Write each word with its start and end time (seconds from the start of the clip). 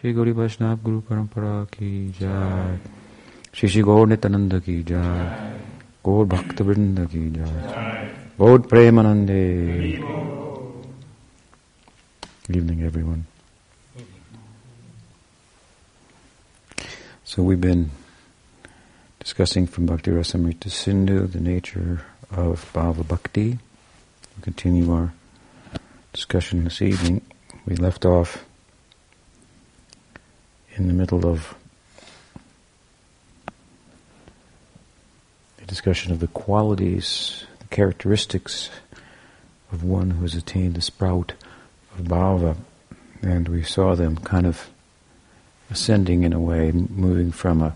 श्री 0.00 0.12
गौरी 0.12 0.32
वैष्णव 0.38 0.78
गुरु 0.84 1.00
परंपरा 1.08 1.52
की 1.72 1.90
जय 2.20 2.78
श्री 3.54 3.68
श्री 3.68 3.82
गौर 3.82 4.06
नित्यानंद 4.08 4.60
की 4.66 4.82
जय 4.82 5.60
गौर 6.04 6.26
भक्त 6.34 6.60
वृंद 6.60 7.06
की 7.12 7.28
जय 7.30 8.10
गौर 8.38 8.60
प्रेमानंदे 8.72 9.42
evening 12.50 12.82
everyone 12.82 13.24
so 17.24 17.42
we've 17.42 17.60
been 17.60 17.90
discussing 19.20 19.66
from 19.66 19.86
Bhakti 19.86 20.10
Rasamrita 20.10 20.70
Sindhu 20.70 21.26
the 21.28 21.40
nature 21.40 22.04
of 22.30 22.70
Bhava 22.72 23.06
Bhakti. 23.06 23.46
We'll 23.50 24.42
continue 24.42 24.92
our 24.92 25.12
discussion 26.12 26.64
this 26.64 26.82
evening. 26.82 27.22
We 27.64 27.76
left 27.76 28.04
off 28.04 28.44
in 30.77 30.87
the 30.87 30.93
middle 30.93 31.25
of 31.25 31.55
the 35.57 35.65
discussion 35.65 36.11
of 36.11 36.19
the 36.19 36.27
qualities, 36.27 37.45
the 37.59 37.67
characteristics 37.67 38.69
of 39.71 39.83
one 39.83 40.11
who 40.11 40.21
has 40.21 40.35
attained 40.35 40.75
the 40.75 40.81
sprout 40.81 41.33
of 41.97 42.05
bhava, 42.05 42.55
and 43.21 43.49
we 43.49 43.63
saw 43.63 43.95
them 43.95 44.17
kind 44.17 44.45
of 44.45 44.69
ascending 45.71 46.23
in 46.23 46.31
a 46.31 46.39
way, 46.39 46.71
moving 46.71 47.31
from 47.31 47.61
a 47.61 47.75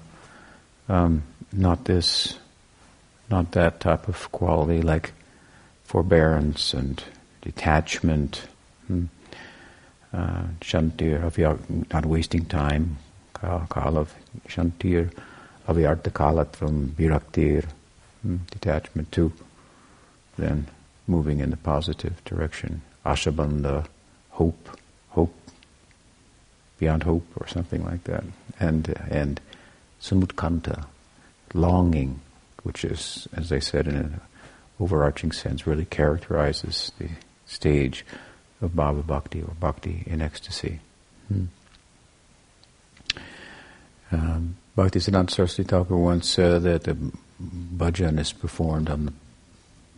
um, 0.88 1.23
not 1.52 1.86
this, 1.86 2.38
not 3.30 3.52
that 3.53 3.80
type 3.80 4.08
of 4.08 4.31
quality 4.31 4.81
like 4.81 5.13
forbearance 5.83 6.73
and 6.73 7.03
detachment. 7.41 8.47
Hmm 8.88 9.05
uh, 10.13 10.43
shantir, 10.59 11.21
not 11.93 12.05
wasting 12.05 12.45
time, 12.45 12.97
kala 13.33 14.07
shantir, 14.47 15.11
avyartha 15.67 16.11
kalat 16.11 16.55
from 16.55 16.89
viraktir, 16.89 17.66
hmm, 18.21 18.38
detachment 18.49 19.11
to 19.11 19.31
then 20.38 20.67
moving 21.08 21.39
in 21.39 21.49
the 21.49 21.58
positive 21.58 22.23
direction, 22.25 22.81
ashabandha, 23.05 23.86
hope, 24.31 24.77
hope, 25.09 25.36
beyond 26.80 27.03
hope 27.03 27.27
or 27.38 27.47
something 27.47 27.83
like 27.83 28.03
that, 28.05 28.23
and 28.59 28.93
and 29.09 29.39
samutkanta, 30.02 30.86
longing, 31.53 32.19
which 32.64 32.83
is, 32.83 33.27
as 33.33 33.52
I 33.52 33.59
said 33.59 33.88
in 33.88 33.95
an 33.95 34.21
overarching 34.80 35.31
sense, 35.31 35.67
really 35.67 35.86
characterizes 35.86 36.91
the 36.97 37.09
stage 37.45 38.05
of 38.62 38.72
Bhava 38.72 39.06
Bhakti 39.06 39.42
or 39.42 39.54
Bhakti 39.59 40.04
in 40.06 40.22
ecstasy. 40.22 40.80
Hmm. 41.28 41.45
Um, 44.12 44.58
Bhaktisiddhanta 44.78 45.31
Saraswati 45.31 45.64
Thakur 45.64 45.98
once 45.98 46.30
said 46.30 46.64
that 46.64 46.84
the 46.84 46.98
bhajan 47.42 48.20
is 48.20 48.32
performed 48.32 48.89
on 48.89 49.06
the 49.06 49.14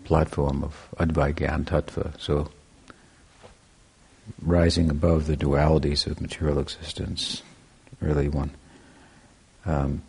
platform 0.03 0.63
of 0.63 0.87
Advai 0.97 1.33
Gyan 1.33 1.65
Tattva, 1.65 2.19
so 2.19 2.49
rising 4.41 4.89
above 4.89 5.27
the 5.27 5.37
dualities 5.37 6.07
of 6.07 6.21
material 6.21 6.59
existence, 6.59 7.43
really 7.99 8.29
one, 8.29 8.51
um, 9.65 10.01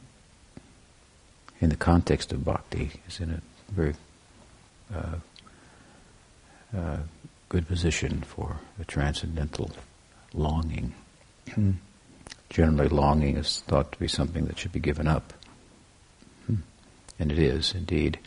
in 1.61 1.71
the 1.71 1.77
context 1.77 2.33
of 2.33 2.45
bhakti, 2.45 2.91
is 3.09 3.21
in 3.21 3.31
a 3.31 3.41
very 3.73 3.95
uh, 4.95 5.17
uh, 6.77 6.99
good 7.49 7.67
position 7.69 8.23
for 8.23 8.57
a 8.81 8.85
transcendental 8.85 9.71
longing. 10.33 10.95
Generally, 12.51 12.89
longing 12.89 13.37
is 13.37 13.61
thought 13.67 13.93
to 13.93 13.99
be 13.99 14.09
something 14.09 14.47
that 14.47 14.59
should 14.59 14.73
be 14.73 14.81
given 14.81 15.07
up. 15.09 15.33
And 17.19 17.31
it 17.31 17.39
is, 17.39 17.75
indeed, 17.75 18.19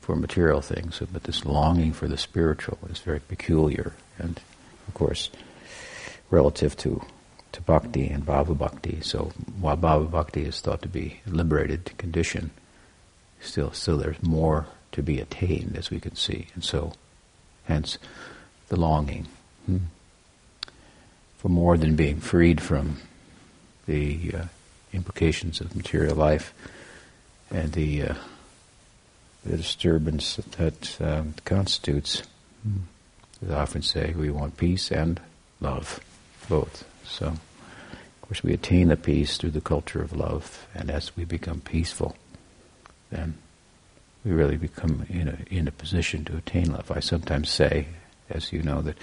for 0.00 0.14
material 0.14 0.60
things. 0.60 1.02
But 1.12 1.24
this 1.24 1.44
longing 1.44 1.92
for 1.92 2.06
the 2.06 2.16
spiritual 2.16 2.78
is 2.88 2.98
very 2.98 3.20
peculiar. 3.20 3.92
And, 4.18 4.40
of 4.86 4.94
course, 4.94 5.30
relative 6.30 6.76
to, 6.78 7.02
to 7.52 7.62
bhakti 7.62 8.06
and 8.08 8.24
bhava 8.24 8.56
bhakti. 8.56 9.00
So, 9.02 9.32
while 9.58 9.76
bhava 9.76 10.10
bhakti 10.10 10.44
is 10.44 10.60
thought 10.60 10.82
to 10.82 10.88
be 10.88 11.20
a 11.26 11.30
liberated 11.30 11.96
condition, 11.98 12.50
still, 13.40 13.72
still 13.72 13.98
there's 13.98 14.22
more 14.22 14.66
to 14.92 15.02
be 15.02 15.20
attained, 15.20 15.76
as 15.76 15.90
we 15.90 16.00
can 16.00 16.14
see. 16.14 16.48
And 16.54 16.62
so, 16.62 16.92
hence, 17.64 17.98
the 18.70 18.80
longing 18.80 19.26
hmm, 19.66 19.76
for 21.36 21.48
more 21.48 21.76
than 21.76 21.94
being 21.94 22.18
freed 22.18 22.60
from 22.60 22.96
the 23.86 24.32
uh, 24.34 24.44
implications 24.92 25.60
of 25.60 25.76
material 25.76 26.16
life 26.16 26.54
and 27.50 27.72
the 27.72 28.02
uh, 28.02 28.14
the 29.44 29.56
disturbance 29.56 30.36
that 30.36 31.00
um, 31.00 31.34
constitutes. 31.44 32.22
Hmm. 32.62 32.80
As 33.42 33.50
I 33.50 33.60
often 33.60 33.82
say, 33.82 34.12
we 34.16 34.30
want 34.30 34.58
peace 34.58 34.90
and 34.92 35.18
love, 35.60 36.00
both. 36.48 36.84
So, 37.06 37.26
of 37.26 38.20
course, 38.20 38.42
we 38.42 38.52
attain 38.52 38.88
the 38.88 38.96
peace 38.96 39.38
through 39.38 39.52
the 39.52 39.62
culture 39.62 40.02
of 40.02 40.12
love, 40.12 40.66
and 40.74 40.90
as 40.90 41.16
we 41.16 41.24
become 41.24 41.60
peaceful, 41.62 42.16
then 43.10 43.38
we 44.24 44.32
really 44.32 44.58
become 44.58 45.06
in 45.08 45.28
a 45.28 45.38
in 45.50 45.66
a 45.66 45.72
position 45.72 46.24
to 46.26 46.36
attain 46.36 46.72
love. 46.72 46.90
I 46.90 47.00
sometimes 47.00 47.48
say, 47.48 47.86
as 48.30 48.52
you 48.52 48.62
know, 48.62 48.80
that 48.82 48.96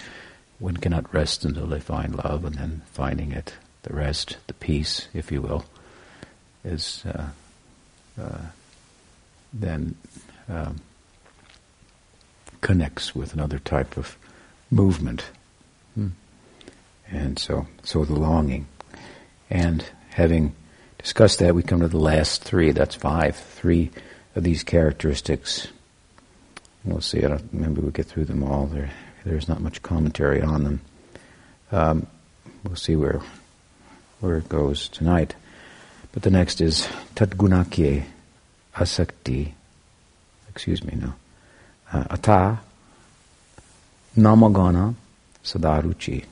one 0.59 0.77
cannot 0.77 1.13
rest 1.13 1.45
until 1.45 1.67
they 1.67 1.79
find 1.79 2.15
love, 2.15 2.45
and 2.45 2.55
then 2.55 2.81
finding 2.91 3.31
it, 3.31 3.53
the 3.83 3.93
rest, 3.93 4.37
the 4.47 4.53
peace, 4.53 5.07
if 5.13 5.31
you 5.31 5.41
will, 5.41 5.65
is 6.63 7.03
uh, 7.05 7.29
uh, 8.19 8.37
then 9.53 9.95
um, 10.49 10.81
connects 12.61 13.13
with 13.13 13.33
another 13.33 13.59
type 13.59 13.97
of 13.97 14.17
movement, 14.71 15.25
hmm. 15.95 16.09
and 17.09 17.37
so 17.37 17.67
so 17.83 18.03
the 18.03 18.15
longing, 18.15 18.67
and 19.49 19.85
having 20.09 20.55
discussed 20.97 21.39
that, 21.39 21.55
we 21.55 21.63
come 21.63 21.81
to 21.81 21.87
the 21.87 21.99
last 21.99 22.43
three. 22.43 22.71
That's 22.71 22.95
five, 22.95 23.35
three 23.35 23.91
of 24.35 24.43
these 24.43 24.63
characteristics. 24.63 25.67
We'll 26.83 27.01
see. 27.01 27.23
I 27.23 27.29
don't 27.29 27.49
remember 27.53 27.81
we'll 27.81 27.91
get 27.91 28.07
through 28.07 28.25
them 28.25 28.43
all. 28.43 28.65
There 28.65 28.91
there's 29.27 29.47
not 29.47 29.61
much 29.61 29.81
commentary 29.81 30.41
on 30.41 30.63
them. 30.63 30.81
Um, 31.71 32.07
we'll 32.63 32.75
see 32.75 32.95
where 32.95 33.21
where 34.19 34.37
it 34.37 34.49
goes 34.49 34.87
tonight. 34.89 35.35
But 36.11 36.23
the 36.23 36.31
next 36.31 36.61
is 36.61 36.87
Tadgunakye 37.15 38.05
Asakti. 38.75 39.51
Excuse 40.49 40.83
me, 40.83 40.95
no. 40.95 41.13
Uh, 41.91 42.05
ata 42.09 42.59
Namagana 44.17 44.95
Sadaruchi. 45.43 46.25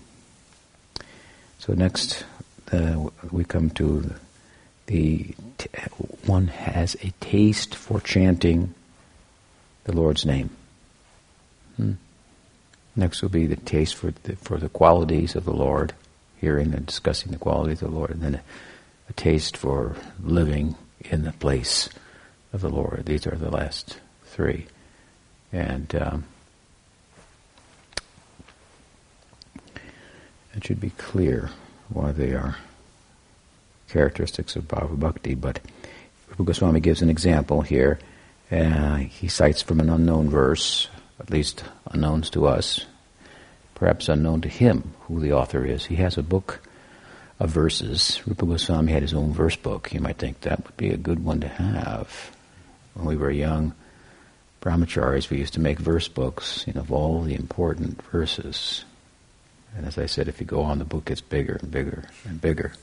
So 1.59 1.73
next 1.73 2.23
uh, 2.71 3.09
we 3.31 3.43
come 3.43 3.69
to 3.71 4.13
the, 4.87 5.35
t- 5.57 5.69
one 6.25 6.47
has 6.47 6.95
a 7.01 7.11
taste 7.19 7.75
for 7.75 7.99
chanting 7.99 8.73
the 9.83 9.93
Lord's 9.93 10.25
name. 10.25 10.49
Hmm. 11.77 11.93
Next 12.95 13.21
will 13.21 13.29
be 13.29 13.45
the 13.45 13.57
taste 13.57 13.95
for 13.95 14.11
the, 14.11 14.35
for 14.37 14.57
the 14.57 14.69
qualities 14.69 15.35
of 15.35 15.45
the 15.45 15.53
Lord, 15.53 15.93
hearing 16.37 16.73
and 16.73 16.85
discussing 16.85 17.31
the 17.31 17.37
qualities 17.37 17.81
of 17.81 17.91
the 17.91 17.97
Lord, 17.97 18.11
and 18.11 18.21
then 18.21 18.35
a, 18.35 18.41
a 19.09 19.13
taste 19.13 19.57
for 19.57 19.95
living 20.23 20.75
in 21.01 21.23
the 21.23 21.33
place 21.33 21.89
of 22.53 22.61
the 22.61 22.69
Lord. 22.69 23.05
These 23.05 23.27
are 23.27 23.35
the 23.35 23.51
last 23.51 23.99
three. 24.25 24.67
And 25.51 25.93
um, 25.95 26.23
it 30.55 30.63
should 30.63 30.79
be 30.79 30.91
clear 30.91 31.51
why 31.89 32.11
they 32.11 32.33
are 32.33 32.57
characteristics 33.89 34.55
of 34.55 34.67
Bhava 34.67 34.97
Bhakti, 34.99 35.35
but 35.35 35.59
Rupa 36.29 36.43
Goswami 36.43 36.79
gives 36.79 37.01
an 37.01 37.09
example 37.09 37.61
here. 37.61 37.99
Uh, 38.51 38.95
he 38.95 39.27
cites 39.27 39.61
from 39.61 39.79
an 39.79 39.89
unknown 39.89 40.29
verse 40.29 40.87
at 41.19 41.29
least 41.29 41.63
unknowns 41.87 42.29
to 42.31 42.47
us, 42.47 42.85
perhaps 43.73 44.09
unknown 44.09 44.41
to 44.41 44.49
him 44.49 44.93
who 45.01 45.19
the 45.19 45.33
author 45.33 45.65
is. 45.65 45.85
He 45.85 45.95
has 45.97 46.17
a 46.17 46.23
book 46.23 46.61
of 47.39 47.49
verses. 47.49 48.21
Rupa 48.25 48.45
Goswami 48.45 48.91
had 48.91 49.01
his 49.01 49.13
own 49.13 49.33
verse 49.33 49.55
book. 49.55 49.93
You 49.93 49.99
might 49.99 50.17
think 50.17 50.41
that 50.41 50.63
would 50.63 50.77
be 50.77 50.89
a 50.89 50.97
good 50.97 51.23
one 51.23 51.41
to 51.41 51.47
have. 51.47 52.31
When 52.93 53.05
we 53.05 53.17
were 53.17 53.31
young 53.31 53.73
brahmacharis, 54.61 55.29
we 55.29 55.37
used 55.37 55.53
to 55.53 55.59
make 55.59 55.77
verse 55.77 56.07
books 56.07 56.63
you 56.65 56.73
know, 56.73 56.81
of 56.81 56.91
all 56.91 57.21
the 57.21 57.35
important 57.35 58.01
verses. 58.03 58.83
And 59.77 59.85
as 59.85 59.97
I 59.97 60.05
said, 60.05 60.27
if 60.27 60.39
you 60.39 60.45
go 60.45 60.61
on, 60.61 60.79
the 60.79 60.85
book 60.85 61.05
gets 61.05 61.21
bigger 61.21 61.57
and 61.61 61.69
bigger 61.69 62.05
and 62.27 62.39
bigger. 62.41 62.73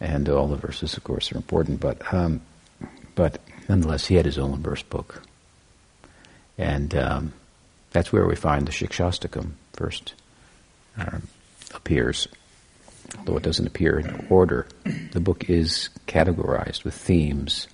And 0.00 0.28
all 0.28 0.46
the 0.46 0.56
verses, 0.56 0.96
of 0.96 1.04
course, 1.04 1.32
are 1.32 1.36
important, 1.36 1.80
but 1.80 2.12
um, 2.12 2.42
but 3.14 3.40
nonetheless, 3.68 4.06
he 4.06 4.16
had 4.16 4.26
his 4.26 4.36
own 4.36 4.62
verse 4.62 4.82
book. 4.82 5.22
And 6.58 6.94
um, 6.94 7.32
that's 7.90 8.12
where 8.12 8.26
we 8.26 8.36
find 8.36 8.66
the 8.66 8.72
Shikshastakam 8.72 9.52
first 9.72 10.14
uh, 10.98 11.18
appears, 11.74 12.28
though 13.24 13.36
it 13.36 13.42
doesn't 13.42 13.66
appear 13.66 13.98
in 13.98 14.26
order, 14.30 14.66
the 15.12 15.20
book 15.20 15.50
is 15.50 15.90
categorized 16.06 16.84
with 16.84 16.94
themes 16.94 17.68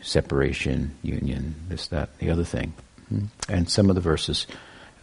separation, 0.00 0.96
union, 1.02 1.54
this, 1.68 1.88
that, 1.88 2.16
the 2.18 2.30
other 2.30 2.44
thing. 2.44 2.72
And 3.48 3.68
some 3.68 3.88
of 3.88 3.94
the 3.94 4.00
verses, 4.00 4.46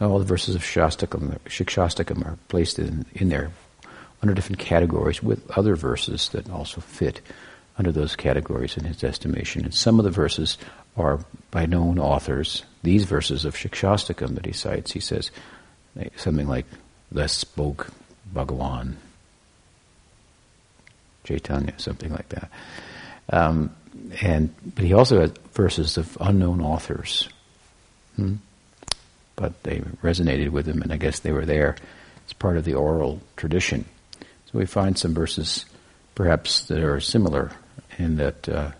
all 0.00 0.18
the 0.18 0.24
verses 0.24 0.54
of 0.54 0.62
Shastakam, 0.62 1.38
Shikshastakam 1.46 2.24
are 2.24 2.38
placed 2.48 2.78
in, 2.78 3.04
in 3.14 3.28
there 3.28 3.50
under 4.22 4.34
different 4.34 4.58
categories 4.58 5.22
with 5.22 5.48
other 5.50 5.76
verses 5.76 6.28
that 6.30 6.48
also 6.50 6.80
fit 6.80 7.20
under 7.78 7.92
those 7.92 8.16
categories 8.16 8.76
in 8.76 8.84
his 8.84 9.04
estimation. 9.04 9.64
And 9.64 9.74
some 9.74 9.98
of 9.98 10.04
the 10.04 10.10
verses 10.10 10.56
are 10.96 11.20
by 11.50 11.66
known 11.66 11.98
authors. 11.98 12.64
These 12.82 13.04
verses 13.04 13.44
of 13.44 13.54
Shikshastakam 13.54 14.34
that 14.34 14.46
he 14.46 14.52
cites, 14.52 14.92
he 14.92 15.00
says 15.00 15.30
something 16.16 16.48
like, 16.48 16.66
Thus 17.10 17.32
spoke 17.32 17.88
Bhagawan, 18.34 18.96
Chaitanya, 21.24 21.74
something 21.78 22.12
like 22.12 22.28
that. 22.30 22.50
Um, 23.30 23.74
and 24.20 24.54
but 24.74 24.84
he 24.84 24.92
also 24.92 25.20
has 25.20 25.32
verses 25.52 25.96
of 25.96 26.16
unknown 26.20 26.60
authors. 26.60 27.28
Hmm? 28.16 28.36
But 29.36 29.62
they 29.62 29.80
resonated 30.02 30.50
with 30.50 30.66
him, 30.66 30.82
and 30.82 30.92
I 30.92 30.96
guess 30.96 31.20
they 31.20 31.32
were 31.32 31.44
there 31.44 31.76
as 32.26 32.32
part 32.32 32.56
of 32.56 32.64
the 32.64 32.74
oral 32.74 33.20
tradition. 33.36 33.84
So 34.20 34.58
we 34.58 34.66
find 34.66 34.98
some 34.98 35.14
verses, 35.14 35.66
perhaps 36.14 36.62
that 36.66 36.78
are 36.78 37.00
similar 37.00 37.52
in 37.98 38.16
that 38.16 38.48
uh, 38.48 38.70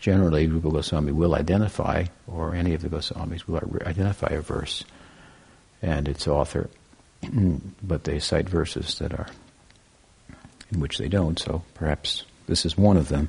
generally 0.00 0.46
Rupa 0.46 0.70
Goswami 0.70 1.12
will 1.12 1.34
identify, 1.34 2.06
or 2.26 2.54
any 2.54 2.74
of 2.74 2.82
the 2.82 2.88
Goswamis 2.88 3.46
will 3.46 3.60
identify 3.86 4.28
a 4.28 4.40
verse 4.40 4.82
and 5.82 6.08
its 6.08 6.26
author, 6.26 6.68
but 7.82 8.04
they 8.04 8.18
cite 8.18 8.48
verses 8.48 8.98
that 8.98 9.12
are 9.12 9.28
in 10.72 10.80
which 10.80 10.98
they 10.98 11.08
don't. 11.08 11.38
So 11.38 11.62
perhaps 11.74 12.24
this 12.46 12.64
is 12.64 12.76
one 12.76 12.96
of 12.96 13.08
them. 13.08 13.28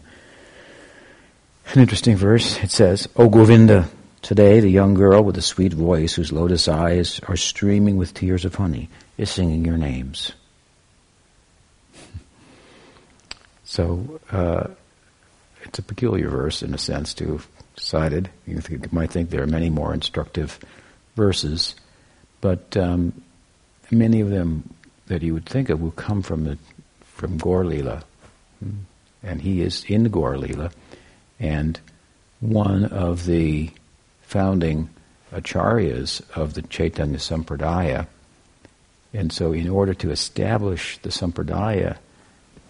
An 1.73 1.81
interesting 1.81 2.15
verse. 2.15 2.57
It 2.63 2.71
says, 2.71 3.07
"O 3.15 3.29
Govinda." 3.29 3.89
Today, 4.21 4.59
the 4.59 4.69
young 4.69 4.93
girl 4.93 5.23
with 5.23 5.33
the 5.33 5.41
sweet 5.41 5.73
voice, 5.73 6.13
whose 6.13 6.31
lotus 6.31 6.67
eyes 6.67 7.19
are 7.27 7.35
streaming 7.35 7.97
with 7.97 8.13
tears 8.13 8.45
of 8.45 8.53
honey, 8.53 8.87
is 9.17 9.31
singing 9.31 9.65
your 9.65 9.77
names. 9.77 10.31
So, 13.63 14.19
uh, 14.29 14.67
it's 15.61 15.79
a 15.79 15.83
peculiar 15.83 16.29
verse 16.29 16.63
in 16.63 16.73
a 16.73 16.77
sense 16.77 17.13
to 17.15 17.33
have 17.33 17.47
decided. 17.75 18.29
You, 18.45 18.61
you 18.69 18.81
might 18.91 19.11
think 19.11 19.29
there 19.29 19.43
are 19.43 19.47
many 19.47 19.69
more 19.69 19.93
instructive 19.93 20.59
verses, 21.15 21.75
but 22.39 22.75
um, 22.77 23.21
many 23.89 24.21
of 24.21 24.29
them 24.29 24.73
that 25.07 25.21
you 25.21 25.33
would 25.33 25.45
think 25.45 25.69
of 25.69 25.81
will 25.81 25.91
come 25.91 26.21
from 26.21 26.45
the 26.45 26.57
from 27.03 27.37
Gaur 27.37 27.63
Lila, 27.65 28.03
and 29.21 29.41
he 29.41 29.61
is 29.61 29.83
in 29.85 30.05
Gaur 30.05 30.37
and 31.39 31.79
one 32.39 32.85
of 32.85 33.25
the 33.25 33.69
founding 34.23 34.89
acharyas 35.31 36.21
of 36.35 36.55
the 36.55 36.61
Chaitanya 36.63 37.17
Sampradaya. 37.17 38.07
And 39.13 39.31
so, 39.31 39.51
in 39.51 39.69
order 39.69 39.93
to 39.95 40.11
establish 40.11 40.97
the 40.99 41.09
Sampradaya 41.09 41.97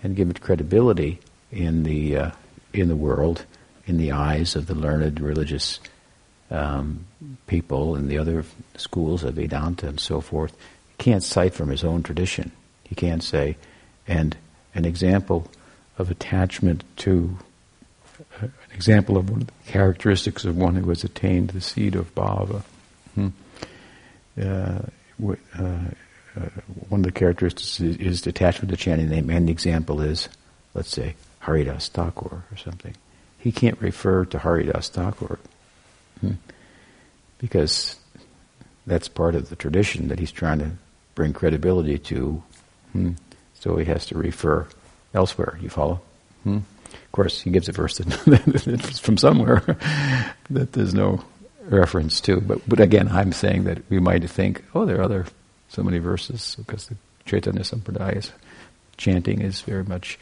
and 0.04 0.16
give 0.16 0.30
it 0.30 0.42
credibility 0.42 1.20
in 1.52 1.84
the 1.84 2.18
uh, 2.18 2.32
in 2.74 2.88
the 2.88 2.96
world, 2.96 3.46
in 3.86 3.98
the 3.98 4.12
eyes 4.12 4.56
of 4.56 4.68
the 4.68 4.76
learned 4.76 5.20
religious 5.20 5.80
um, 6.50 7.06
people 7.48 7.96
and 7.96 8.10
the 8.10 8.18
other 8.18 8.44
schools 8.76 9.24
of 9.24 9.36
Vedanta 9.36 9.88
and 9.88 10.00
so 10.00 10.22
forth. 10.22 10.56
He 10.90 10.96
can't 10.98 11.24
cite 11.24 11.54
from 11.54 11.70
his 11.70 11.84
own 11.84 12.04
tradition. 12.04 12.52
He 12.84 12.96
can't 12.96 13.24
say, 13.24 13.58
and 14.08 14.36
an 14.76 14.86
example 14.86 15.50
of 15.98 16.12
attachment 16.12 16.84
to, 16.98 17.38
uh, 18.20 18.46
an 18.46 18.52
example 18.74 19.18
of 19.18 19.30
one 19.30 19.42
of 19.42 19.48
the 19.48 19.72
characteristics 19.72 20.46
of 20.46 20.58
one 20.58 20.76
who 20.76 20.90
has 20.90 21.04
attained 21.04 21.52
the 21.52 21.62
seed 21.62 21.96
of 21.96 22.14
bhava. 22.16 22.64
Hmm. 23.16 23.30
Uh, 24.42 24.80
uh, 25.24 25.64
uh, 26.36 26.50
one 26.90 27.02
of 27.02 27.06
the 27.06 27.12
characteristics 27.12 27.80
is, 27.80 27.98
is 27.98 28.28
attachment 28.28 28.72
to 28.72 28.78
chanting 28.78 29.10
name, 29.10 29.30
and 29.30 29.48
the 29.48 29.52
example 29.52 30.02
is, 30.02 30.30
let's 30.74 30.90
say, 30.90 31.16
Haridas 31.42 31.90
Thakur 31.90 32.44
or 32.52 32.58
something. 32.58 32.96
He 33.38 33.52
can't 33.52 33.80
refer 33.82 34.26
to 34.26 34.40
Haridas 34.40 34.90
Thakur 34.90 35.40
hmm, 36.20 36.34
because 37.40 37.98
that's 38.86 39.08
part 39.08 39.36
of 39.36 39.50
the 39.50 39.56
tradition 39.56 40.08
that 40.08 40.20
he's 40.20 40.32
trying 40.32 40.60
to 40.60 40.72
bring 41.16 41.34
credibility 41.34 41.98
to. 41.98 42.44
Hmm, 42.94 43.12
so 43.56 43.78
he 43.78 43.86
has 43.86 44.06
to 44.08 44.18
refer 44.18 44.68
elsewhere. 45.14 45.58
You 45.62 45.70
follow? 45.70 46.02
Hmm? 46.44 46.60
Of 46.94 47.12
course, 47.12 47.42
he 47.42 47.50
gives 47.50 47.70
a 47.70 47.72
verse 47.72 48.00
from 49.00 49.18
somewhere 49.18 49.62
that 50.50 50.74
there's 50.74 50.94
no 50.94 51.24
reference 51.64 52.22
to. 52.22 52.42
But 52.42 52.62
but 52.68 52.80
again, 52.80 53.08
I'm 53.08 53.32
saying 53.32 53.64
that 53.64 53.90
we 53.90 54.00
might 54.00 54.30
think, 54.30 54.64
oh, 54.76 54.86
there 54.86 55.00
are 55.00 55.04
other 55.04 55.26
so 55.70 55.84
many 55.84 56.00
verses 56.00 56.56
because 56.58 56.88
the 56.88 56.96
Chaitanya 57.26 57.62
Sampradaya 57.62 58.30
chanting 58.98 59.42
is 59.42 59.62
very 59.62 59.84
much 59.84 60.20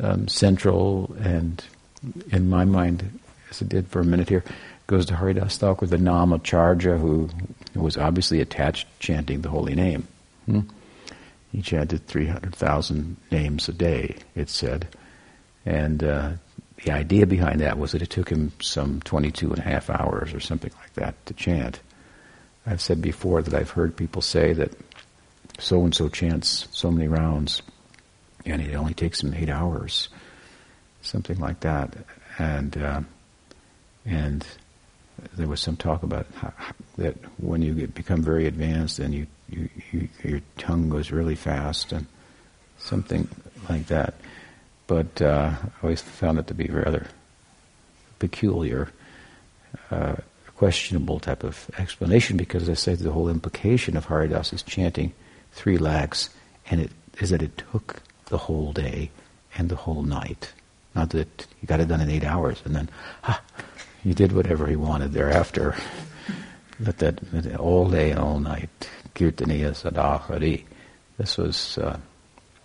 um, 0.00 0.28
central 0.28 1.14
and 1.20 1.64
in 2.30 2.50
my 2.50 2.64
mind, 2.64 3.18
as 3.50 3.62
it 3.62 3.68
did 3.68 3.86
for 3.88 4.00
a 4.00 4.04
minute 4.04 4.28
here, 4.28 4.44
goes 4.86 5.06
to 5.06 5.14
Haridas 5.14 5.56
Thakur, 5.58 5.86
the 5.86 5.96
Namacharya, 5.96 6.98
who 6.98 7.30
who 7.74 7.80
was 7.80 7.96
obviously 7.96 8.40
attached 8.40 8.86
chanting 8.98 9.40
the 9.40 9.48
holy 9.48 9.74
name. 9.74 10.06
Hmm? 10.46 10.60
He 11.52 11.62
chanted 11.62 12.06
300,000 12.06 13.16
names 13.30 13.68
a 13.68 13.72
day, 13.72 14.16
it 14.34 14.48
said. 14.48 14.88
And 15.66 16.02
uh, 16.02 16.32
the 16.84 16.92
idea 16.92 17.26
behind 17.26 17.60
that 17.60 17.78
was 17.78 17.92
that 17.92 18.02
it 18.02 18.10
took 18.10 18.28
him 18.28 18.52
some 18.60 19.00
22 19.02 19.50
and 19.50 19.58
a 19.58 19.62
half 19.62 19.90
hours 19.90 20.32
or 20.32 20.40
something 20.40 20.72
like 20.80 20.94
that 20.94 21.26
to 21.26 21.34
chant. 21.34 21.80
I've 22.66 22.80
said 22.80 23.02
before 23.02 23.42
that 23.42 23.54
I've 23.54 23.70
heard 23.70 23.96
people 23.96 24.22
say 24.22 24.52
that 24.54 24.72
so 25.58 25.84
and 25.84 25.94
so 25.94 26.08
chants 26.08 26.68
so 26.72 26.90
many 26.90 27.08
rounds 27.08 27.62
and 28.44 28.60
it 28.60 28.74
only 28.74 28.94
takes 28.94 29.22
him 29.22 29.34
eight 29.34 29.48
hours, 29.48 30.08
something 31.02 31.38
like 31.38 31.60
that. 31.60 31.94
And 32.38 32.76
uh, 32.76 33.00
and 34.04 34.46
there 35.36 35.48
was 35.48 35.60
some 35.60 35.76
talk 35.76 36.02
about 36.02 36.26
how, 36.34 36.52
that 36.98 37.16
when 37.38 37.62
you 37.62 37.74
get, 37.74 37.94
become 37.94 38.22
very 38.22 38.46
advanced 38.46 38.98
and 38.98 39.14
you, 39.14 39.26
you, 39.48 39.68
you, 39.92 40.08
your 40.24 40.40
tongue 40.58 40.88
goes 40.88 41.10
really 41.10 41.34
fast 41.34 41.92
and 41.92 42.06
something 42.78 43.28
like 43.68 43.86
that. 43.86 44.14
But 44.86 45.22
uh, 45.22 45.52
I 45.60 45.68
always 45.82 46.02
found 46.02 46.38
it 46.38 46.48
to 46.48 46.54
be 46.54 46.66
rather 46.66 47.06
peculiar, 48.18 48.88
uh, 49.90 50.16
questionable 50.56 51.18
type 51.18 51.44
of 51.44 51.70
explanation 51.78 52.36
because 52.36 52.68
I 52.68 52.74
say 52.74 52.94
the 52.94 53.12
whole 53.12 53.28
implication 53.28 53.96
of 53.96 54.06
Haridas 54.06 54.52
is 54.52 54.62
chanting 54.62 55.12
three 55.52 55.78
lakhs, 55.78 56.30
and 56.70 56.80
it 56.80 56.90
is 57.20 57.30
that 57.30 57.42
it 57.42 57.56
took 57.72 58.02
the 58.26 58.38
whole 58.38 58.72
day 58.72 59.10
and 59.56 59.68
the 59.68 59.76
whole 59.76 60.02
night. 60.02 60.52
Not 60.94 61.10
that 61.10 61.46
he 61.60 61.66
got 61.66 61.80
it 61.80 61.88
done 61.88 62.00
in 62.00 62.10
eight 62.10 62.24
hours 62.24 62.60
and 62.64 62.74
then, 62.74 62.88
ah, 63.24 63.40
he 64.02 64.14
did 64.14 64.32
whatever 64.32 64.66
he 64.66 64.76
wanted 64.76 65.12
thereafter. 65.12 65.74
but 66.80 66.98
that, 66.98 67.16
that, 67.32 67.56
all 67.56 67.88
day 67.88 68.10
and 68.10 68.20
all 68.20 68.38
night, 68.38 68.70
kirtaniya 69.14 69.72
sadahari, 69.72 70.64
this 71.18 71.38
was, 71.38 71.78
uh, 71.78 71.98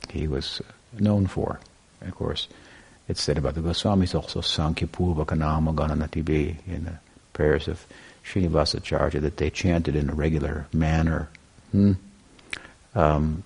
he 0.09 0.27
was 0.27 0.61
known 0.97 1.27
for. 1.27 1.59
of 2.01 2.15
course, 2.15 2.47
it's 3.07 3.21
said 3.21 3.37
about 3.37 3.55
the 3.55 3.61
Goswamis 3.61 4.15
also, 4.15 4.41
Sankhya 4.41 4.87
Purvaka 4.87 5.37
Nama 5.37 5.71
Gananatibe, 5.73 6.57
in 6.67 6.85
the 6.85 6.99
prayers 7.31 7.67
of 7.67 7.85
Srinivasacharya, 8.25 9.21
that 9.21 9.37
they 9.37 9.49
chanted 9.49 9.95
in 9.95 10.09
a 10.09 10.13
regular 10.13 10.67
manner. 10.73 11.29
Hmm? 11.71 11.93
Um, 12.95 13.43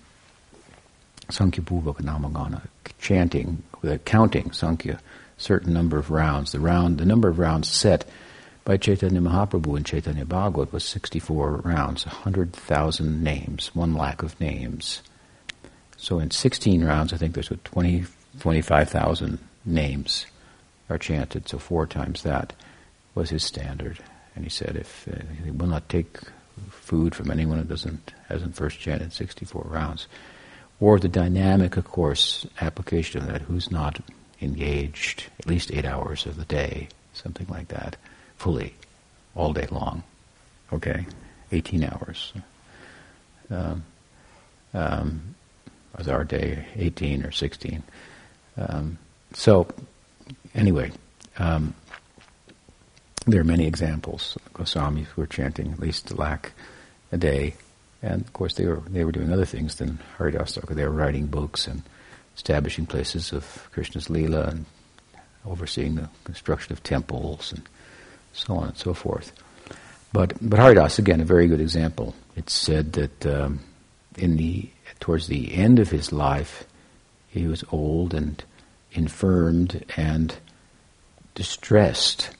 Sankhya 1.31 1.63
Purvaka 1.63 2.01
Namagana, 2.01 2.61
chanting, 2.99 3.63
counting 4.05 4.51
Sankhya, 4.51 4.99
certain 5.37 5.73
number 5.73 5.97
of 5.97 6.11
rounds. 6.11 6.51
The 6.51 6.59
round, 6.59 6.97
the 6.97 7.05
number 7.05 7.27
of 7.27 7.39
rounds 7.39 7.69
set 7.69 8.05
by 8.63 8.77
Chaitanya 8.77 9.21
Mahaprabhu 9.21 9.75
and 9.75 9.85
Chaitanya 9.85 10.25
Bhagavat 10.25 10.71
was 10.71 10.83
64 10.85 11.57
rounds, 11.57 12.05
100,000 12.05 13.23
names, 13.23 13.73
one 13.73 13.95
lakh 13.95 14.21
of 14.21 14.39
names. 14.39 15.01
So 15.97 16.19
in 16.19 16.31
16 16.31 16.83
rounds, 16.83 17.13
I 17.13 17.17
think 17.17 17.33
there's 17.33 17.51
20, 17.63 18.05
25,000 18.39 19.39
names 19.65 20.25
are 20.89 20.97
chanted, 20.97 21.47
so 21.47 21.57
four 21.57 21.87
times 21.87 22.23
that 22.23 22.53
was 23.15 23.29
his 23.29 23.43
standard. 23.43 23.99
And 24.35 24.43
he 24.43 24.49
said, 24.49 24.75
if 24.75 25.07
uh, 25.07 25.17
he 25.43 25.51
will 25.51 25.67
not 25.67 25.89
take 25.89 26.19
food 26.69 27.15
from 27.15 27.31
anyone 27.31 27.57
who 27.57 27.63
doesn't 27.63 28.13
hasn't 28.27 28.55
first 28.55 28.79
chanted 28.79 29.13
64 29.13 29.63
rounds 29.67 30.07
or 30.81 30.99
the 30.99 31.07
dynamic, 31.07 31.77
of 31.77 31.85
course, 31.85 32.45
application 32.59 33.21
of 33.21 33.27
that, 33.27 33.43
who's 33.43 33.71
not 33.71 34.01
engaged 34.41 35.27
at 35.39 35.45
least 35.45 35.71
eight 35.71 35.85
hours 35.85 36.25
of 36.25 36.35
the 36.35 36.45
day, 36.45 36.89
something 37.13 37.45
like 37.49 37.67
that, 37.67 37.95
fully, 38.35 38.73
all 39.35 39.53
day 39.53 39.67
long. 39.69 40.03
Okay? 40.73 41.05
18 41.51 41.83
hours. 41.83 42.33
Um, 43.51 43.83
um, 44.73 45.35
as 45.97 46.07
our 46.07 46.23
day, 46.23 46.65
18 46.75 47.23
or 47.23 47.31
16. 47.31 47.83
Um, 48.57 48.97
so, 49.33 49.67
anyway, 50.55 50.91
um, 51.37 51.75
there 53.27 53.41
are 53.41 53.45
many 53.45 53.67
examples. 53.67 54.35
Goswamis 54.55 55.05
who 55.05 55.21
were 55.21 55.27
chanting 55.27 55.73
at 55.73 55.79
least 55.79 56.09
a 56.09 56.39
a 57.11 57.17
day, 57.17 57.53
and 58.01 58.21
of 58.21 58.33
course 58.33 58.55
they 58.55 58.65
were 58.65 58.81
they 58.87 59.03
were 59.03 59.11
doing 59.11 59.31
other 59.31 59.45
things 59.45 59.75
than 59.75 59.99
Haridas. 60.17 60.57
They 60.69 60.83
were 60.83 60.91
writing 60.91 61.27
books 61.27 61.67
and 61.67 61.83
establishing 62.35 62.85
places 62.85 63.31
of 63.31 63.69
Krishna's 63.71 64.09
lila 64.09 64.47
and 64.47 64.65
overseeing 65.45 65.95
the 65.95 66.09
construction 66.23 66.73
of 66.73 66.83
temples 66.83 67.51
and 67.51 67.67
so 68.33 68.55
on 68.55 68.69
and 68.69 68.77
so 68.77 68.93
forth. 68.93 69.31
But 70.13 70.33
but 70.41 70.59
Haridas 70.59 70.99
again 70.99 71.21
a 71.21 71.25
very 71.25 71.47
good 71.47 71.61
example. 71.61 72.15
It's 72.35 72.53
said 72.53 72.93
that 72.93 73.25
um, 73.25 73.59
in 74.17 74.37
the 74.37 74.69
towards 74.99 75.27
the 75.27 75.53
end 75.53 75.79
of 75.79 75.89
his 75.89 76.11
life, 76.11 76.65
he 77.27 77.47
was 77.47 77.63
old 77.71 78.13
and 78.13 78.43
infirmed 78.91 79.85
and 79.95 80.35
distressed 81.33 82.31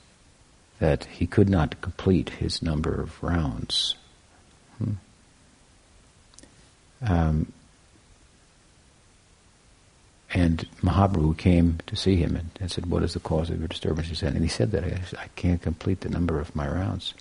that 0.80 1.06
he 1.06 1.28
could 1.28 1.50
not 1.50 1.80
complete 1.82 2.30
his 2.30 2.62
number 2.62 3.00
of 3.02 3.22
rounds. 3.24 3.96
Hmm. 4.78 4.94
Um, 7.02 7.52
and 10.34 10.66
Mahaprabhu 10.82 11.38
came 11.38 11.80
to 11.88 11.96
see 11.96 12.16
him 12.16 12.36
and, 12.36 12.50
and, 12.60 12.72
said, 12.72 12.86
What 12.86 13.04
is 13.04 13.14
the 13.14 13.20
cause 13.20 13.50
of 13.50 13.60
your 13.60 13.68
disturbance? 13.68 14.22
And 14.22 14.38
he 14.38 14.48
said 14.48 14.72
that 14.72 14.84
I, 14.84 15.02
I 15.24 15.28
can't 15.36 15.62
complete 15.62 16.02
the 16.02 16.10
number 16.10 16.40
of 16.40 16.56
my 16.56 16.68
rounds. 16.68 17.14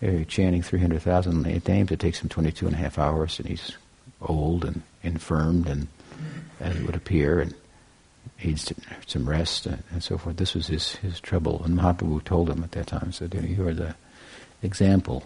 You're 0.00 0.24
chanting 0.24 0.62
300,000 0.62 1.42
names, 1.42 1.90
it 1.90 2.00
takes 2.00 2.20
him 2.20 2.28
22 2.28 2.66
and 2.66 2.74
a 2.74 2.78
half 2.78 2.98
hours, 2.98 3.38
and 3.38 3.48
he's 3.48 3.72
old 4.20 4.64
and 4.64 4.82
infirmed, 5.02 5.68
and 5.68 5.88
as 6.60 6.76
it 6.76 6.86
would 6.86 6.96
appear, 6.96 7.40
and 7.40 7.54
needs 8.42 8.72
some 9.06 9.28
rest 9.28 9.66
and, 9.66 9.82
and, 9.90 10.02
so 10.02 10.18
forth. 10.18 10.36
This 10.36 10.54
was 10.54 10.68
his, 10.68 10.96
his 10.96 11.20
trouble. 11.20 11.62
And 11.64 11.76
Mahaprabhu 11.76 12.22
told 12.24 12.50
him 12.50 12.62
at 12.62 12.72
that 12.72 12.88
time, 12.88 13.12
said, 13.12 13.34
you 13.34 13.66
are 13.66 13.74
the 13.74 13.94
example 14.62 15.24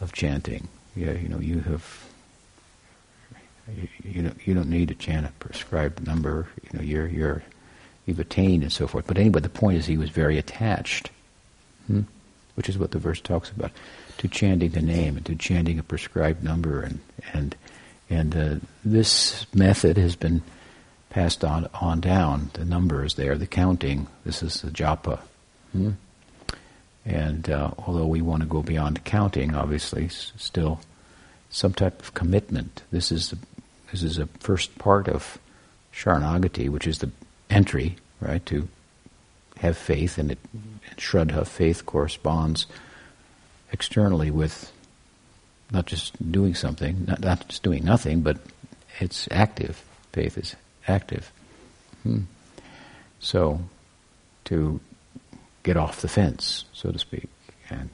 of 0.00 0.12
chanting. 0.12 0.68
Yeah, 0.96 1.12
you 1.12 1.28
know, 1.28 1.38
you 1.38 1.60
have 1.60 2.07
you, 4.02 4.22
don't 4.22 4.46
you 4.46 4.54
don't 4.54 4.70
need 4.70 4.88
to 4.88 4.94
chant 4.94 5.26
a 5.26 5.32
prescribed 5.40 6.06
number. 6.06 6.48
You 6.62 6.78
know, 6.78 6.84
you're 6.84 7.06
you're 7.06 7.42
you've 8.06 8.20
attained 8.20 8.62
and 8.62 8.72
so 8.72 8.86
forth. 8.86 9.06
But 9.06 9.18
anyway, 9.18 9.40
the 9.40 9.48
point 9.48 9.78
is 9.78 9.86
he 9.86 9.96
was 9.96 10.10
very 10.10 10.38
attached, 10.38 11.10
hmm? 11.86 12.02
which 12.54 12.68
is 12.68 12.78
what 12.78 12.90
the 12.90 12.98
verse 12.98 13.20
talks 13.20 13.50
about, 13.50 13.70
to 14.18 14.28
chanting 14.28 14.70
the 14.70 14.82
name 14.82 15.16
and 15.16 15.26
to 15.26 15.36
chanting 15.36 15.78
a 15.78 15.82
prescribed 15.82 16.42
number, 16.42 16.80
and 16.80 17.00
and 17.32 17.56
and 18.08 18.36
uh, 18.36 18.56
this 18.84 19.46
method 19.54 19.96
has 19.96 20.16
been 20.16 20.42
passed 21.10 21.44
on 21.44 21.68
on 21.74 22.00
down. 22.00 22.50
The 22.54 22.64
numbers 22.64 23.14
there, 23.14 23.36
the 23.36 23.46
counting. 23.46 24.06
This 24.24 24.42
is 24.42 24.62
the 24.62 24.70
japa. 24.70 25.20
Hmm? 25.72 25.90
And 27.04 27.48
uh, 27.48 27.70
although 27.78 28.06
we 28.06 28.20
want 28.20 28.42
to 28.42 28.48
go 28.48 28.62
beyond 28.62 29.04
counting, 29.04 29.54
obviously, 29.54 30.08
still 30.08 30.80
some 31.48 31.72
type 31.72 32.00
of 32.00 32.12
commitment. 32.14 32.82
This 32.90 33.10
is 33.10 33.34
this 33.90 34.02
is 34.02 34.18
a 34.18 34.26
first 34.40 34.76
part 34.78 35.08
of 35.08 35.38
Sharanagati, 35.92 36.68
which 36.68 36.86
is 36.86 36.98
the 36.98 37.10
entry, 37.50 37.96
right, 38.20 38.44
to 38.46 38.68
have 39.58 39.76
faith, 39.76 40.18
and, 40.18 40.32
it, 40.32 40.38
Shraddha, 40.96 41.46
faith, 41.46 41.84
corresponds 41.86 42.66
externally 43.72 44.30
with 44.30 44.72
not 45.70 45.86
just 45.86 46.30
doing 46.32 46.54
something, 46.54 47.04
not, 47.06 47.20
not 47.20 47.48
just 47.48 47.62
doing 47.62 47.84
nothing, 47.84 48.20
but 48.20 48.38
it's 49.00 49.28
active. 49.30 49.84
Faith 50.12 50.38
is 50.38 50.56
active. 50.86 51.30
Hmm. 52.02 52.22
So, 53.20 53.60
to 54.44 54.80
get 55.62 55.76
off 55.76 56.00
the 56.00 56.08
fence, 56.08 56.64
so 56.72 56.90
to 56.90 56.98
speak, 56.98 57.28
and 57.68 57.90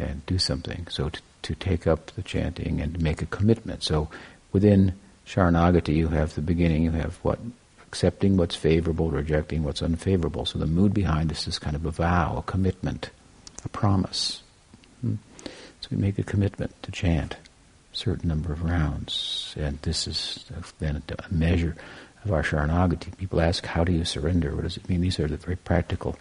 and 0.00 0.24
do 0.26 0.38
something. 0.38 0.86
So 0.88 1.10
to, 1.10 1.20
to 1.42 1.54
take 1.54 1.86
up 1.86 2.06
the 2.12 2.22
chanting 2.22 2.80
and 2.80 3.00
make 3.02 3.22
a 3.22 3.26
commitment. 3.26 3.82
So 3.82 4.08
within 4.52 4.94
Sharanagati, 5.26 5.94
you 5.94 6.08
have 6.08 6.34
the 6.34 6.40
beginning, 6.40 6.84
you 6.84 6.90
have 6.92 7.16
what? 7.22 7.38
Accepting 7.86 8.36
what's 8.36 8.54
favorable, 8.54 9.10
rejecting 9.10 9.64
what's 9.64 9.82
unfavorable. 9.82 10.46
So 10.46 10.58
the 10.58 10.66
mood 10.66 10.94
behind 10.94 11.28
this 11.28 11.48
is 11.48 11.58
kind 11.58 11.74
of 11.74 11.84
a 11.84 11.90
vow, 11.90 12.36
a 12.38 12.42
commitment, 12.42 13.10
a 13.64 13.68
promise. 13.68 14.42
Hmm? 15.00 15.16
So 15.80 15.88
we 15.90 15.96
make 15.96 16.18
a 16.18 16.22
commitment 16.22 16.80
to 16.84 16.92
chant 16.92 17.34
a 17.34 17.96
certain 17.96 18.28
number 18.28 18.52
of 18.52 18.62
rounds, 18.62 19.54
and 19.58 19.78
this 19.82 20.06
is 20.06 20.44
then 20.78 21.02
a 21.08 21.34
measure 21.34 21.74
of 22.24 22.32
our 22.32 22.42
Sharanagati. 22.42 23.16
People 23.16 23.40
ask, 23.40 23.64
how 23.66 23.82
do 23.82 23.92
you 23.92 24.04
surrender? 24.04 24.54
What 24.54 24.62
does 24.62 24.76
it 24.76 24.88
mean? 24.88 25.00
These 25.00 25.18
are 25.18 25.26
the 25.26 25.36
very 25.36 25.56
practical 25.56 26.16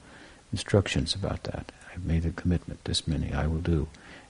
instructions 0.52 1.14
about 1.14 1.44
that. 1.44 1.72
I've 1.94 2.06
made 2.06 2.26
a 2.26 2.32
commitment, 2.32 2.84
this 2.86 3.08
many 3.08 3.34
I 3.34 3.48
will 3.48 3.60
do. 3.60 3.88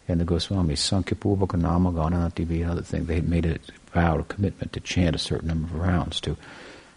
And 0.07 0.19
the 0.19 0.25
Goswamis, 0.25 0.79
Sankhya 0.79 1.17
Nama 1.23 1.91
Gananati 1.91 2.63
another 2.63 2.81
thing, 2.81 3.05
they 3.05 3.21
made 3.21 3.45
a 3.45 3.59
vow, 3.93 4.19
a 4.19 4.23
commitment 4.23 4.73
to 4.73 4.79
chant 4.79 5.15
a 5.15 5.19
certain 5.19 5.47
number 5.47 5.65
of 5.67 5.75
rounds, 5.75 6.19
to 6.21 6.37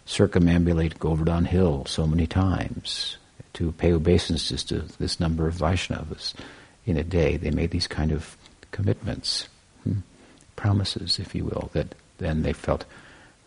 circumambulate 0.05 0.99
Govardhan 0.99 1.45
Hill 1.45 1.85
so 1.85 2.05
many 2.05 2.27
times, 2.27 3.17
to 3.53 3.71
pay 3.73 3.93
obeisances 3.93 4.63
to 4.65 4.79
this 4.99 5.19
number 5.19 5.47
of 5.47 5.55
Vaishnavas 5.55 6.33
in 6.85 6.97
a 6.97 7.03
day. 7.03 7.37
They 7.37 7.51
made 7.51 7.71
these 7.71 7.87
kind 7.87 8.11
of 8.11 8.37
commitments, 8.71 9.47
hmm, 9.83 9.99
promises, 10.55 11.19
if 11.19 11.33
you 11.35 11.45
will, 11.45 11.69
that 11.73 11.95
then 12.17 12.43
they 12.43 12.53
felt 12.53 12.85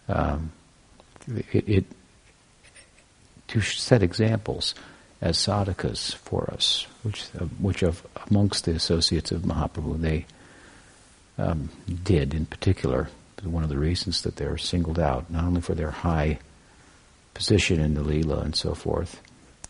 um, 0.09 0.53
it, 1.53 1.69
it, 1.69 1.85
to 3.49 3.61
set 3.61 4.03
examples 4.03 4.75
as 5.21 5.39
sadhakas 5.39 6.15
for 6.15 6.51
us, 6.53 6.87
which 7.03 7.25
which 7.61 7.83
of 7.83 8.07
amongst 8.29 8.65
the 8.65 8.73
associates 8.73 9.33
of 9.33 9.43
Mahaprabhu 9.43 10.01
they 10.01 10.27
um, 11.39 11.71
did 12.05 12.35
in 12.35 12.47
particular. 12.47 13.09
One 13.43 13.63
of 13.63 13.69
the 13.69 13.79
reasons 13.79 14.23
that 14.23 14.37
they're 14.37 14.59
singled 14.59 14.99
out, 14.99 15.31
not 15.31 15.45
only 15.45 15.61
for 15.61 15.75
their 15.75 15.91
high 15.91 16.39
position 17.35 17.81
in 17.81 17.95
the 17.95 18.03
lila 18.03 18.41
and 18.41 18.57
so 18.57 18.75
forth, 18.75 19.21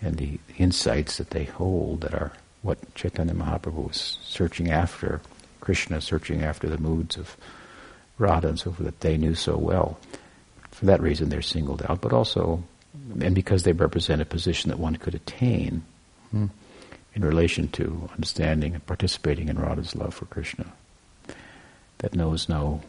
and 0.00 0.16
the 0.16 0.38
insights 0.56 1.18
that 1.18 1.30
they 1.30 1.44
hold 1.44 2.02
that 2.02 2.14
are 2.14 2.32
what 2.62 2.94
Chaitanya 2.94 3.34
Mahaprabhu 3.34 3.88
was 3.88 4.18
searching 4.22 4.70
after, 4.70 5.20
Krishna 5.60 6.00
searching 6.00 6.42
after 6.42 6.68
the 6.68 6.78
moods 6.78 7.16
of 7.16 7.36
Radha 8.18 8.48
and 8.48 8.58
so 8.58 8.72
forth 8.72 8.84
that 8.86 9.00
they 9.00 9.16
knew 9.16 9.34
so 9.34 9.56
well. 9.56 9.98
For 10.70 10.86
that 10.86 11.00
reason, 11.00 11.28
they're 11.28 11.42
singled 11.42 11.82
out, 11.88 12.00
but 12.00 12.12
also 12.12 12.62
and 13.20 13.34
because 13.34 13.62
they 13.62 13.72
represent 13.72 14.22
a 14.22 14.26
position 14.26 14.70
that 14.70 14.78
one 14.78 14.96
could 14.96 15.14
attain 15.14 15.82
hmm, 16.30 16.46
in 17.14 17.24
relation 17.24 17.68
to 17.68 18.08
understanding 18.12 18.74
and 18.74 18.86
participating 18.86 19.48
in 19.48 19.58
Radha's 19.58 19.94
love 19.94 20.14
for 20.14 20.26
Krishna, 20.26 20.72
that 21.98 22.14
knows 22.14 22.48
no 22.48 22.82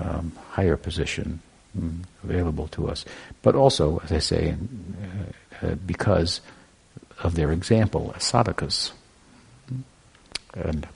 um, 0.00 0.32
higher 0.50 0.76
position 0.76 1.40
hmm, 1.78 2.02
available 2.22 2.68
to 2.68 2.88
us. 2.88 3.04
But 3.42 3.54
also, 3.54 4.00
as 4.04 4.12
I 4.12 4.18
say, 4.18 4.54
uh, 5.62 5.66
uh, 5.66 5.74
because 5.86 6.40
of 7.22 7.34
their 7.34 7.52
example 7.52 8.12
as 8.16 8.22
sadhakas. 8.22 8.92
And 10.54 10.86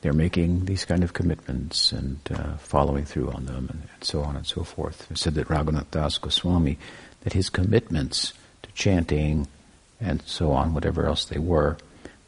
they're 0.00 0.12
making 0.12 0.66
these 0.66 0.84
kind 0.84 1.02
of 1.02 1.12
commitments 1.12 1.92
and 1.92 2.18
uh, 2.30 2.56
following 2.58 3.04
through 3.04 3.30
on 3.30 3.46
them 3.46 3.68
and, 3.70 3.88
and, 3.92 4.04
so 4.04 4.22
on 4.22 4.36
and 4.36 4.46
so 4.46 4.62
forth. 4.62 5.10
It 5.10 5.18
said 5.18 5.34
that 5.34 5.48
Raghunath 5.48 5.90
Das 5.90 6.18
Goswami, 6.18 6.78
that 7.22 7.32
his 7.32 7.50
commitments 7.50 8.32
to 8.62 8.72
chanting 8.72 9.48
and 10.00 10.22
so 10.22 10.52
on, 10.52 10.74
whatever 10.74 11.06
else 11.06 11.24
they 11.24 11.38
were, 11.38 11.76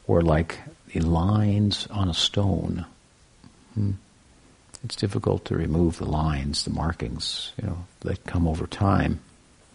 were 0.05 0.21
like 0.21 0.59
the 0.93 0.99
lines 0.99 1.87
on 1.87 2.09
a 2.09 2.13
stone. 2.13 2.85
Hmm. 3.73 3.91
It's 4.83 4.95
difficult 4.95 5.45
to 5.45 5.55
remove 5.55 5.97
the 5.97 6.05
lines, 6.05 6.63
the 6.63 6.71
markings, 6.71 7.51
you 7.61 7.67
know, 7.67 7.85
that 8.01 8.25
come 8.25 8.47
over 8.47 8.65
time 8.65 9.19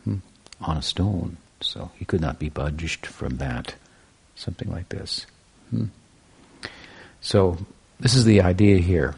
hmm, 0.04 0.16
on 0.60 0.76
a 0.76 0.82
stone. 0.82 1.36
So 1.60 1.90
he 1.96 2.04
could 2.04 2.20
not 2.20 2.38
be 2.38 2.48
budged 2.48 3.06
from 3.06 3.36
that. 3.38 3.74
Something 4.34 4.70
like 4.70 4.88
this. 4.88 5.26
Hmm. 5.70 5.86
So 7.20 7.58
this 7.98 8.14
is 8.14 8.24
the 8.24 8.42
idea 8.42 8.78
here 8.78 9.14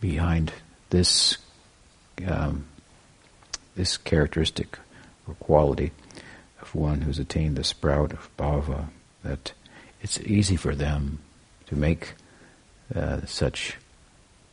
behind 0.00 0.52
this 0.90 1.38
um, 2.26 2.66
this 3.74 3.96
characteristic 3.96 4.78
or 5.26 5.34
quality 5.34 5.90
of 6.62 6.74
one 6.74 7.00
who's 7.00 7.18
attained 7.18 7.56
the 7.56 7.64
sprout 7.64 8.12
of 8.12 8.30
bhava 8.36 8.88
that 9.24 9.52
it's 10.00 10.20
easy 10.20 10.56
for 10.56 10.74
them 10.74 11.18
to 11.66 11.74
make 11.74 12.14
uh, 12.94 13.20
such 13.26 13.76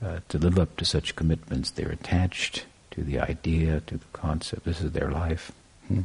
uh, 0.03 0.19
to 0.29 0.37
live 0.37 0.57
up 0.57 0.77
to 0.77 0.85
such 0.85 1.15
commitments. 1.15 1.71
They're 1.71 1.89
attached 1.89 2.65
to 2.91 3.03
the 3.03 3.19
idea, 3.19 3.81
to 3.81 3.97
the 3.97 4.05
concept. 4.13 4.65
This 4.65 4.81
is 4.81 4.91
their 4.91 5.11
life. 5.11 5.51
Hmm. 5.87 6.01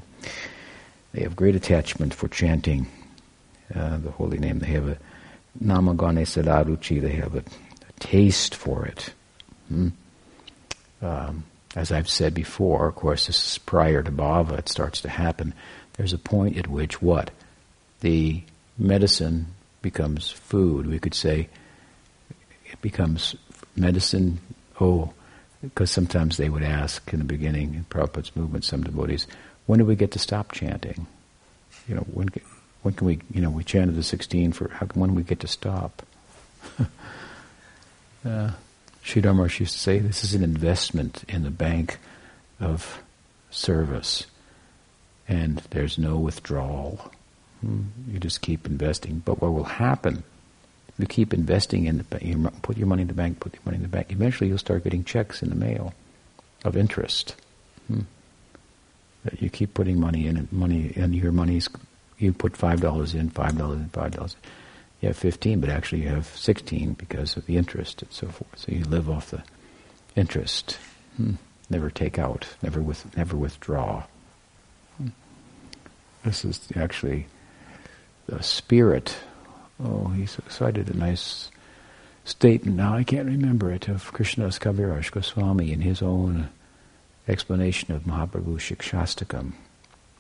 They 1.13 1.23
have 1.23 1.37
great 1.37 1.57
attachment 1.57 2.13
for 2.13 2.29
chanting 2.29 2.87
uh, 3.75 3.99
the 3.99 4.11
holy 4.11 4.39
name. 4.39 4.59
They 4.59 4.69
have 4.69 4.89
a 4.89 4.99
namagane 5.63 6.27
sadaruchi, 6.27 7.01
they 7.01 7.13
have 7.13 7.35
a, 7.35 7.39
a, 7.39 7.93
taste 7.99 8.55
for 8.55 8.85
it. 8.85 9.13
Hmm? 9.69 9.89
um, 11.03 11.45
as 11.75 11.93
I've 11.93 12.09
said 12.09 12.33
before, 12.35 12.89
of 12.89 12.95
course, 12.95 13.27
this 13.27 13.53
is 13.53 13.59
prior 13.59 14.03
to 14.03 14.11
bhava, 14.11 14.59
it 14.59 14.69
starts 14.69 15.01
to 15.03 15.09
happen. 15.09 15.53
There's 15.95 16.13
a 16.13 16.19
point 16.19 16.57
at 16.57 16.69
which 16.69 17.03
what? 17.03 17.31
The 18.01 18.43
medicine 18.79 19.49
becomes 19.83 20.31
food. 20.31 20.87
We 20.87 20.99
could 20.99 21.15
say 21.15 21.49
it 22.65 22.81
becomes 22.81 23.37
medicine. 23.77 24.39
Oh, 24.81 25.13
because 25.63 25.91
sometimes 25.91 26.37
they 26.37 26.49
would 26.49 26.63
ask 26.63 27.13
in 27.13 27.19
the 27.19 27.25
beginning 27.25 27.75
in 27.75 27.85
Prabhupada's 27.85 28.37
movement, 28.37 28.65
some 28.65 28.83
devotees, 28.83 29.27
when 29.67 29.79
do 29.79 29.85
we 29.85 29.97
get 29.97 30.13
to 30.13 30.19
stop 30.19 30.53
chanting? 30.53 31.07
You 31.89 31.97
know, 31.97 32.07
when 32.13 32.29
when 32.83 32.95
can 32.95 33.07
we? 33.07 33.21
You 33.33 33.41
know, 33.41 33.51
we 33.51 33.65
chanted 33.65 33.97
the 33.97 34.03
sixteen 34.03 34.53
for 34.53 34.69
how? 34.69 34.87
When 34.95 35.15
we 35.15 35.23
get 35.23 35.41
to 35.41 35.49
stop? 35.49 36.03
uh, 38.25 38.51
Sridhar 39.05 39.35
Maharaj 39.35 39.61
used 39.61 39.75
to 39.75 39.79
say, 39.79 40.01
this 40.01 40.25
is 40.25 40.35
an 40.35 40.43
investment 40.43 41.23
in 41.29 41.45
the 41.45 41.51
bank 41.51 41.99
of 42.59 43.01
service, 43.51 44.27
and 45.29 45.59
there's 45.71 45.97
no 45.97 46.19
withdrawal. 46.19 47.13
Hmm, 47.61 47.83
you 48.11 48.19
just 48.19 48.41
keep 48.41 48.67
investing. 48.67 49.23
But 49.25 49.41
what 49.41 49.53
will 49.53 49.65
happen 49.65 50.25
you 50.99 51.07
keep 51.07 51.35
investing 51.35 51.87
in 51.87 51.99
the 51.99 52.05
bank, 52.05 52.25
you 52.25 52.51
put 52.63 52.77
your 52.77 52.87
money 52.87 53.03
in 53.03 53.09
the 53.09 53.15
bank, 53.15 53.41
put 53.41 53.55
your 53.55 53.63
money 53.65 53.77
in 53.77 53.83
the 53.83 53.89
bank, 53.89 54.11
eventually 54.11 54.49
you'll 54.49 54.59
start 54.59 54.85
getting 54.85 55.05
checks 55.05 55.43
in 55.43 55.51
the 55.51 55.55
mail 55.55 55.95
of 56.65 56.77
interest. 56.77 57.35
Hmm. 57.89 58.03
That 59.25 59.43
you 59.43 59.51
keep 59.51 59.75
putting 59.75 60.01
money 60.01 60.27
in, 60.27 60.37
and 60.37 60.51
money, 60.53 60.93
and 60.97 61.15
your 61.15 61.33
money's, 61.33 61.69
you 62.19 62.33
put 62.33 62.57
five 62.57 62.81
dollars 62.81 63.15
in, 63.15 63.31
five 63.31 63.59
dollars 63.59 63.79
in, 63.79 63.89
five 63.89 64.13
dollars 64.13 64.37
you 65.01 65.09
have 65.09 65.17
15, 65.17 65.61
but 65.61 65.71
actually 65.71 66.03
you 66.03 66.09
have 66.09 66.27
16 66.27 66.95
because 66.95 67.37
of 67.37 67.47
the 67.47 67.57
interest 67.57 68.03
and 68.03 68.13
so 68.13 68.29
forth. 68.29 68.59
So 68.59 68.73
you 68.73 68.85
live 68.85 69.11
off 69.11 69.31
the 69.31 69.43
interest. 70.15 70.79
Hmm. 71.17 71.35
Never 71.69 71.91
take 71.91 72.19
out, 72.19 72.47
never 72.63 72.81
with, 72.81 73.17
never 73.17 73.37
withdraw. 73.37 74.05
Hmm. 74.97 75.09
This 76.25 76.45
is 76.45 76.61
actually 76.75 77.27
the 78.27 78.43
spirit. 78.43 79.17
Oh, 79.83 80.09
he 80.09 80.27
cited 80.27 80.89
a 80.89 80.97
nice 80.97 81.51
statement. 82.25 82.77
Now 82.77 82.95
I 82.95 83.05
can't 83.05 83.27
remember 83.27 83.71
it 83.71 83.89
of 83.89 84.13
Krishnadas 84.13 84.59
Kaviraj 84.59 85.11
Goswami 85.11 85.73
in 85.73 85.81
his 85.81 86.03
own 86.03 86.49
explanation 87.29 87.93
of 87.93 88.05
Mahaprabhu 88.05 88.57
Shikshastakam, 88.57 89.53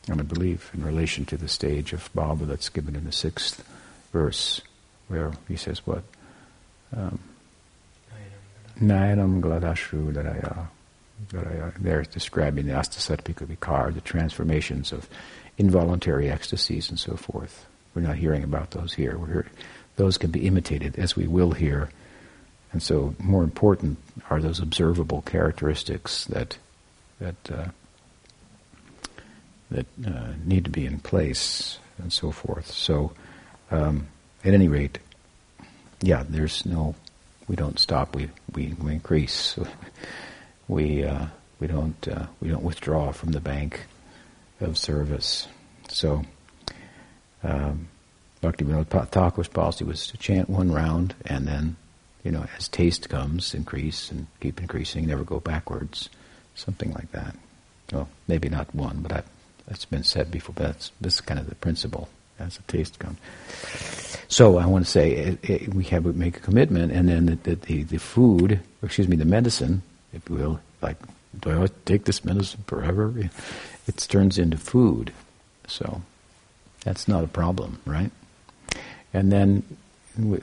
and 0.08 0.20
I 0.20 0.25
believe 0.25 0.70
in 0.75 0.84
relation 0.84 1.25
to 1.26 1.36
the 1.36 1.48
stage 1.48 1.92
of 1.92 2.12
Bhava 2.14 2.46
that's 2.46 2.68
given 2.68 2.96
in 2.96 3.04
the 3.04 3.12
sixth 3.12 3.66
verse, 4.12 4.60
where 5.08 5.32
he 5.48 5.56
says 5.56 5.86
what? 5.86 6.02
Um, 6.96 7.18
Nayanam 8.80 9.40
Gladashru 9.40 10.12
Daraya. 10.12 10.66
There 11.80 12.00
it's 12.00 12.12
describing 12.12 12.66
the 12.66 12.72
Astasatvika 12.72 13.46
Vikar, 13.46 13.94
the 13.94 14.02
transformations 14.02 14.92
of 14.92 15.08
involuntary 15.56 16.28
ecstasies 16.30 16.90
and 16.90 16.98
so 16.98 17.16
forth. 17.16 17.66
We're 17.96 18.02
not 18.02 18.16
hearing 18.16 18.44
about 18.44 18.72
those 18.72 18.92
here. 18.92 19.46
Those 19.96 20.18
can 20.18 20.30
be 20.30 20.46
imitated, 20.46 20.98
as 20.98 21.16
we 21.16 21.26
will 21.26 21.52
here. 21.52 21.88
And 22.70 22.82
so, 22.82 23.14
more 23.18 23.42
important 23.42 23.96
are 24.28 24.38
those 24.38 24.60
observable 24.60 25.22
characteristics 25.22 26.26
that 26.26 26.58
that 27.20 27.36
uh, 27.50 27.68
that 29.70 29.86
uh, 30.06 30.34
need 30.44 30.66
to 30.66 30.70
be 30.70 30.84
in 30.84 30.98
place, 30.98 31.78
and 31.96 32.12
so 32.12 32.30
forth. 32.32 32.70
So, 32.70 33.12
um, 33.70 34.08
at 34.44 34.52
any 34.52 34.68
rate, 34.68 34.98
yeah, 36.02 36.22
there's 36.28 36.66
no, 36.66 36.94
we 37.48 37.56
don't 37.56 37.78
stop. 37.78 38.14
We 38.14 38.28
we, 38.54 38.74
we 38.78 38.92
increase. 38.92 39.58
we 40.68 41.02
uh, 41.02 41.28
we 41.60 41.66
don't 41.66 42.08
uh, 42.08 42.26
we 42.42 42.50
don't 42.50 42.62
withdraw 42.62 43.12
from 43.12 43.32
the 43.32 43.40
bank 43.40 43.86
of 44.60 44.76
service. 44.76 45.48
So, 45.88 46.26
um, 47.42 47.88
Bhaktivinoda 48.42 49.09
Thakur's 49.11 49.49
policy 49.49 49.85
was 49.85 50.07
to 50.09 50.16
chant 50.16 50.49
one 50.49 50.70
round 50.70 51.14
and 51.27 51.46
then, 51.46 51.77
you 52.25 52.31
know, 52.31 52.46
as 52.57 52.68
taste 52.68 53.09
comes, 53.09 53.55
increase 53.55 54.11
and 54.11 54.27
keep 54.40 54.61
increasing, 54.61 55.07
never 55.07 55.25
go 55.25 55.40
backwards, 55.40 56.09
something 56.55 56.92
like 56.92 57.11
that. 57.12 57.35
Well, 57.92 58.09
maybe 58.29 58.49
not 58.49 58.75
one, 58.75 59.01
but 59.01 59.12
I've, 59.12 59.27
that's 59.66 59.85
been 59.85 60.03
said 60.03 60.31
before. 60.31 60.55
But 60.55 60.64
that's 60.64 60.92
this 61.01 61.14
is 61.14 61.20
kind 61.20 61.40
of 61.40 61.49
the 61.49 61.55
principle 61.57 62.09
as 62.38 62.57
the 62.57 62.62
taste 62.64 62.99
comes. 62.99 63.18
So 64.29 64.59
I 64.59 64.66
want 64.66 64.85
to 64.85 64.90
say 64.90 65.12
it, 65.12 65.51
it, 65.51 65.75
we 65.75 65.85
have 65.85 66.05
to 66.05 66.12
make 66.12 66.37
a 66.37 66.40
commitment, 66.40 66.92
and 66.92 67.09
then 67.09 67.27
the, 67.27 67.55
the, 67.55 67.85
the, 67.85 67.99
food, 67.99 68.61
excuse 68.83 69.09
me, 69.09 69.16
the 69.16 69.25
medicine, 69.25 69.83
if 70.12 70.29
you 70.29 70.37
will, 70.37 70.61
like, 70.83 70.96
do 71.40 71.62
I 71.62 71.68
take 71.85 72.05
this 72.05 72.25
medicine 72.25 72.64
forever? 72.66 73.14
It 73.87 73.96
turns 73.96 74.38
into 74.38 74.57
food. 74.57 75.12
So 75.68 76.03
that's 76.87 77.09
not 77.09 77.25
a 77.25 77.27
problem, 77.27 77.81
right? 77.85 78.12
And 79.12 79.33
then 79.33 79.64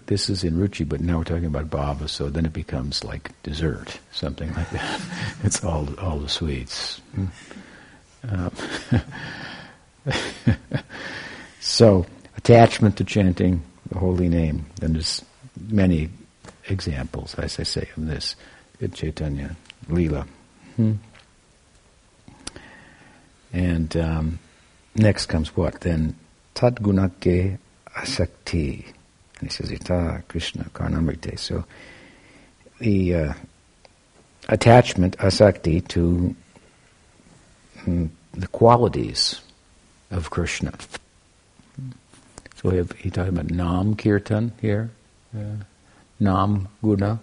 this 0.07 0.29
is 0.29 0.43
in 0.43 0.55
Ruchi, 0.55 0.87
but 0.87 0.99
now 0.99 1.19
we're 1.19 1.23
talking 1.23 1.45
about 1.45 1.69
bhava, 1.69 2.09
so 2.09 2.27
then 2.29 2.45
it 2.45 2.51
becomes 2.51 3.01
like 3.01 3.31
dessert, 3.43 3.97
something 4.11 4.53
like 4.53 4.69
that. 4.71 5.01
it's 5.43 5.63
all 5.63 5.87
all 6.01 6.19
the 6.19 6.27
sweets. 6.27 6.99
Um, 8.29 8.51
so 11.61 12.05
attachment 12.35 12.97
to 12.97 13.05
chanting 13.05 13.63
the 13.89 13.99
holy 13.99 14.27
name, 14.27 14.65
and 14.81 14.95
there's 14.95 15.23
many 15.69 16.09
examples, 16.67 17.35
as 17.35 17.57
I 17.57 17.63
say, 17.63 17.87
of 17.95 18.05
this 18.05 18.35
Chaitanya 18.93 19.55
Leela. 19.87 20.27
Hmm. 20.75 20.95
And 23.53 23.95
um, 23.95 24.39
next 24.93 25.27
comes 25.27 25.55
what? 25.55 25.79
Then 25.79 26.17
Tadgunake 26.55 27.57
Asakti. 27.95 28.85
And 29.39 29.49
he 29.49 29.49
says, 29.49 29.71
Ita 29.71 30.23
Krishna 30.27 30.65
Karnamrite. 30.73 31.37
So 31.37 31.65
the 32.79 33.15
uh, 33.15 33.33
attachment, 34.49 35.17
asakti, 35.17 35.87
to 35.89 36.35
mm, 37.85 38.09
the 38.33 38.47
qualities 38.47 39.41
of 40.11 40.29
Krishna. 40.29 40.73
So 42.55 42.69
we 42.69 42.77
have, 42.77 42.91
he 42.93 43.09
talking 43.09 43.33
about 43.33 43.51
Nam 43.51 43.95
Kirtan 43.95 44.53
here, 44.61 44.91
uh, 45.35 45.63
Nam 46.19 46.67
Guna. 46.81 47.19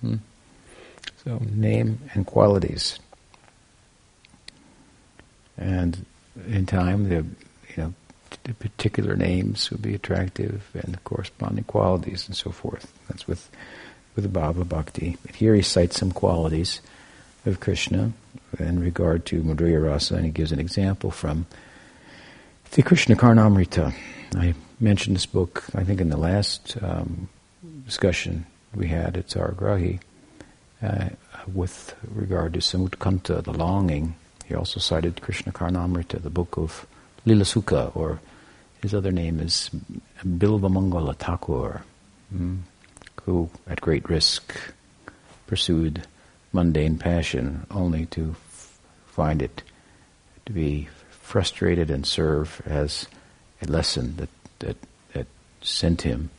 Hmm? 0.00 0.16
So 1.24 1.38
name 1.50 2.00
and 2.14 2.26
qualities. 2.26 2.98
And 5.56 6.04
in 6.46 6.66
time, 6.66 7.08
the 7.08 7.24
the 8.44 8.54
particular 8.54 9.16
names 9.16 9.70
would 9.70 9.82
be 9.82 9.94
attractive 9.94 10.68
and 10.74 10.94
the 10.94 10.98
corresponding 10.98 11.64
qualities 11.64 12.26
and 12.26 12.36
so 12.36 12.50
forth. 12.50 12.92
That's 13.08 13.26
with 13.26 13.50
with 14.16 14.24
the 14.24 14.40
Bhava 14.40 14.66
Bhakti. 14.66 15.16
But 15.24 15.36
here 15.36 15.54
he 15.54 15.62
cites 15.62 15.98
some 15.98 16.10
qualities 16.10 16.80
of 17.44 17.60
Krishna 17.60 18.12
in 18.58 18.80
regard 18.80 19.26
to 19.26 19.42
Madhurya 19.42 19.84
Rasa, 19.84 20.16
and 20.16 20.24
he 20.24 20.30
gives 20.30 20.52
an 20.52 20.58
example 20.58 21.10
from 21.10 21.46
the 22.72 22.82
Krishna 22.82 23.14
Karnamrita. 23.14 23.94
I 24.34 24.54
mentioned 24.80 25.16
this 25.16 25.26
book, 25.26 25.64
I 25.74 25.84
think, 25.84 26.00
in 26.00 26.08
the 26.08 26.16
last 26.16 26.76
um, 26.82 27.28
discussion 27.84 28.46
we 28.74 28.88
had 28.88 29.16
at 29.16 29.28
Saragrahi 29.28 30.00
uh, 30.82 31.10
with 31.52 31.94
regard 32.12 32.54
to 32.54 32.60
Samutkanta, 32.60 33.44
the 33.44 33.52
longing. 33.52 34.14
He 34.46 34.54
also 34.54 34.80
cited 34.80 35.22
Krishna 35.22 35.52
Karnamrita, 35.52 36.22
the 36.22 36.30
book 36.30 36.56
of 36.56 36.86
Lila 37.26 37.44
Shuka, 37.44 37.94
or 37.96 38.20
his 38.80 38.94
other 38.94 39.10
name 39.10 39.40
is 39.40 39.68
Bilva 40.24 40.70
Mangala 40.70 41.16
Thakur, 41.16 41.82
mm, 42.32 42.60
who, 43.24 43.50
at 43.66 43.80
great 43.80 44.08
risk, 44.08 44.54
pursued 45.48 46.04
mundane 46.52 46.96
passion 46.96 47.66
only 47.70 48.06
to 48.06 48.30
f- 48.30 48.78
find 49.06 49.42
it 49.42 49.62
to 50.46 50.52
be 50.52 50.88
frustrated 51.10 51.90
and 51.90 52.06
serve 52.06 52.62
as 52.64 53.08
a 53.60 53.66
lesson 53.66 54.16
that 54.16 54.30
that, 54.60 54.76
that 55.12 55.26
sent 55.60 56.02
him 56.02 56.30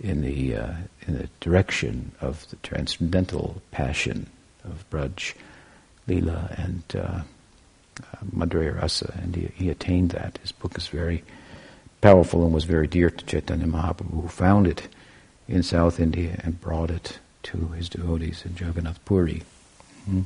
in 0.00 0.22
the 0.22 0.56
uh, 0.56 0.74
in 1.06 1.16
the 1.16 1.28
direction 1.40 2.10
of 2.20 2.48
the 2.50 2.56
transcendental 2.56 3.62
passion 3.70 4.26
of 4.64 4.84
Braj, 4.90 5.34
Leela, 6.08 6.58
and 6.58 6.82
uh, 6.96 7.22
Madhurya 8.34 8.80
Rasa, 8.80 9.12
and 9.22 9.34
he, 9.34 9.50
he 9.54 9.70
attained 9.70 10.10
that. 10.10 10.38
His 10.42 10.52
book 10.52 10.76
is 10.76 10.88
very 10.88 11.24
powerful 12.00 12.44
and 12.44 12.52
was 12.52 12.64
very 12.64 12.86
dear 12.86 13.10
to 13.10 13.24
Chaitanya 13.24 13.66
Mahaprabhu, 13.66 14.22
who 14.22 14.28
found 14.28 14.66
it 14.66 14.88
in 15.48 15.62
South 15.62 16.00
India 16.00 16.40
and 16.44 16.60
brought 16.60 16.90
it 16.90 17.18
to 17.44 17.68
his 17.68 17.88
devotees 17.88 18.44
in 18.44 18.56
Jagannath 18.56 19.04
Puri. 19.04 19.42
Mm. 20.08 20.24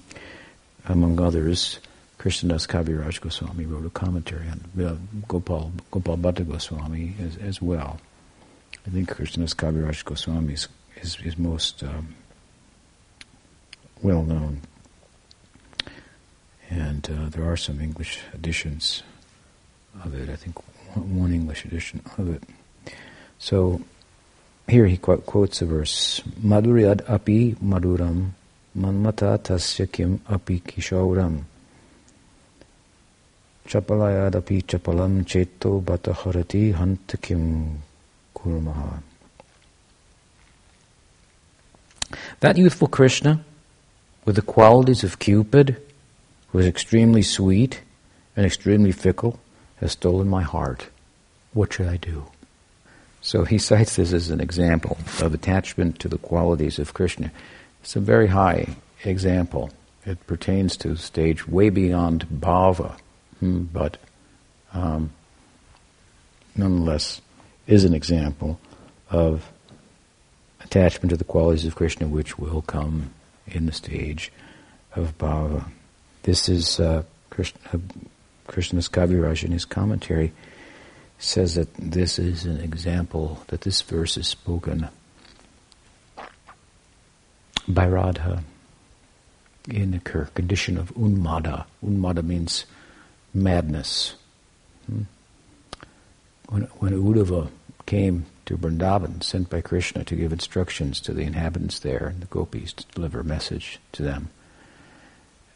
Among 0.86 1.20
others, 1.20 1.80
Krishnadas 2.18 2.66
Kaviraj 2.66 3.20
Goswami 3.20 3.66
wrote 3.66 3.86
a 3.86 3.90
commentary 3.90 4.46
on 4.48 4.84
uh, 4.84 4.96
Gopal, 5.28 5.72
Gopal 5.90 6.16
Bhatta 6.16 6.44
Goswami 6.44 7.14
as, 7.20 7.36
as 7.38 7.62
well. 7.62 8.00
I 8.86 8.90
think 8.90 9.10
Krishnadas 9.10 9.54
Kaviraj 9.54 10.04
Goswami 10.04 10.54
is, 10.54 10.68
is, 11.00 11.18
is 11.24 11.36
most 11.36 11.82
um, 11.82 12.14
well 14.02 14.22
known 14.22 14.62
And 16.70 17.08
uh, 17.10 17.28
there 17.30 17.44
are 17.50 17.56
some 17.56 17.80
English 17.80 18.20
editions 18.34 19.02
of 20.04 20.14
it. 20.14 20.28
I 20.28 20.36
think 20.36 20.56
one 20.94 21.32
English 21.32 21.64
edition 21.64 22.02
of 22.18 22.28
it. 22.34 22.42
So 23.38 23.80
here 24.66 24.86
he 24.86 24.96
qu- 24.96 25.18
quotes 25.18 25.62
a 25.62 25.66
verse: 25.66 26.22
"Maduryad 26.42 27.08
api 27.08 27.54
maduram, 27.62 28.30
manmata 28.76 29.38
tasya 29.38 29.90
kim 29.90 30.20
api 30.28 30.60
kishoram." 30.60 31.44
Chapalayad 33.68 34.34
api 34.34 34.62
chapalam 34.62 35.24
cheto 35.24 35.82
bataharati 35.82 36.74
hantakim 36.74 37.76
kurmaha. 38.34 39.02
That 42.40 42.56
youthful 42.56 42.88
Krishna, 42.88 43.44
with 44.24 44.36
the 44.36 44.42
qualities 44.42 45.02
of 45.04 45.18
Cupid, 45.18 45.82
who 46.48 46.58
is 46.58 46.66
extremely 46.66 47.22
sweet 47.22 47.82
and 48.36 48.46
extremely 48.46 48.92
fickle, 48.92 49.38
has 49.76 49.92
stolen 49.92 50.28
my 50.28 50.42
heart. 50.42 50.88
What 51.52 51.72
should 51.72 51.88
I 51.88 51.96
do? 51.96 52.26
So 53.20 53.44
he 53.44 53.58
cites 53.70 53.96
this 53.96 54.12
as 54.12 54.30
an 54.30 54.40
example 54.40 54.98
of 55.20 55.34
attachment 55.34 55.98
to 56.00 56.08
the 56.08 56.18
qualities 56.18 56.78
of 56.78 56.94
Krishna. 56.94 57.32
It's 57.82 57.96
a 57.96 58.00
very 58.00 58.28
high 58.28 58.76
example. 59.04 59.70
It 60.04 60.24
pertains 60.26 60.76
to 60.78 60.92
a 60.92 60.96
stage 60.96 61.48
way 61.48 61.70
beyond 61.70 62.26
bhava, 62.28 62.96
hmm, 63.40 63.64
but 63.64 63.98
um, 64.72 65.10
nonetheless 66.54 67.20
is 67.66 67.84
an 67.84 67.94
example 67.94 68.60
of 69.10 69.50
attachment 70.60 71.10
to 71.10 71.16
the 71.16 71.24
qualities 71.24 71.64
of 71.64 71.74
Krishna, 71.74 72.06
which 72.06 72.38
will 72.38 72.62
come 72.62 73.10
in 73.46 73.66
the 73.66 73.72
stage 73.72 74.32
of 74.94 75.16
bhava. 75.18 75.64
This 76.26 76.48
is 76.48 76.80
uh, 76.80 77.04
Krishna, 77.30 77.60
uh, 77.72 77.78
Kaviraj 78.48 79.44
in 79.44 79.52
his 79.52 79.64
commentary 79.64 80.32
says 81.20 81.54
that 81.54 81.72
this 81.74 82.18
is 82.18 82.44
an 82.44 82.60
example, 82.60 83.44
that 83.46 83.60
this 83.60 83.80
verse 83.82 84.16
is 84.16 84.26
spoken 84.26 84.88
by 87.68 87.86
Radha 87.86 88.42
in 89.68 89.92
the 89.92 90.00
condition 90.00 90.76
of 90.76 90.92
unmada. 90.94 91.64
Unmada 91.84 92.24
means 92.24 92.66
madness. 93.32 94.16
Hmm? 94.86 95.02
When, 96.48 96.62
when 96.62 96.92
Uddhava 96.92 97.50
came 97.86 98.26
to 98.46 98.58
Vrindavan, 98.58 99.22
sent 99.22 99.48
by 99.48 99.60
Krishna 99.60 100.02
to 100.02 100.16
give 100.16 100.32
instructions 100.32 101.00
to 101.02 101.12
the 101.12 101.22
inhabitants 101.22 101.78
there 101.78 102.08
and 102.08 102.20
the 102.20 102.26
gopis 102.26 102.72
to 102.72 102.84
deliver 102.86 103.20
a 103.20 103.24
message 103.24 103.78
to 103.92 104.02
them, 104.02 104.30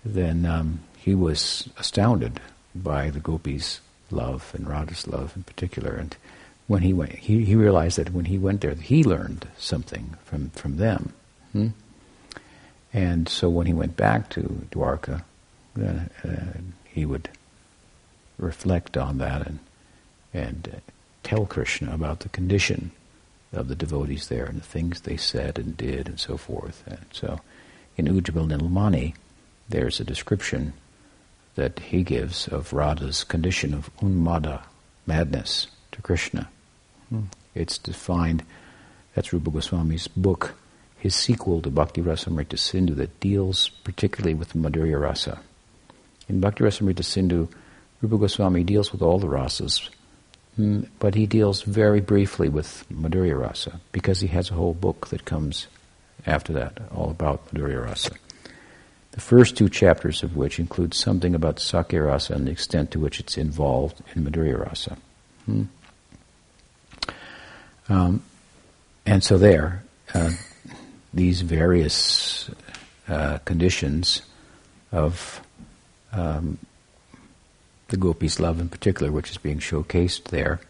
then 0.04 0.46
um, 0.46 0.80
he 0.96 1.14
was 1.14 1.68
astounded 1.78 2.40
by 2.74 3.10
the 3.10 3.20
gopis' 3.20 3.80
love 4.10 4.52
and 4.54 4.68
Radha's 4.68 5.06
love 5.06 5.32
in 5.36 5.42
particular. 5.42 5.94
And 5.94 6.16
when 6.66 6.82
he 6.82 6.92
went, 6.92 7.12
he, 7.12 7.44
he 7.44 7.54
realized 7.54 7.98
that 7.98 8.12
when 8.12 8.26
he 8.26 8.38
went 8.38 8.60
there, 8.60 8.74
he 8.74 9.04
learned 9.04 9.48
something 9.58 10.16
from, 10.24 10.50
from 10.50 10.76
them. 10.76 11.12
Hmm? 11.52 11.68
And 12.92 13.28
so 13.28 13.48
when 13.48 13.66
he 13.66 13.72
went 13.72 13.96
back 13.96 14.30
to 14.30 14.66
Dwarka, 14.70 15.22
then 15.74 16.10
uh, 16.24 16.60
he 16.84 17.04
would 17.04 17.28
reflect 18.38 18.96
on 18.96 19.18
that 19.18 19.46
and 19.46 19.58
and 20.32 20.68
uh, 20.72 20.78
tell 21.22 21.46
Krishna 21.46 21.92
about 21.92 22.20
the 22.20 22.28
condition 22.28 22.92
of 23.52 23.68
the 23.68 23.74
devotees 23.74 24.28
there 24.28 24.44
and 24.44 24.60
the 24.60 24.66
things 24.66 25.00
they 25.00 25.16
said 25.16 25.58
and 25.58 25.76
did 25.76 26.08
and 26.08 26.20
so 26.20 26.36
forth. 26.36 26.84
And 26.86 27.04
so 27.12 27.40
in 27.96 28.06
Ujjabal 28.06 28.48
Nilmani, 28.48 29.14
there's 29.70 30.00
a 30.00 30.04
description 30.04 30.72
that 31.54 31.78
he 31.78 32.02
gives 32.02 32.48
of 32.48 32.72
Radha's 32.72 33.24
condition 33.24 33.74
of 33.74 33.90
unmada, 34.00 34.62
madness, 35.06 35.68
to 35.92 36.02
Krishna. 36.02 36.48
Hmm. 37.08 37.24
It's 37.54 37.78
defined, 37.78 38.44
that's 39.14 39.32
Rupa 39.32 39.50
Goswami's 39.50 40.08
book, 40.08 40.54
his 40.98 41.14
sequel 41.14 41.62
to 41.62 41.70
Bhakti 41.70 42.02
Rasamrita 42.02 42.58
Sindhu 42.58 42.94
that 42.94 43.18
deals 43.20 43.68
particularly 43.84 44.34
with 44.34 44.54
Madhurya 44.54 45.00
Rasa. 45.00 45.40
In 46.28 46.40
Bhakti 46.40 46.62
Rasamrita 46.62 47.04
Sindhu, 47.04 47.48
Rupa 48.02 48.18
Goswami 48.18 48.64
deals 48.64 48.92
with 48.92 49.02
all 49.02 49.18
the 49.18 49.26
rasas, 49.26 49.88
hmm, 50.56 50.82
but 50.98 51.14
he 51.14 51.26
deals 51.26 51.62
very 51.62 52.00
briefly 52.00 52.48
with 52.48 52.84
Madhurya 52.92 53.38
Rasa 53.38 53.80
because 53.92 54.20
he 54.20 54.28
has 54.28 54.50
a 54.50 54.54
whole 54.54 54.74
book 54.74 55.08
that 55.08 55.24
comes 55.24 55.66
after 56.26 56.52
that, 56.52 56.78
all 56.94 57.10
about 57.10 57.52
Madhurya 57.52 57.84
Rasa 57.84 58.12
the 59.20 59.26
first 59.26 59.54
two 59.54 59.68
chapters 59.68 60.22
of 60.22 60.34
which 60.34 60.58
include 60.58 60.94
something 60.94 61.34
about 61.34 61.56
Sakhya 61.56 62.06
Rasa 62.06 62.32
and 62.32 62.46
the 62.46 62.52
extent 62.52 62.90
to 62.92 62.98
which 62.98 63.20
it's 63.20 63.36
involved 63.36 64.00
in 64.16 64.24
Madhurya 64.24 64.58
Rasa. 64.58 64.96
Hmm? 65.44 65.64
Um, 67.90 68.22
and 69.04 69.22
so 69.22 69.36
there, 69.36 69.84
uh, 70.14 70.30
these 71.12 71.42
various 71.42 72.50
uh, 73.08 73.38
conditions 73.44 74.22
of 74.90 75.42
um, 76.12 76.56
the 77.88 77.98
gopis' 77.98 78.40
love 78.40 78.58
in 78.58 78.70
particular, 78.70 79.12
which 79.12 79.30
is 79.30 79.36
being 79.36 79.58
showcased 79.58 80.24
there, 80.30 80.60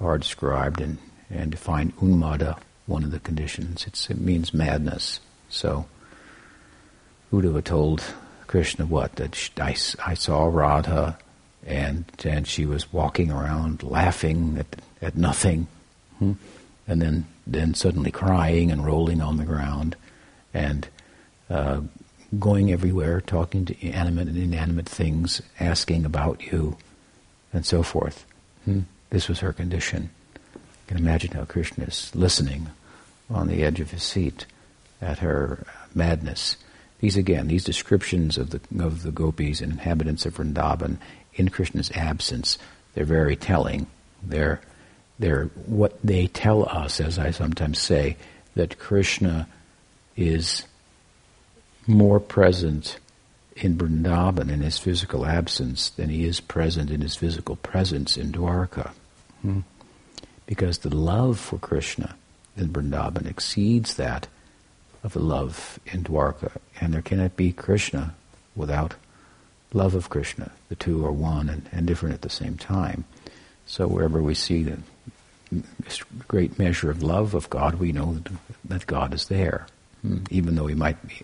are 0.00 0.18
described 0.18 0.80
and, 0.80 0.98
and 1.30 1.52
defined. 1.52 1.96
Unmada, 1.98 2.58
one 2.86 3.04
of 3.04 3.12
the 3.12 3.20
conditions. 3.20 3.86
It's, 3.86 4.10
it 4.10 4.20
means 4.20 4.52
madness. 4.52 5.20
So 5.48 5.86
Uddhava 7.36 7.62
told 7.62 8.02
Krishna 8.46 8.86
what? 8.86 9.16
That 9.16 9.50
I, 9.58 9.76
I 10.04 10.14
saw 10.14 10.46
Radha 10.46 11.18
and, 11.66 12.04
and 12.24 12.46
she 12.46 12.64
was 12.64 12.92
walking 12.92 13.30
around 13.30 13.82
laughing 13.82 14.56
at, 14.58 14.66
at 15.02 15.16
nothing. 15.16 15.66
Hmm? 16.18 16.32
And 16.88 17.02
then, 17.02 17.26
then 17.46 17.74
suddenly 17.74 18.10
crying 18.10 18.70
and 18.70 18.86
rolling 18.86 19.20
on 19.20 19.36
the 19.36 19.44
ground 19.44 19.96
and 20.54 20.88
uh, 21.50 21.80
going 22.38 22.72
everywhere, 22.72 23.20
talking 23.20 23.64
to 23.66 23.86
animate 23.86 24.28
and 24.28 24.36
inanimate 24.36 24.88
things, 24.88 25.42
asking 25.58 26.04
about 26.04 26.42
you, 26.50 26.76
and 27.52 27.66
so 27.66 27.82
forth. 27.82 28.24
Hmm? 28.64 28.80
This 29.10 29.28
was 29.28 29.40
her 29.40 29.52
condition. 29.52 30.10
You 30.54 30.60
can 30.88 30.96
imagine 30.98 31.32
how 31.32 31.44
Krishna 31.44 31.84
is 31.84 32.14
listening 32.14 32.68
on 33.28 33.48
the 33.48 33.64
edge 33.64 33.80
of 33.80 33.90
his 33.90 34.02
seat 34.02 34.46
at 35.00 35.18
her 35.18 35.66
madness. 35.94 36.56
These 37.06 37.16
again, 37.16 37.46
these 37.46 37.62
descriptions 37.62 38.36
of 38.36 38.50
the 38.50 38.60
of 38.84 39.04
the 39.04 39.12
gopis 39.12 39.60
and 39.60 39.70
inhabitants 39.70 40.26
of 40.26 40.34
Vrindavan 40.34 40.98
in 41.34 41.50
Krishna's 41.50 41.92
absence, 41.92 42.58
they're 42.94 43.04
very 43.04 43.36
telling. 43.36 43.86
They're 44.24 44.60
they're 45.16 45.44
what 45.66 45.96
they 46.02 46.26
tell 46.26 46.68
us, 46.68 46.98
as 46.98 47.16
I 47.16 47.30
sometimes 47.30 47.78
say, 47.78 48.16
that 48.56 48.80
Krishna 48.80 49.46
is 50.16 50.64
more 51.86 52.18
present 52.18 52.98
in 53.54 53.78
Vrindavan 53.78 54.50
in 54.50 54.60
his 54.60 54.78
physical 54.78 55.26
absence 55.26 55.90
than 55.90 56.08
he 56.08 56.24
is 56.24 56.40
present 56.40 56.90
in 56.90 57.02
his 57.02 57.14
physical 57.14 57.54
presence 57.54 58.16
in 58.16 58.32
Dwarka. 58.32 58.90
Hmm? 59.42 59.60
Because 60.46 60.78
the 60.78 60.92
love 60.92 61.38
for 61.38 61.58
Krishna 61.58 62.16
in 62.56 62.70
Vrindavan 62.70 63.30
exceeds 63.30 63.94
that 63.94 64.26
of 65.06 65.16
love 65.16 65.78
in 65.86 66.02
Dwarka. 66.02 66.50
And 66.80 66.92
there 66.92 67.02
cannot 67.02 67.36
be 67.36 67.52
Krishna 67.52 68.14
without 68.54 68.96
love 69.72 69.94
of 69.94 70.10
Krishna. 70.10 70.50
The 70.68 70.74
two 70.74 71.06
are 71.06 71.12
one 71.12 71.48
and, 71.48 71.68
and 71.72 71.86
different 71.86 72.14
at 72.14 72.22
the 72.22 72.28
same 72.28 72.56
time. 72.56 73.04
So 73.66 73.86
wherever 73.86 74.20
we 74.20 74.34
see 74.34 74.64
the 74.64 74.78
great 76.26 76.58
measure 76.58 76.90
of 76.90 77.02
love 77.02 77.34
of 77.34 77.48
God, 77.48 77.76
we 77.76 77.92
know 77.92 78.18
that 78.64 78.86
God 78.86 79.14
is 79.14 79.28
there, 79.28 79.66
hmm. 80.02 80.18
even 80.30 80.56
though 80.56 80.64
we 80.64 80.74
might 80.74 81.06
be, 81.06 81.22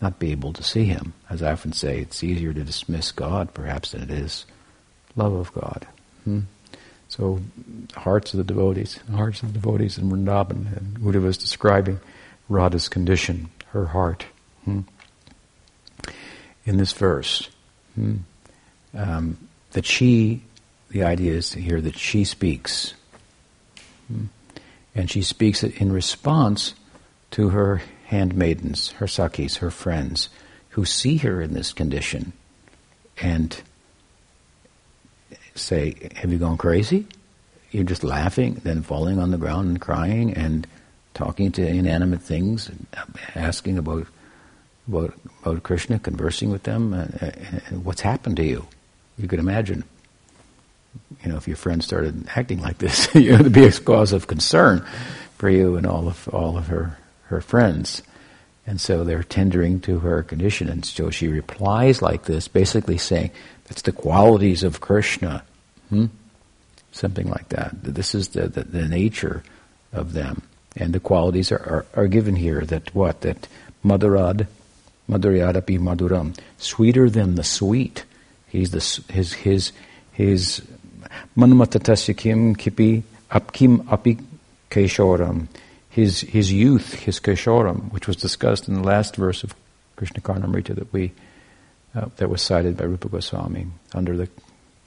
not 0.00 0.18
be 0.18 0.30
able 0.32 0.52
to 0.52 0.62
see 0.62 0.84
Him. 0.84 1.14
As 1.30 1.42
I 1.42 1.52
often 1.52 1.72
say, 1.72 1.98
it's 1.98 2.22
easier 2.22 2.52
to 2.52 2.62
dismiss 2.62 3.10
God, 3.10 3.54
perhaps, 3.54 3.92
than 3.92 4.02
it 4.02 4.10
is 4.10 4.44
love 5.16 5.32
of 5.32 5.52
God. 5.54 5.86
Hmm. 6.24 6.40
So, 7.08 7.40
hearts 7.94 8.34
of 8.34 8.38
the 8.38 8.44
devotees, 8.44 8.98
hearts 9.12 9.42
of 9.42 9.52
the 9.52 9.60
devotees 9.60 9.98
in 9.98 10.10
Vrindavan, 10.10 10.76
and 10.76 10.98
Uddhava 10.98 11.22
was 11.22 11.38
describing 11.38 12.00
Radha's 12.48 12.88
condition, 12.88 13.50
her 13.68 13.86
heart. 13.86 14.26
Hmm? 14.64 14.80
In 16.66 16.78
this 16.78 16.92
verse, 16.92 17.50
hmm? 17.94 18.16
um, 18.94 19.36
that 19.72 19.84
she, 19.84 20.42
the 20.90 21.04
idea 21.04 21.34
is 21.34 21.52
here 21.52 21.80
that 21.80 21.98
she 21.98 22.24
speaks. 22.24 22.94
Hmm? 24.08 24.26
And 24.94 25.10
she 25.10 25.22
speaks 25.22 25.62
it 25.62 25.80
in 25.80 25.92
response 25.92 26.74
to 27.32 27.50
her 27.50 27.82
handmaidens, 28.06 28.92
her 28.92 29.06
sakhis, 29.06 29.58
her 29.58 29.70
friends, 29.70 30.28
who 30.70 30.84
see 30.84 31.16
her 31.18 31.42
in 31.42 31.54
this 31.54 31.72
condition 31.72 32.32
and 33.18 33.60
say, 35.54 36.10
Have 36.16 36.32
you 36.32 36.38
gone 36.38 36.56
crazy? 36.56 37.06
You're 37.70 37.84
just 37.84 38.04
laughing, 38.04 38.60
then 38.62 38.82
falling 38.82 39.18
on 39.18 39.30
the 39.30 39.38
ground 39.38 39.68
and 39.68 39.80
crying 39.80 40.32
and 40.32 40.66
talking 41.14 41.52
to 41.52 41.66
inanimate 41.66 42.20
things, 42.20 42.70
uh, 42.96 43.04
asking 43.34 43.78
about 43.78 44.06
about, 44.86 45.14
about 45.42 45.62
Krishna, 45.62 45.98
conversing 45.98 46.50
with 46.50 46.64
them, 46.64 46.92
and, 46.92 47.60
and 47.68 47.84
what's 47.84 48.02
happened 48.02 48.36
to 48.36 48.44
you. 48.44 48.66
You 49.16 49.28
could 49.28 49.38
imagine, 49.38 49.84
you 51.22 51.30
know, 51.30 51.36
if 51.36 51.48
your 51.48 51.56
friend 51.56 51.82
started 51.82 52.26
acting 52.34 52.60
like 52.60 52.78
this, 52.78 53.08
you 53.14 53.32
know, 53.32 53.42
to 53.42 53.50
be 53.50 53.64
a 53.64 53.72
cause 53.72 54.12
of 54.12 54.26
concern 54.26 54.84
for 55.38 55.48
you 55.48 55.76
and 55.76 55.86
all 55.86 56.08
of 56.08 56.28
all 56.28 56.58
of 56.58 56.66
her 56.68 56.98
her 57.24 57.40
friends. 57.40 58.02
And 58.66 58.80
so 58.80 59.04
they're 59.04 59.22
tendering 59.22 59.80
to 59.80 59.98
her 59.98 60.22
condition, 60.22 60.70
and 60.70 60.84
so 60.84 61.10
she 61.10 61.28
replies 61.28 62.00
like 62.00 62.24
this, 62.24 62.48
basically 62.48 62.98
saying, 62.98 63.30
"That's 63.68 63.82
the 63.82 63.92
qualities 63.92 64.62
of 64.62 64.80
Krishna." 64.80 65.44
Hmm? 65.90 66.06
Something 66.92 67.28
like 67.28 67.48
that. 67.50 67.72
This 67.82 68.14
is 68.14 68.28
the, 68.28 68.48
the, 68.48 68.64
the 68.64 68.88
nature 68.88 69.42
of 69.92 70.12
them. 70.12 70.42
And 70.76 70.92
the 70.92 71.00
qualities 71.00 71.52
are, 71.52 71.86
are, 71.94 72.02
are 72.02 72.06
given 72.08 72.36
here 72.36 72.62
that 72.62 72.94
what? 72.94 73.20
That 73.20 73.46
madhurad, 73.84 74.46
madhuryadapi 75.08 75.78
madhuram, 75.78 76.36
sweeter 76.58 77.08
than 77.08 77.36
the 77.36 77.44
sweet. 77.44 78.04
He's 78.48 78.70
the, 78.70 79.12
his, 79.12 79.32
his, 79.32 79.72
his, 80.12 80.62
manmatatasya 81.36 82.16
kim 82.16 82.56
kipi 82.56 83.02
apkim 83.30 83.90
api 83.90 84.18
keshoram. 84.70 85.48
His, 85.90 86.22
his 86.22 86.52
youth, 86.52 86.94
his 86.94 87.20
keshoram, 87.20 87.92
which 87.92 88.08
was 88.08 88.16
discussed 88.16 88.66
in 88.66 88.74
the 88.74 88.82
last 88.82 89.14
verse 89.14 89.44
of 89.44 89.54
Krishna 89.94 90.20
Karnamrita 90.20 90.74
that 90.74 90.92
we, 90.92 91.12
uh, 91.94 92.06
that 92.16 92.28
was 92.28 92.42
cited 92.42 92.76
by 92.76 92.84
Rupa 92.84 93.08
Goswami 93.08 93.68
under 93.94 94.16
the 94.16 94.28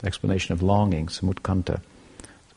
explanation 0.03 0.51
of 0.51 0.61
longing, 0.61 1.07
samutkanta. 1.07 1.79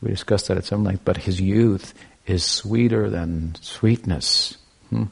We 0.01 0.09
discussed 0.09 0.47
that 0.47 0.57
at 0.57 0.65
some 0.65 0.83
length, 0.83 1.03
but 1.05 1.15
his 1.15 1.39
youth 1.39 1.93
is 2.25 2.43
sweeter 2.43 3.09
than 3.09 3.55
sweetness. 3.61 4.57
Hmm? 4.89 5.05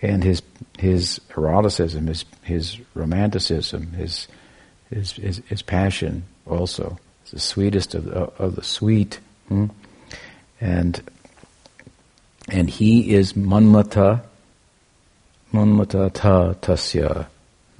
And 0.00 0.24
his 0.24 0.42
his 0.78 1.20
eroticism, 1.36 2.06
his 2.06 2.24
his 2.42 2.78
romanticism, 2.94 3.92
his 3.92 4.28
his 4.90 5.12
his, 5.12 5.42
his 5.46 5.62
passion 5.62 6.24
also 6.46 6.98
is 7.24 7.30
the 7.30 7.40
sweetest 7.40 7.94
of 7.94 8.04
the, 8.04 8.14
of 8.14 8.56
the 8.56 8.64
sweet. 8.64 9.20
Hmm? 9.48 9.66
And 10.60 11.00
and 12.48 12.68
he 12.68 13.14
is 13.14 13.34
manmata 13.34 14.22
manmata 15.52 16.12
ta 16.12 16.54
tasya. 16.54 17.26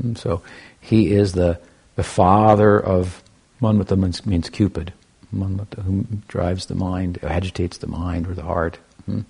Hmm? 0.01 0.15
So 0.15 0.43
he 0.81 1.13
is 1.13 1.33
the 1.33 1.59
the 1.97 2.05
father 2.05 2.79
of 2.79 3.23
manmata 3.61 3.99
means, 3.99 4.25
means 4.25 4.49
Cupid 4.49 4.93
who 5.33 6.07
drives 6.29 6.67
the 6.67 6.75
mind, 6.75 7.19
agitates 7.23 7.79
the 7.79 7.87
mind 7.87 8.29
or 8.29 8.35
the 8.35 8.43
heart. 8.43 8.79
Hmm? 9.07 9.21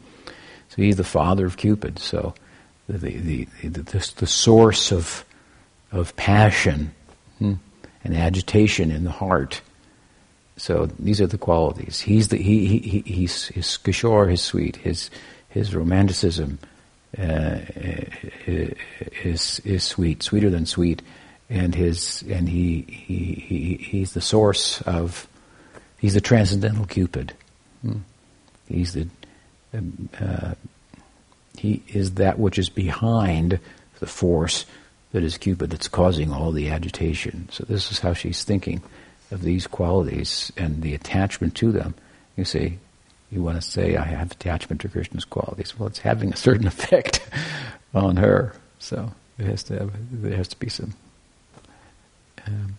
So 0.69 0.83
he's 0.83 0.97
the 0.97 1.05
father 1.05 1.47
of 1.47 1.57
Cupid. 1.57 1.99
So 1.99 2.35
the 2.89 2.99
the 2.99 3.49
the, 3.63 3.69
the, 3.69 4.13
the 4.17 4.27
source 4.27 4.93
of 4.93 5.25
of 5.91 6.17
passion 6.17 6.93
hmm? 7.39 7.55
and 8.05 8.17
agitation 8.17 8.91
in 8.91 9.05
the 9.05 9.11
heart. 9.11 9.61
So 10.57 10.87
these 10.99 11.21
are 11.21 11.27
the 11.27 11.39
qualities. 11.39 12.01
He's 12.01 12.29
the 12.29 12.37
he 12.37 12.79
he, 12.79 13.01
he's 13.01 13.47
his 13.47 13.67
kishore, 13.67 14.31
his 14.31 14.43
sweet, 14.43 14.77
his 14.77 15.11
his 15.49 15.75
romanticism 15.75 16.59
uh, 17.19 17.59
is 18.47 19.61
is 19.65 19.85
sweet, 19.85 20.23
sweeter 20.23 20.51
than 20.51 20.67
sweet, 20.67 21.03
and 21.51 21.75
his 21.75 22.23
and 22.29 22.49
he 22.49 22.83
he, 22.89 23.35
he 23.35 23.77
he's 23.77 24.13
the 24.15 24.21
source 24.21 24.81
of 24.83 25.29
He's 26.03 26.15
the 26.15 26.21
transcendental 26.21 26.85
Cupid. 26.85 27.33
Hmm. 27.83 27.99
He's 28.69 28.93
the 28.93 29.07
uh, 30.21 30.55
he 31.57 31.81
is 31.87 32.15
that 32.15 32.41
which 32.41 32.59
is 32.59 32.69
behind 32.69 33.61
the 34.01 34.07
force 34.07 34.67
that 35.13 35.23
is 35.23 35.39
Cupid 35.39 35.71
that's 35.71 35.87
causing 35.87 36.33
all 36.33 36.51
the 36.51 36.71
agitation. 36.71 37.49
So 37.53 37.65
this 37.69 37.93
is 37.93 38.01
how 38.01 38.15
she's 38.15 38.43
thinking 38.43 38.83
of 39.31 39.43
these 39.43 39.69
qualities 39.69 40.51
and 40.57 40.83
the 40.83 40.93
attachment 40.93 41.55
to 41.57 41.71
them. 41.71 41.95
You 42.37 42.45
say, 42.45 42.79
you 43.31 43.41
want 43.41 43.63
to 43.63 43.63
say, 43.63 43.95
I 43.95 44.03
have 44.03 44.33
attachment 44.33 44.81
to 44.81 44.89
Krishna's 44.89 45.25
qualities. 45.25 45.79
Well, 45.79 45.87
it's 45.87 46.01
having 46.01 46.33
a 46.33 46.37
certain 46.37 46.67
effect 46.75 47.21
on 47.95 48.17
her. 48.17 48.55
So 48.81 49.13
it 49.39 49.47
has 49.47 49.63
to 49.65 49.79
have, 49.79 49.93
there 50.21 50.37
has 50.37 50.49
to 50.49 50.59
be 50.59 50.69
some 50.69 50.95
um, 52.45 52.77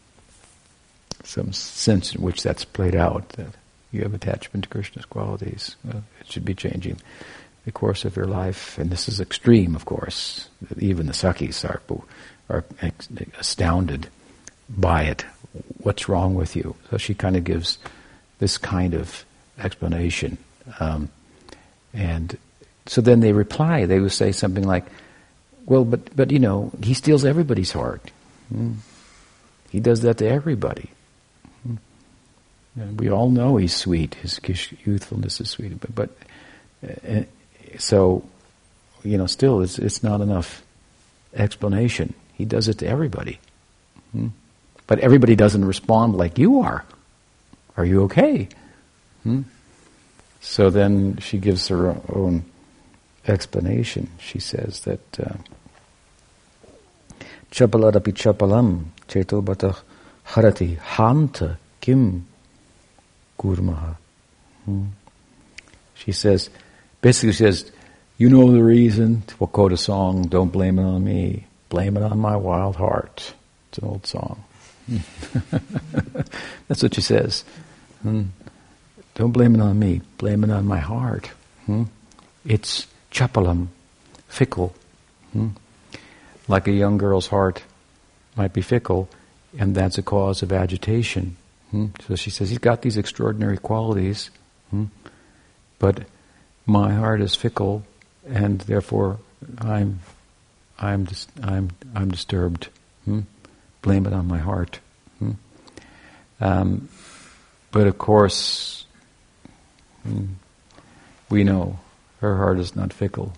some 1.24 1.54
sense 1.54 2.14
in 2.14 2.22
which 2.22 2.44
that's 2.44 2.66
played 2.66 2.96
out, 2.96 3.30
that 3.30 3.48
you 3.92 4.02
have 4.02 4.14
attachment 4.14 4.64
to 4.64 4.70
Krishna's 4.70 5.06
qualities. 5.06 5.76
Well, 5.84 6.04
it 6.20 6.32
should 6.32 6.46
be 6.46 6.56
changing 6.56 7.00
the 7.66 7.72
course 7.72 8.06
of 8.06 8.16
your 8.16 8.26
life. 8.26 8.78
And 8.78 8.90
this 8.90 9.08
is 9.08 9.20
extreme, 9.20 9.76
of 9.76 9.86
course. 9.86 10.50
Even 10.80 11.06
the 11.06 11.14
Sakhis 11.14 11.64
are, 11.64 11.82
are 12.50 12.66
astounded 13.40 14.10
by 14.70 15.04
it. 15.04 15.26
What's 15.80 16.10
wrong 16.10 16.36
with 16.36 16.56
you? 16.56 16.76
So 16.90 16.98
she 16.98 17.14
kind 17.14 17.36
of 17.36 17.44
gives 17.44 17.78
this 18.40 18.58
kind 18.58 18.94
of 18.94 19.24
explanation. 19.60 20.38
Um, 20.80 21.10
and 21.94 22.38
so 22.88 23.02
then 23.02 23.20
they 23.20 23.32
reply. 23.32 23.86
They 23.86 24.00
would 24.00 24.12
say 24.12 24.32
something 24.32 24.66
like, 24.66 24.86
well, 25.66 25.86
but, 25.86 26.16
but 26.16 26.32
you 26.32 26.40
know, 26.40 26.72
he 26.82 26.94
steals 26.94 27.24
everybody's 27.24 27.72
heart. 27.72 28.12
Hmm. 28.50 28.74
He 29.70 29.80
does 29.80 30.02
that 30.02 30.18
to 30.18 30.28
everybody. 30.28 30.90
And 32.76 33.00
we 33.00 33.10
all 33.10 33.30
know 33.30 33.58
he's 33.58 33.76
sweet. 33.76 34.16
His 34.16 34.40
youthfulness 34.84 35.40
is 35.40 35.50
sweet. 35.50 35.80
But, 35.80 35.96
but 35.96 36.10
uh, 37.08 37.24
so, 37.78 38.28
you 39.04 39.18
know, 39.18 39.28
still, 39.28 39.62
it's, 39.62 39.78
it's 39.78 40.02
not 40.02 40.22
enough 40.22 40.64
explanation. 41.36 42.14
He 42.34 42.46
does 42.46 42.68
it 42.68 42.80
to 42.80 42.88
everybody. 42.88 43.40
Hmm? 44.12 44.30
But 44.88 45.00
everybody 45.00 45.36
doesn't 45.36 45.66
respond 45.66 46.16
like 46.16 46.38
you 46.38 46.62
are. 46.62 46.84
Are 47.78 47.86
you 47.86 48.04
okay? 48.04 48.50
Hmm? 49.24 49.44
So 50.42 50.70
then 50.70 51.18
she 51.18 51.38
gives 51.38 51.68
her 51.70 51.96
own 52.10 52.44
explanation. 53.28 54.10
She 54.20 54.40
says 54.40 54.82
that 54.82 55.20
uh, 55.20 55.36
Chapaladapi 57.52 58.14
chapalam 58.14 58.86
cheto 59.08 59.44
batah 59.44 59.78
harati 60.28 60.78
hanta 60.78 61.58
kim 61.80 62.26
Gurmaha. 63.38 63.96
Hmm. 64.66 64.86
She 65.96 66.12
says, 66.12 66.50
basically 67.02 67.34
she 67.34 67.44
says, 67.44 67.72
you 68.18 68.30
know 68.30 68.52
the 68.52 68.64
reason. 68.64 69.24
We'll 69.40 69.48
quote 69.48 69.74
a 69.74 69.78
song, 69.78 70.28
don't 70.28 70.50
blame 70.50 70.80
it 70.80 70.84
on 70.84 71.04
me. 71.04 71.48
Blame 71.70 71.98
it 71.98 72.04
on 72.04 72.20
my 72.20 72.36
wild 72.36 72.76
heart. 72.76 73.34
It's 73.70 73.78
an 73.80 73.88
old 73.88 74.06
song. 74.06 74.44
That's 76.68 76.84
what 76.84 76.94
she 76.94 77.02
says. 77.02 77.44
Hmm. 78.02 78.24
Don't 79.16 79.32
blame 79.32 79.56
it 79.56 79.62
on 79.62 79.80
me. 79.80 80.02
Blame 80.18 80.44
it 80.44 80.52
on 80.52 80.66
my 80.66 80.80
heart. 80.80 81.28
Hmm. 81.66 81.84
It's 82.46 82.88
chapalam, 83.12 83.68
fickle. 84.28 84.76
Hmm. 85.32 85.50
Like 86.48 86.68
a 86.68 86.72
young 86.72 86.98
girl's 86.98 87.28
heart 87.28 87.64
might 88.36 88.54
be 88.54 88.62
fickle, 88.62 89.08
and 89.58 89.76
that's 89.76 89.98
a 89.98 90.02
cause 90.02 90.42
of 90.42 90.52
agitation. 90.52 91.38
Hmm? 91.74 91.88
So 92.08 92.16
she 92.16 92.30
says, 92.30 92.52
He's 92.52 92.60
got 92.60 92.84
these 92.84 92.98
extraordinary 92.98 93.58
qualities, 93.58 94.30
hmm? 94.70 94.86
but 95.80 96.04
my 96.68 96.94
heart 96.94 97.20
is 97.20 97.34
fickle, 97.34 97.84
and 98.28 98.62
therefore 98.62 99.18
I'm, 99.58 100.02
I'm, 100.78 101.06
dis- 101.06 101.28
I'm, 101.42 101.72
I'm 101.96 102.12
disturbed. 102.12 102.68
Hmm? 103.06 103.22
Blame 103.82 104.06
it 104.06 104.14
on 104.14 104.28
my 104.28 104.38
heart. 104.38 104.82
Hmm? 105.18 105.32
Um, 106.40 106.90
but 107.72 107.88
of 107.88 107.98
course, 107.98 108.86
hmm, 110.04 110.26
we 111.32 111.44
know 111.44 111.80
her 112.22 112.38
heart 112.38 112.60
is 112.60 112.76
not 112.76 112.94
fickle 112.94 113.34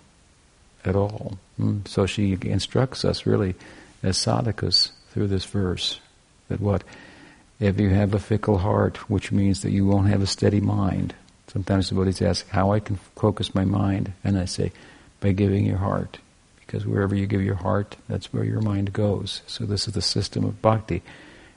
at 0.84 0.94
all. 0.94 1.38
Hmm? 1.56 1.78
So 1.86 2.04
she 2.04 2.36
instructs 2.42 3.02
us 3.02 3.24
really 3.24 3.54
as 4.02 4.18
sadhakas 4.18 4.90
through 5.12 5.28
this 5.28 5.46
verse 5.46 6.00
that 6.48 6.60
what? 6.60 6.84
If 7.58 7.80
you 7.80 7.90
have 7.90 8.14
a 8.14 8.18
fickle 8.18 8.58
heart, 8.58 9.08
which 9.08 9.32
means 9.32 9.62
that 9.62 9.70
you 9.70 9.86
won't 9.86 10.08
have 10.08 10.22
a 10.22 10.26
steady 10.26 10.60
mind. 10.60 11.14
Sometimes 11.48 11.90
Buddhists 11.90 12.22
ask 12.22 12.48
how 12.48 12.72
I 12.72 12.80
can 12.80 12.96
focus 13.16 13.54
my 13.54 13.64
mind, 13.64 14.12
and 14.22 14.38
I 14.38 14.44
say, 14.44 14.72
by 15.20 15.32
giving 15.32 15.64
your 15.64 15.78
heart. 15.78 16.18
Because 16.58 16.84
wherever 16.84 17.14
you 17.14 17.26
give 17.26 17.42
your 17.42 17.54
heart, 17.54 17.96
that's 18.08 18.32
where 18.32 18.44
your 18.44 18.60
mind 18.60 18.92
goes. 18.92 19.42
So 19.46 19.64
this 19.64 19.86
is 19.86 19.94
the 19.94 20.02
system 20.02 20.44
of 20.44 20.60
bhakti. 20.60 21.02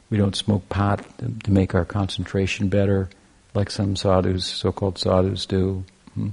We 0.09 0.17
don't 0.17 0.35
smoke 0.35 0.69
pot 0.69 1.05
to 1.43 1.51
make 1.51 1.75
our 1.75 1.85
concentration 1.85 2.69
better, 2.69 3.09
like 3.53 3.69
some 3.69 3.95
sadhus, 3.95 4.45
so-called 4.45 4.97
sadhus, 4.97 5.45
do. 5.45 5.83
Hmm. 6.13 6.29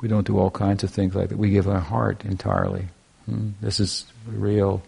We 0.00 0.08
don't 0.08 0.26
do 0.26 0.38
all 0.38 0.50
kinds 0.50 0.84
of 0.84 0.90
things 0.90 1.14
like 1.14 1.30
that. 1.30 1.38
We 1.38 1.50
give 1.50 1.68
our 1.68 1.80
heart 1.80 2.24
entirely. 2.24 2.86
Hmm. 3.26 3.50
This 3.60 3.80
is 3.80 4.06
real 4.26 4.82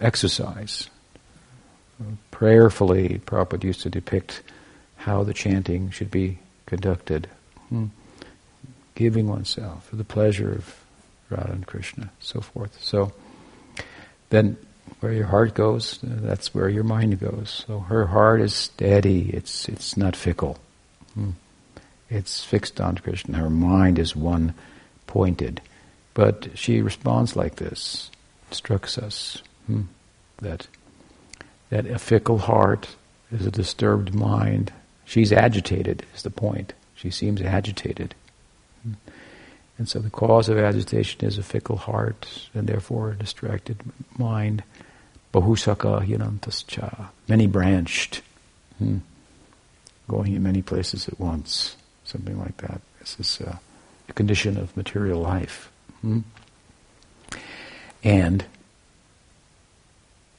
exercise 0.00 0.88
prayerfully, 2.30 3.20
Prabhupada 3.24 3.64
used 3.64 3.82
to 3.82 3.90
depict 3.90 4.42
how 4.96 5.24
the 5.24 5.34
chanting 5.34 5.90
should 5.90 6.10
be 6.10 6.38
conducted. 6.66 7.28
Hmm. 7.68 7.86
Giving 8.94 9.26
oneself 9.26 9.86
for 9.88 9.96
the 9.96 10.04
pleasure 10.04 10.52
of 10.52 10.84
Radha 11.30 11.52
and 11.52 11.66
Krishna, 11.66 12.10
so 12.20 12.40
forth. 12.40 12.78
So, 12.82 13.12
then 14.28 14.56
where 15.00 15.12
your 15.12 15.26
heart 15.26 15.54
goes, 15.54 15.98
that's 16.02 16.54
where 16.54 16.68
your 16.68 16.84
mind 16.84 17.18
goes. 17.18 17.64
So 17.66 17.80
her 17.80 18.06
heart 18.06 18.40
is 18.40 18.54
steady. 18.54 19.30
It's 19.30 19.68
it's 19.68 19.96
not 19.96 20.14
fickle. 20.14 20.58
Hmm. 21.14 21.30
It's 22.08 22.44
fixed 22.44 22.80
on 22.80 22.96
Krishna. 22.96 23.38
Her 23.38 23.50
mind 23.50 23.98
is 23.98 24.14
one 24.14 24.54
pointed. 25.06 25.60
But 26.14 26.50
she 26.54 26.82
responds 26.82 27.36
like 27.36 27.56
this, 27.56 28.10
instructs 28.50 28.98
us 28.98 29.42
hmm, 29.66 29.82
that 30.38 30.66
that 31.72 31.86
a 31.86 31.98
fickle 31.98 32.36
heart 32.36 32.96
is 33.30 33.46
a 33.46 33.50
disturbed 33.50 34.14
mind. 34.14 34.70
She's 35.06 35.32
agitated, 35.32 36.04
is 36.14 36.22
the 36.22 36.28
point. 36.28 36.74
She 36.94 37.08
seems 37.08 37.40
agitated. 37.40 38.14
And 39.78 39.88
so 39.88 39.98
the 39.98 40.10
cause 40.10 40.50
of 40.50 40.58
agitation 40.58 41.24
is 41.24 41.38
a 41.38 41.42
fickle 41.42 41.78
heart 41.78 42.46
and 42.52 42.66
therefore 42.66 43.12
a 43.12 43.16
distracted 43.16 43.78
mind. 44.18 44.62
Bahusaka 45.32 46.06
hirantascha, 46.06 47.08
many 47.26 47.46
branched, 47.46 48.20
hmm. 48.76 48.98
going 50.08 50.34
in 50.34 50.42
many 50.42 50.60
places 50.60 51.08
at 51.08 51.18
once, 51.18 51.76
something 52.04 52.38
like 52.38 52.58
that. 52.58 52.82
This 53.00 53.18
is 53.18 53.40
uh, 53.40 53.56
a 54.10 54.12
condition 54.12 54.58
of 54.58 54.76
material 54.76 55.22
life. 55.22 55.72
Hmm? 56.02 56.20
And 58.04 58.44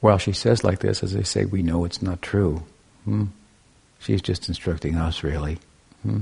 while 0.04 0.18
she 0.18 0.32
says 0.32 0.62
like 0.62 0.80
this, 0.80 1.02
as 1.02 1.16
I 1.16 1.22
say, 1.22 1.46
we 1.46 1.62
know 1.62 1.86
it's 1.86 2.02
not 2.02 2.20
true. 2.20 2.62
Hmm? 3.06 3.24
She's 4.00 4.20
just 4.20 4.48
instructing 4.48 4.96
us, 4.96 5.22
really, 5.22 5.56
hmm? 6.02 6.20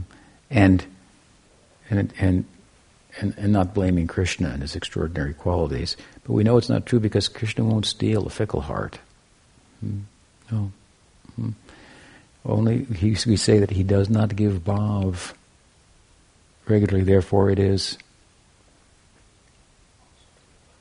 and 0.49 0.87
and 1.91 2.13
and 2.17 2.45
and, 3.19 3.35
and 3.37 3.53
not 3.53 3.75
blaming 3.75 4.07
Krishna 4.07 4.51
and 4.51 4.63
his 4.63 4.77
extraordinary 4.77 5.35
qualities. 5.35 5.97
But 6.23 6.33
we 6.33 6.45
know 6.45 6.59
it's 6.59 6.69
not 6.69 6.87
true 6.87 7.01
because 7.01 7.27
Krishna 7.27 7.65
won't 7.65 7.85
steal 7.85 8.25
a 8.25 8.31
fickle 8.31 8.61
heart. 8.61 9.01
Hmm. 9.81 10.03
No. 10.53 10.71
Hmm. 11.35 11.51
Only 12.47 12.85
he, 12.85 13.17
we 13.27 13.37
say 13.37 13.59
that 13.59 13.71
he 13.71 13.83
does 13.83 14.09
not 14.09 14.37
give 14.37 14.63
bhav 14.63 15.33
regularly, 16.69 17.03
therefore 17.03 17.51
it 17.51 17.59
is 17.59 17.99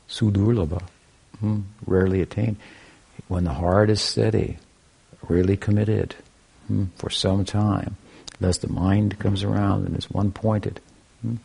sudurlabha, 0.07 0.83
hmm. 1.39 1.61
rarely 1.87 2.21
attained. 2.21 2.57
When 3.31 3.45
the 3.45 3.53
heart 3.53 3.89
is 3.89 4.01
steady, 4.01 4.57
really 5.29 5.55
committed 5.55 6.15
hmm, 6.67 6.87
for 6.97 7.09
some 7.09 7.45
time, 7.45 7.95
unless 8.41 8.57
the 8.57 8.67
mind 8.67 9.19
comes 9.19 9.41
around 9.41 9.87
and 9.87 9.97
is 9.97 10.11
one 10.11 10.33
pointed, 10.33 10.81
hmm, 11.21 11.35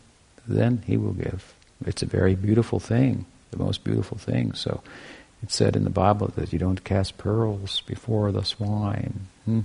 then 0.45 0.83
he 0.85 0.97
will 0.97 1.13
give. 1.13 1.55
It's 1.85 2.03
a 2.03 2.05
very 2.05 2.35
beautiful 2.35 2.81
thing, 2.81 3.25
the 3.51 3.59
most 3.59 3.85
beautiful 3.85 4.17
thing. 4.17 4.51
So 4.51 4.81
it's 5.41 5.55
said 5.55 5.77
in 5.77 5.85
the 5.85 5.89
Bible 5.89 6.29
that 6.35 6.51
you 6.51 6.59
don't 6.59 6.83
cast 6.83 7.17
pearls 7.17 7.79
before 7.87 8.33
the 8.33 8.43
swine. 8.43 9.27
Hmm. 9.45 9.61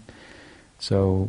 So, 0.79 1.29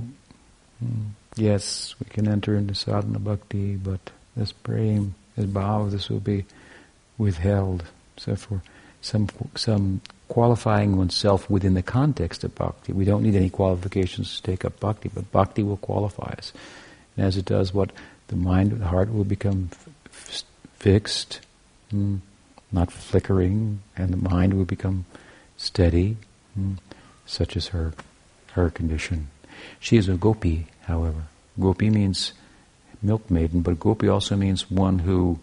hmm, 0.77 1.05
yes, 1.35 1.95
we 1.99 2.05
can 2.05 2.27
enter 2.27 2.55
into 2.55 2.75
sadhana 2.75 3.17
bhakti, 3.17 3.77
but 3.77 4.11
this 4.35 4.51
prem, 4.51 5.15
this 5.35 5.47
bhav, 5.47 5.89
this 5.89 6.09
will 6.09 6.19
be 6.19 6.45
withheld. 7.17 7.83
So 8.17 8.35
for 8.35 8.61
some 9.01 9.27
some 9.55 10.01
qualifying 10.33 10.97
oneself 10.97 11.47
within 11.47 11.75
the 11.75 11.83
context 11.83 12.43
of 12.43 12.55
bhakti, 12.55 12.91
we 12.91 13.05
don't 13.05 13.21
need 13.21 13.35
any 13.35 13.51
qualifications 13.51 14.35
to 14.35 14.41
take 14.41 14.65
up 14.65 14.79
bhakti, 14.79 15.07
but 15.13 15.31
bhakti 15.31 15.61
will 15.61 15.77
qualify 15.77 16.33
us. 16.39 16.51
And 17.15 17.27
as 17.27 17.37
it 17.37 17.45
does, 17.45 17.71
what 17.71 17.91
the 18.29 18.35
mind, 18.35 18.71
the 18.71 18.87
heart 18.87 19.13
will 19.13 19.25
become 19.25 19.69
f- 20.05 20.43
fixed, 20.73 21.39
mm, 21.93 22.17
not 22.71 22.91
flickering, 22.91 23.83
and 23.95 24.11
the 24.11 24.17
mind 24.17 24.55
will 24.55 24.65
become 24.65 25.05
steady, 25.55 26.17
mm, 26.57 26.79
such 27.27 27.55
as 27.55 27.67
her 27.67 27.93
her 28.53 28.71
condition. 28.71 29.27
She 29.79 29.97
is 29.97 30.09
a 30.09 30.15
gopi, 30.15 30.65
however. 30.81 31.25
Gopi 31.59 31.91
means 31.91 32.33
milkmaiden, 33.03 33.61
but 33.61 33.79
gopi 33.79 34.07
also 34.07 34.35
means 34.35 34.71
one 34.71 34.97
who 34.99 35.37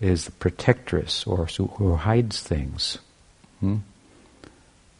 is 0.00 0.24
the 0.24 0.32
protectress 0.32 1.26
or 1.26 1.44
who 1.44 1.96
hides 1.96 2.40
things. 2.40 2.98
Hmm? 3.60 3.84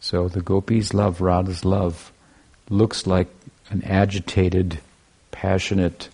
So 0.05 0.27
the 0.27 0.39
gopis' 0.39 0.93
love, 0.93 1.19
Radha's 1.19 1.65
love, 1.65 2.11
looks 2.69 3.07
like 3.07 3.27
an 3.71 3.81
agitated, 3.81 4.77
passionate 5.31 6.09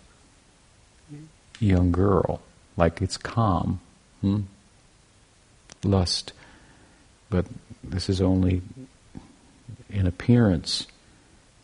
young 1.59 1.91
girl, 1.91 2.39
like 2.77 3.01
it's 3.01 3.17
kam, 3.17 3.81
hmm? 4.21 4.43
lust. 5.83 6.31
But 7.29 7.47
this 7.83 8.07
is 8.07 8.21
only 8.21 8.61
in 9.89 10.07
appearance. 10.07 10.87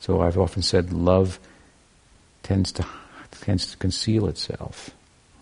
So 0.01 0.19
I've 0.19 0.37
often 0.37 0.63
said 0.63 0.91
love 0.91 1.39
tends 2.43 2.73
to 2.73 2.85
tends 3.39 3.71
to 3.71 3.77
conceal 3.77 4.27
itself. 4.27 4.89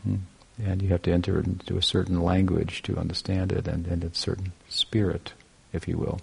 Hmm? 0.03 0.17
And 0.63 0.83
you 0.83 0.89
have 0.89 1.01
to 1.01 1.11
enter 1.11 1.39
into 1.39 1.77
a 1.77 1.81
certain 1.81 2.21
language 2.21 2.83
to 2.83 2.95
understand 2.95 3.51
it 3.51 3.67
and, 3.67 3.87
and 3.87 4.03
a 4.03 4.13
certain 4.13 4.53
spirit, 4.69 5.33
if 5.73 5.87
you 5.87 5.97
will. 5.97 6.21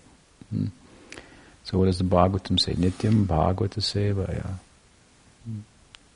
Hmm? 0.53 0.67
So 1.65 1.79
what 1.79 1.87
does 1.87 1.99
the 1.99 2.05
Bhagavatam 2.05 2.61
say? 2.61 2.75
Nityam 2.75 3.27
Bhagavata 3.27 3.81
Sevaya 3.81 4.59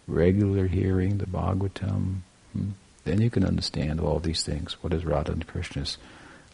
regular 0.07 0.67
hearing 0.67 1.19
the 1.19 1.27
Bhagavatam, 1.27 2.21
hmm, 2.53 2.71
then 3.05 3.21
you 3.21 3.31
can 3.31 3.45
understand 3.45 4.01
all 4.01 4.19
these 4.19 4.43
things. 4.43 4.77
What 4.83 4.93
is 4.93 5.05
Radha 5.05 5.33
and 5.33 5.47
Krishna's 5.47 5.99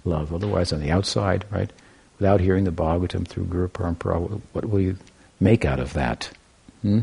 love? 0.04 0.34
Otherwise, 0.34 0.72
on 0.72 0.80
the 0.80 0.90
outside, 0.90 1.44
right, 1.50 1.70
without 2.18 2.40
hearing 2.40 2.64
the 2.64 2.72
Bhagavatam 2.72 3.26
through 3.26 3.44
Guru 3.44 3.68
Parampara, 3.68 4.40
what 4.52 4.64
will 4.64 4.80
you 4.80 4.96
make 5.40 5.64
out 5.64 5.80
of 5.80 5.92
that? 5.94 6.30
Hmm? 6.82 7.00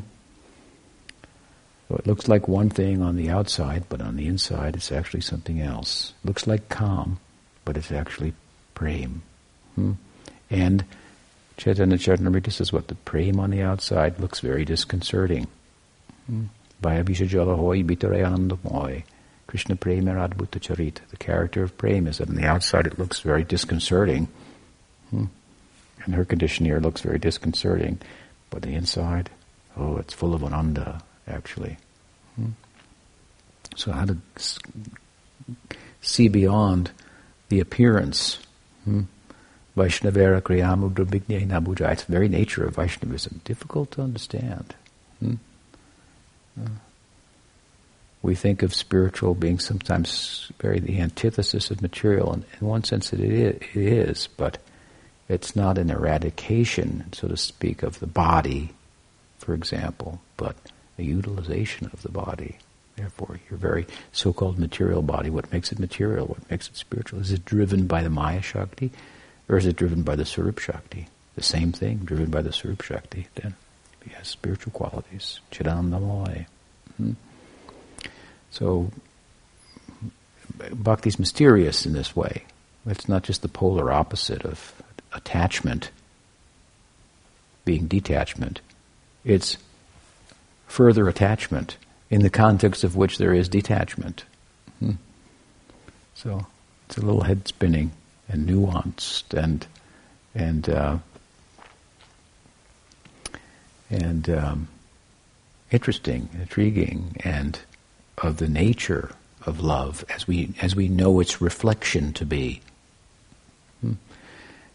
So 1.88 1.96
it 1.96 2.06
looks 2.06 2.28
like 2.28 2.48
one 2.48 2.70
thing 2.70 3.02
on 3.02 3.16
the 3.16 3.30
outside, 3.30 3.86
but 3.90 4.02
on 4.02 4.16
the 4.16 4.28
inside 4.28 4.76
it's 4.76 4.92
actually 4.92 5.22
something 5.22 5.60
else. 5.60 6.14
It 6.24 6.28
looks 6.28 6.46
like 6.46 6.70
kam, 6.70 7.20
but 7.66 7.78
it's 7.78 7.92
actually 7.92 8.34
prem. 8.76 9.24
Hmm? 9.76 9.94
And 10.50 10.86
Chaitanya 11.58 11.98
Charitamrita 11.98 12.52
says 12.52 12.74
what 12.74 12.88
the 12.88 12.96
prem 12.96 13.40
on 13.40 13.52
the 13.52 13.62
outside 13.62 14.20
looks 14.20 14.40
very 14.40 14.66
disconcerting. 14.66 15.48
Vayabhisha 16.82 17.28
Jalahoy 17.28 17.86
Bitarayanandamoy. 17.86 19.04
Krishna 19.48 19.76
Prema 19.76 20.12
Radbhuta 20.12 20.60
Charita. 20.60 21.00
The 21.10 21.18
character 21.18 21.64
of 21.64 21.76
Prema 21.76 22.12
is 22.12 22.20
that 22.20 22.30
on 22.30 22.36
the 22.36 22.46
outside 22.46 22.86
it 22.86 23.00
looks 23.00 23.20
very 23.20 23.44
disconcerting. 23.44 24.28
Hmm. 25.10 25.26
And 26.06 26.14
her 26.14 26.24
condition 26.24 26.66
here 26.66 26.80
looks 26.80 27.02
very 27.02 27.18
disconcerting. 27.18 28.00
But 28.52 28.62
the 28.62 28.76
inside, 28.76 29.32
oh, 29.76 29.98
it's 29.98 30.14
full 30.14 30.36
of 30.36 30.44
ananda, 30.44 31.02
actually. 31.28 31.78
Hmm. 32.36 32.50
So 33.76 33.92
how 33.92 34.06
to 34.06 34.18
see 36.02 36.28
beyond 36.28 36.92
the 37.50 37.60
appearance. 37.60 38.40
Hmm. 38.84 39.04
It's 41.94 42.04
the 42.04 42.12
very 42.12 42.30
nature 42.30 42.66
of 42.66 42.76
Vaishnavism. 42.76 43.42
Difficult 43.46 43.92
to 43.92 44.02
understand. 44.02 44.76
Hmm? 45.20 45.36
we 48.22 48.36
think 48.36 48.64
of 48.64 48.74
spiritual 48.74 49.34
being 49.34 49.60
sometimes 49.60 50.52
very 50.60 50.80
the 50.80 51.00
antithesis 51.00 51.72
of 51.72 51.82
material, 51.82 52.34
and 52.34 52.44
in 52.60 52.68
one 52.68 52.84
sense 52.84 53.14
it 53.14 53.22
is, 53.22 54.28
but 54.36 54.58
it's 55.30 55.56
not 55.56 55.78
an 55.78 55.90
eradication, 55.90 57.06
so 57.14 57.28
to 57.28 57.38
speak, 57.38 57.82
of 57.82 58.00
the 58.00 58.08
body, 58.08 58.72
for 59.38 59.54
example, 59.54 60.20
but 60.36 60.56
a 60.98 61.04
utilization 61.04 61.90
of 61.94 62.02
the 62.02 62.12
body. 62.12 62.58
Therefore, 62.98 63.40
your 63.50 63.58
very 63.58 63.88
so-called 64.12 64.60
material 64.60 65.02
body, 65.02 65.30
what 65.30 65.52
makes 65.54 65.72
it 65.72 65.80
material, 65.80 66.26
what 66.26 66.52
makes 66.52 66.68
it 66.68 66.76
spiritual? 66.76 67.22
Is 67.22 67.32
it 67.32 67.46
driven 67.46 67.88
by 67.88 68.04
the 68.04 68.10
Maya 68.10 68.42
Shakti, 68.42 68.92
or 69.50 69.58
is 69.58 69.66
it 69.66 69.76
driven 69.76 70.04
by 70.04 70.16
the 70.16 70.26
Swarup 70.26 70.60
Shakti? 70.60 71.08
The 71.36 71.44
same 71.44 71.72
thing, 71.72 71.98
driven 72.06 72.30
by 72.30 72.42
the 72.42 72.54
Swarup 72.54 72.82
Shakti. 72.82 73.28
Then 73.36 73.56
he 74.04 74.12
has 74.12 74.28
spiritual 74.28 74.72
qualities. 74.72 75.40
Chidanandamoy. 75.52 76.46
Hmm? 76.98 77.14
So, 78.52 78.92
bhakti 80.72 81.10
is 81.10 81.20
mysterious 81.20 81.86
in 81.86 81.94
this 81.94 82.16
way. 82.16 82.44
It's 82.86 83.10
not 83.10 83.24
just 83.24 83.42
the 83.42 83.48
polar 83.48 83.92
opposite 83.92 84.46
of 84.46 84.74
attachment 85.14 85.92
being 87.66 87.88
detachment. 87.88 88.62
It's 89.24 89.58
further 90.68 91.08
attachment 91.08 91.78
in 92.10 92.22
the 92.22 92.30
context 92.30 92.84
of 92.84 92.96
which 92.96 93.18
there 93.18 93.34
is 93.34 93.50
detachment. 93.50 94.26
Hmm. 94.80 94.94
So 96.16 96.48
it's 96.86 96.98
a 96.98 97.02
little 97.02 97.22
head 97.22 97.48
spinning 97.48 97.92
and 98.30 98.48
nuanced 98.48 99.34
and 99.38 99.66
and 100.34 100.70
uh, 100.70 100.98
and 103.90 104.30
um, 104.30 104.68
interesting, 105.72 106.30
intriguing, 106.40 107.16
and 107.24 107.60
of 108.20 108.38
the 108.38 108.48
nature 108.48 109.12
of 109.46 109.60
love 109.60 110.06
as 110.14 110.28
we 110.28 110.54
as 110.62 110.76
we 110.76 110.88
know 110.88 111.20
its 111.20 111.42
reflection 111.42 112.14
to 112.14 112.26
be. 112.26 112.62
Hmm. 113.82 113.94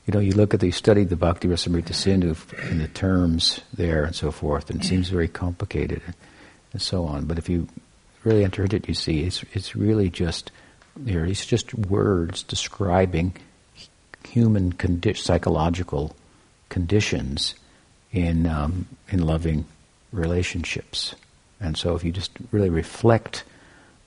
you 0.07 0.15
know, 0.15 0.19
you 0.19 0.33
look 0.33 0.55
at 0.55 0.61
the, 0.61 0.67
you 0.67 0.73
study 0.73 1.05
the 1.05 1.17
Bhakti 1.17 1.47
Rasamrita 1.49 1.95
Sindhu 1.95 2.35
and 2.63 2.81
the 2.81 2.89
terms 2.89 3.61
there 3.73 4.05
and 4.05 4.15
so 4.15 4.31
forth, 4.31 4.71
and 4.71 4.81
it 4.83 4.87
seems 4.87 5.09
very 5.09 5.29
complicated 5.29 6.03
and 6.73 6.83
so 6.83 7.05
on. 7.05 7.27
But 7.27 7.39
if 7.39 7.49
you 7.49 7.69
really 8.25 8.45
enter 8.45 8.63
into 8.63 8.77
it, 8.77 8.89
you 8.89 8.95
see 8.95 9.23
it's, 9.23 9.45
it's 9.53 9.77
really 9.77 10.11
just, 10.11 10.51
there, 10.97 11.25
it's 11.25 11.47
just 11.47 11.75
words 11.75 12.43
describing 12.43 13.35
human 14.27 14.73
condi- 14.73 15.17
psychological 15.17 16.15
conditions 16.69 17.55
in, 18.13 18.47
um, 18.47 18.87
in 19.09 19.27
loving 19.27 19.67
relationships. 20.13 21.15
And 21.61 21.77
so 21.77 21.95
if 21.95 22.05
you 22.05 22.13
just 22.13 22.31
really 22.53 22.71
reflect 22.71 23.45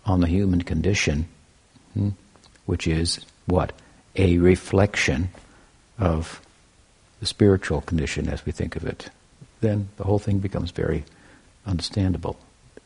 on 0.05 0.21
the 0.21 0.27
human 0.27 0.61
condition, 0.61 1.27
hmm, 1.93 2.09
which 2.65 2.87
is 2.87 3.19
what? 3.45 3.73
A 4.15 4.37
reflection 4.37 5.29
of 5.99 6.41
the 7.19 7.25
spiritual 7.25 7.81
condition 7.81 8.29
as 8.29 8.45
we 8.45 8.51
think 8.51 8.75
of 8.75 8.85
it, 8.85 9.09
then 9.61 9.89
the 9.97 10.03
whole 10.03 10.19
thing 10.19 10.39
becomes 10.39 10.71
very 10.71 11.03
understandable. 11.65 12.37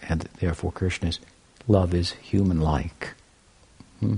And 0.08 0.22
therefore, 0.40 0.72
Krishna's 0.72 1.20
love 1.68 1.94
is 1.94 2.12
human 2.12 2.60
like. 2.62 3.14
Hmm? 4.02 4.16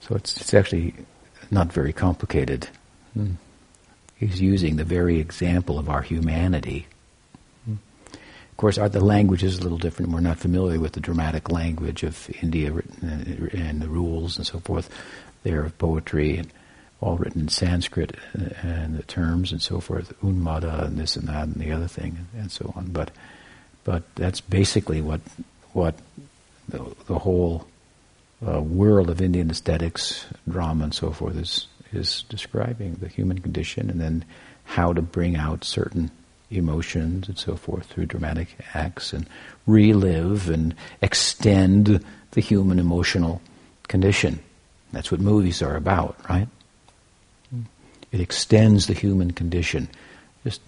So 0.00 0.14
it's, 0.14 0.36
it's 0.36 0.54
actually 0.54 0.94
not 1.50 1.72
very 1.72 1.92
complicated. 1.92 2.68
Hmm? 3.14 3.32
He's 4.16 4.40
using 4.40 4.76
the 4.76 4.84
very 4.84 5.18
example 5.18 5.78
of 5.78 5.88
our 5.88 6.02
humanity. 6.02 6.86
Hmm? 7.64 7.76
Of 8.12 8.56
course, 8.56 8.78
our, 8.78 8.88
the 8.88 9.04
language 9.04 9.42
is 9.42 9.58
a 9.58 9.62
little 9.62 9.78
different. 9.78 10.12
We're 10.12 10.20
not 10.20 10.38
familiar 10.38 10.78
with 10.78 10.92
the 10.92 11.00
dramatic 11.00 11.50
language 11.50 12.02
of 12.02 12.30
India 12.42 12.70
written, 12.70 13.50
and 13.52 13.80
the 13.80 13.88
rules 13.88 14.36
and 14.36 14.46
so 14.46 14.60
forth 14.60 14.88
there 15.42 15.64
of 15.64 15.76
poetry 15.78 16.36
and 16.36 16.50
all 17.00 17.16
written 17.16 17.42
in 17.42 17.48
Sanskrit 17.48 18.16
and 18.62 18.96
the 18.96 19.02
terms 19.02 19.52
and 19.52 19.60
so 19.60 19.80
forth, 19.80 20.12
unmada 20.22 20.86
and 20.86 20.98
this 20.98 21.16
and 21.16 21.28
that 21.28 21.44
and 21.44 21.56
the 21.56 21.70
other 21.70 21.88
thing 21.88 22.26
and 22.36 22.50
so 22.50 22.72
on. 22.76 22.86
But 22.86 23.10
but 23.84 24.02
that's 24.14 24.40
basically 24.40 25.02
what 25.02 25.20
what 25.74 25.94
the, 26.68 26.82
the 27.06 27.18
whole 27.18 27.66
uh, 28.46 28.60
world 28.60 29.10
of 29.10 29.20
Indian 29.20 29.50
aesthetics, 29.50 30.24
drama, 30.48 30.84
and 30.84 30.94
so 30.94 31.10
forth 31.10 31.36
is 31.36 31.66
is 31.92 32.24
describing 32.28 32.94
the 32.94 33.06
human 33.06 33.38
condition, 33.38 33.88
and 33.88 34.00
then 34.00 34.24
how 34.64 34.92
to 34.92 35.00
bring 35.00 35.36
out 35.36 35.62
certain 35.62 36.10
emotions 36.50 37.28
and 37.28 37.38
so 37.38 37.54
forth 37.54 37.86
through 37.86 38.06
dramatic 38.06 38.56
acts, 38.74 39.12
and 39.12 39.28
relive 39.66 40.48
and 40.48 40.74
extend 41.02 42.04
the 42.32 42.40
human 42.40 42.78
emotional 42.78 43.40
condition. 43.86 44.40
That's 44.92 45.10
what 45.10 45.20
movies 45.20 45.62
are 45.62 45.76
about, 45.76 46.16
right? 46.28 46.48
It 48.10 48.20
extends 48.20 48.86
the 48.86 48.94
human 48.94 49.32
condition 49.32 49.88
just 50.44 50.60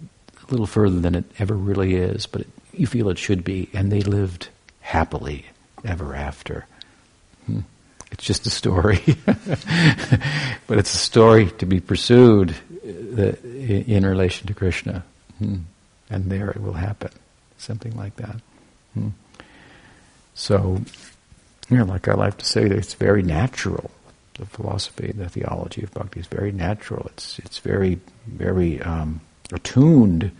a 0.00 0.50
little 0.50 0.66
further 0.66 1.00
than 1.00 1.14
it 1.14 1.24
ever 1.38 1.54
really 1.54 1.94
is, 1.94 2.26
but 2.26 2.42
it, 2.42 2.48
you 2.78 2.86
feel 2.86 3.08
it 3.08 3.18
should 3.18 3.44
be, 3.44 3.68
and 3.72 3.90
they 3.90 4.02
lived 4.02 4.48
happily 4.80 5.46
ever 5.84 6.14
after. 6.14 6.66
Hmm. 7.46 7.60
It's 8.12 8.24
just 8.24 8.46
a 8.46 8.50
story, 8.50 9.02
but 9.26 10.78
it's 10.78 10.94
a 10.94 10.98
story 10.98 11.50
to 11.58 11.66
be 11.66 11.80
pursued 11.80 12.54
uh, 12.84 13.32
in 13.44 14.06
relation 14.06 14.46
to 14.46 14.54
Krishna. 14.54 15.04
Hmm. 15.38 15.58
And 16.08 16.26
there 16.26 16.50
it 16.50 16.60
will 16.60 16.74
happen, 16.74 17.10
something 17.58 17.96
like 17.96 18.16
that. 18.16 18.36
Hmm. 18.94 19.08
So, 20.34 20.80
you 21.68 21.78
know, 21.78 21.84
like 21.84 22.08
I 22.08 22.14
like 22.14 22.38
to 22.38 22.44
say, 22.44 22.64
it's 22.64 22.94
very 22.94 23.22
natural. 23.22 23.90
The 24.34 24.46
philosophy, 24.46 25.12
the 25.12 25.28
theology 25.28 25.82
of 25.82 25.92
bhakti 25.92 26.20
is 26.20 26.26
very 26.26 26.52
natural. 26.52 27.06
It's 27.06 27.38
it's 27.38 27.58
very 27.58 27.98
very 28.26 28.80
um, 28.82 29.20
attuned 29.50 30.30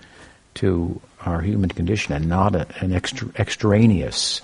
to 0.56 1.00
our 1.24 1.40
human 1.40 1.70
condition 1.70 2.14
and 2.14 2.28
not 2.28 2.54
a, 2.54 2.66
an 2.80 2.92
extra, 2.92 3.28
extraneous 3.38 4.42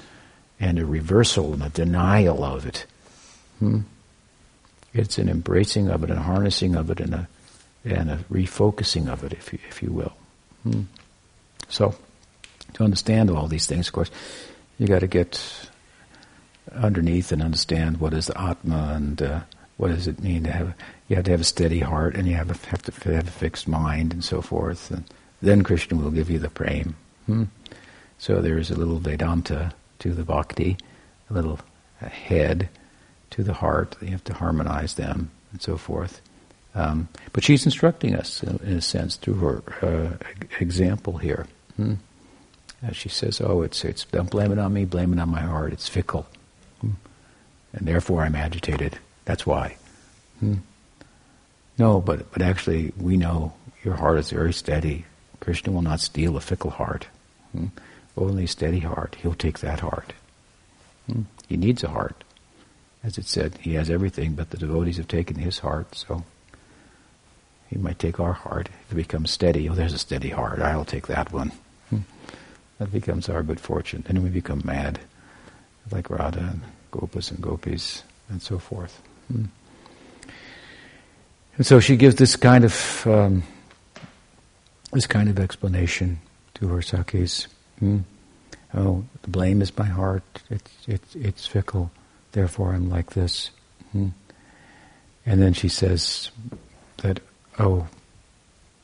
and 0.60 0.78
a 0.78 0.86
reversal 0.86 1.52
and 1.52 1.62
a 1.62 1.68
denial 1.68 2.44
of 2.44 2.66
it. 2.66 2.86
Hmm? 3.58 3.80
It's 4.94 5.18
an 5.18 5.28
embracing 5.28 5.88
of 5.88 6.04
it, 6.04 6.10
and 6.10 6.18
harnessing 6.18 6.76
of 6.76 6.90
it, 6.90 7.00
and 7.00 7.14
a 7.14 7.28
and 7.84 8.10
a 8.10 8.18
refocusing 8.30 9.08
of 9.08 9.24
it, 9.24 9.32
if 9.32 9.52
you 9.52 9.58
if 9.68 9.82
you 9.82 9.90
will. 9.90 10.12
Hmm. 10.62 10.82
So, 11.68 11.94
to 12.74 12.84
understand 12.84 13.30
all 13.30 13.48
these 13.48 13.66
things, 13.66 13.88
of 13.88 13.94
course, 13.94 14.10
you 14.78 14.86
got 14.86 15.00
to 15.00 15.06
get 15.06 15.40
underneath 16.72 17.32
and 17.32 17.42
understand 17.42 17.98
what 18.00 18.12
is 18.12 18.26
the 18.26 18.40
Atma 18.40 18.92
and 18.94 19.22
uh, 19.22 19.40
what 19.78 19.88
does 19.88 20.06
it 20.06 20.20
mean 20.20 20.44
to 20.44 20.52
have. 20.52 20.74
You 21.08 21.16
have 21.16 21.24
to 21.24 21.30
have 21.30 21.40
a 21.40 21.44
steady 21.44 21.80
heart, 21.80 22.14
and 22.14 22.28
you 22.28 22.34
have, 22.34 22.50
a, 22.50 22.68
have 22.68 22.82
to 22.82 23.12
have 23.12 23.28
a 23.28 23.30
fixed 23.30 23.66
mind, 23.66 24.12
and 24.12 24.22
so 24.22 24.42
forth. 24.42 24.90
And 24.90 25.04
then 25.42 25.62
Krishna 25.62 25.96
will 25.96 26.10
give 26.10 26.30
you 26.30 26.38
the 26.38 26.48
prema. 26.48 26.92
Hmm? 27.26 27.44
So 28.18 28.40
there 28.40 28.58
is 28.58 28.70
a 28.70 28.76
little 28.76 28.98
Vedanta 28.98 29.74
to 29.98 30.12
the 30.14 30.24
bhakti, 30.24 30.76
a 31.28 31.32
little 31.34 31.58
head 32.00 32.68
to 33.30 33.42
the 33.42 33.52
heart. 33.52 33.96
You 34.00 34.08
have 34.08 34.24
to 34.24 34.34
harmonize 34.34 34.94
them, 34.94 35.30
and 35.50 35.60
so 35.60 35.76
forth. 35.76 36.20
Um, 36.74 37.08
but 37.32 37.44
she's 37.44 37.66
instructing 37.66 38.14
us, 38.14 38.42
in, 38.42 38.76
a 38.76 38.80
sense, 38.80 39.16
through 39.16 39.34
her 39.34 39.62
uh, 39.82 40.16
example 40.60 41.18
here. 41.18 41.46
Hmm? 41.76 41.94
She 42.92 43.08
says, 43.08 43.40
"Oh, 43.40 43.62
it's 43.62 43.84
it's 43.84 44.04
don't 44.06 44.30
blame 44.30 44.50
it 44.50 44.58
on 44.58 44.72
me, 44.72 44.84
blame 44.84 45.12
it 45.12 45.20
on 45.20 45.28
my 45.28 45.42
heart. 45.42 45.72
It's 45.72 45.88
fickle." 45.88 46.26
and 47.72 47.86
therefore 47.86 48.22
I'm 48.22 48.34
agitated. 48.34 48.98
That's 49.24 49.46
why. 49.46 49.76
Hmm? 50.40 50.56
No, 51.78 52.00
but, 52.00 52.30
but 52.32 52.42
actually, 52.42 52.92
we 52.98 53.16
know 53.16 53.54
your 53.82 53.94
heart 53.94 54.18
is 54.18 54.30
very 54.30 54.52
steady. 54.52 55.04
Krishna 55.42 55.72
will 55.72 55.82
not 55.82 55.98
steal 55.98 56.36
a 56.36 56.40
fickle 56.40 56.70
heart. 56.70 57.08
Hmm? 57.50 57.66
Only 58.16 58.44
a 58.44 58.48
steady 58.48 58.78
heart. 58.78 59.16
He'll 59.20 59.34
take 59.34 59.58
that 59.58 59.80
heart. 59.80 60.12
Hmm? 61.10 61.22
He 61.48 61.56
needs 61.56 61.82
a 61.82 61.88
heart. 61.88 62.22
As 63.02 63.18
it 63.18 63.26
said, 63.26 63.58
he 63.60 63.74
has 63.74 63.90
everything, 63.90 64.34
but 64.34 64.50
the 64.50 64.56
devotees 64.56 64.98
have 64.98 65.08
taken 65.08 65.34
his 65.36 65.58
heart, 65.58 65.96
so 65.96 66.22
he 67.68 67.76
might 67.76 67.98
take 67.98 68.20
our 68.20 68.34
heart. 68.34 68.68
If 68.86 68.92
it 68.92 68.94
becomes 68.94 69.32
steady, 69.32 69.68
oh, 69.68 69.74
there's 69.74 69.92
a 69.92 69.98
steady 69.98 70.28
heart. 70.28 70.60
I'll 70.60 70.84
take 70.84 71.08
that 71.08 71.32
one. 71.32 71.50
Hmm? 71.90 72.02
That 72.78 72.92
becomes 72.92 73.28
our 73.28 73.42
good 73.42 73.58
fortune. 73.58 74.04
Then 74.06 74.22
we 74.22 74.30
become 74.30 74.62
mad, 74.64 75.00
like 75.90 76.08
Radha 76.08 76.38
and 76.38 76.60
gopas 76.92 77.32
and 77.32 77.40
gopis 77.40 78.04
and 78.28 78.40
so 78.40 78.60
forth. 78.60 79.02
Hmm. 79.26 79.46
And 81.56 81.66
so 81.66 81.80
she 81.80 81.96
gives 81.96 82.14
this 82.14 82.36
kind 82.36 82.64
of 82.64 83.06
um, 83.08 83.42
this 84.92 85.06
kind 85.06 85.28
of 85.28 85.38
explanation 85.38 86.20
to 86.54 86.68
her 86.68 86.78
sakhis. 86.78 87.46
Hmm. 87.78 88.00
Oh, 88.74 89.04
the 89.22 89.30
blame 89.30 89.60
is 89.60 89.76
my 89.76 89.86
heart. 89.86 90.22
It's 90.50 90.72
it's 90.86 91.14
it's 91.16 91.46
fickle. 91.46 91.90
Therefore, 92.32 92.72
I'm 92.72 92.88
like 92.88 93.10
this. 93.10 93.50
Hmm. 93.92 94.08
And 95.26 95.40
then 95.42 95.52
she 95.52 95.68
says 95.68 96.30
that 96.98 97.20
oh, 97.58 97.86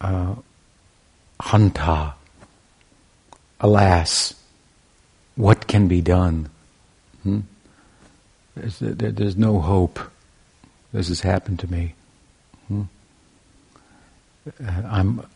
uh, 0.01 0.35
hanta. 1.41 2.15
Alas, 3.61 4.35
what 5.35 5.67
can 5.67 5.89
be 5.89 6.01
done? 6.01 6.49
Hmm? 7.25 7.41
There's, 8.55 8.79
there's 8.79 9.37
no 9.37 9.59
hope. 9.59 9.99
This 10.93 11.09
has 11.09 11.21
happened 11.21 11.59
to 11.61 11.71
me. 11.71 11.95
Hmm? 12.69 12.83
Uh, 14.65 14.83
I'm 14.87 15.27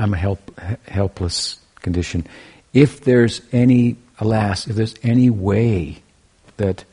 I'm 0.00 0.14
a 0.14 0.16
help, 0.16 0.58
helpless 0.88 1.58
condition. 1.82 2.26
If 2.72 3.04
there's 3.04 3.42
any, 3.52 3.96
alas, 4.18 4.66
if 4.66 4.74
there's 4.74 4.94
any 5.02 5.28
way 5.28 6.02
that 6.56 6.84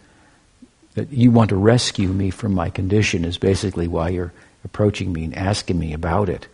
that 0.96 1.14
you 1.14 1.30
want 1.30 1.50
to 1.50 1.56
rescue 1.56 2.10
me 2.10 2.32
from 2.32 2.56
my 2.56 2.72
condition, 2.72 3.24
is 3.24 3.38
basically 3.38 3.88
why 3.88 4.10
you're 4.10 4.34
approaching 4.66 5.14
me 5.14 5.26
and 5.26 5.38
asking 5.38 5.78
me 5.78 5.94
about 5.94 6.28
it. 6.28 6.48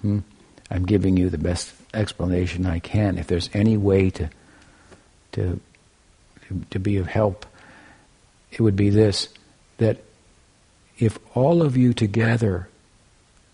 Hmm? 0.00 0.20
I'm 0.70 0.86
giving 0.86 1.18
you 1.18 1.28
the 1.28 1.38
best 1.38 1.70
explanation 1.92 2.64
I 2.64 2.78
can. 2.78 3.18
If 3.18 3.26
there's 3.26 3.50
any 3.52 3.76
way 3.76 4.10
to 4.10 4.30
to 5.32 5.60
to 6.70 6.78
be 6.80 6.96
of 6.96 7.06
help, 7.06 7.46
it 8.50 8.60
would 8.60 8.74
be 8.74 8.90
this 8.90 9.28
that 9.76 9.98
if 10.98 11.18
all 11.36 11.62
of 11.62 11.76
you 11.76 11.92
together 11.92 12.68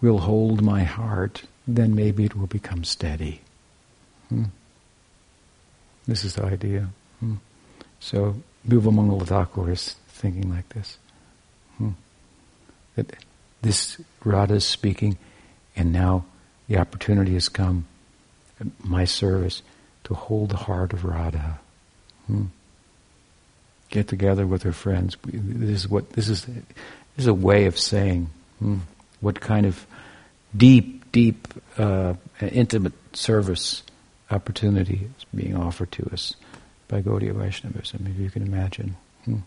will 0.00 0.18
hold 0.18 0.62
my 0.62 0.84
heart, 0.84 1.42
then 1.66 1.94
maybe 1.94 2.24
it 2.24 2.36
will 2.36 2.46
become 2.46 2.84
steady. 2.84 3.40
Hmm. 4.28 4.44
This 6.06 6.24
is 6.24 6.34
the 6.34 6.44
idea. 6.44 6.88
Hmm. 7.20 7.36
So, 8.00 8.36
Bilvamangal 8.66 9.26
Thakur 9.26 9.70
is 9.70 9.96
thinking 10.08 10.50
like 10.50 10.68
this. 10.70 10.98
Hmm. 11.78 11.90
That 12.94 13.16
this 13.62 14.00
Radha 14.24 14.54
is 14.54 14.64
speaking, 14.64 15.18
and 15.74 15.92
now 15.92 16.24
the 16.68 16.78
opportunity 16.78 17.34
has 17.34 17.48
come 17.48 17.86
my 18.82 19.04
service 19.04 19.62
to 20.04 20.14
hold 20.14 20.50
the 20.50 20.56
heart 20.56 20.92
of 20.92 21.04
Radha. 21.04 21.58
Hmm. 22.26 22.46
get 23.90 24.08
together 24.08 24.46
with 24.46 24.62
her 24.64 24.72
friends. 24.72 25.16
This 25.24 25.84
is 25.84 25.88
what 25.88 26.10
this 26.12 26.28
is. 26.28 26.44
This 26.44 27.24
is 27.24 27.26
a 27.26 27.34
way 27.34 27.66
of 27.66 27.78
saying 27.78 28.30
hmm, 28.58 28.78
what 29.20 29.40
kind 29.40 29.64
of 29.64 29.86
deep, 30.56 31.04
deep, 31.16 31.48
uh, 31.78 32.12
intimate 32.42 32.92
service 33.16 33.82
opportunity 34.30 35.08
is 35.18 35.24
being 35.34 35.56
offered 35.56 35.90
to 35.90 36.06
us 36.12 36.34
by 36.88 37.00
Gaudiya 37.00 37.32
Vaishnavism. 37.32 38.06
If 38.06 38.20
you 38.20 38.28
can 38.28 38.42
imagine, 38.42 38.98
hmm. 39.24 39.38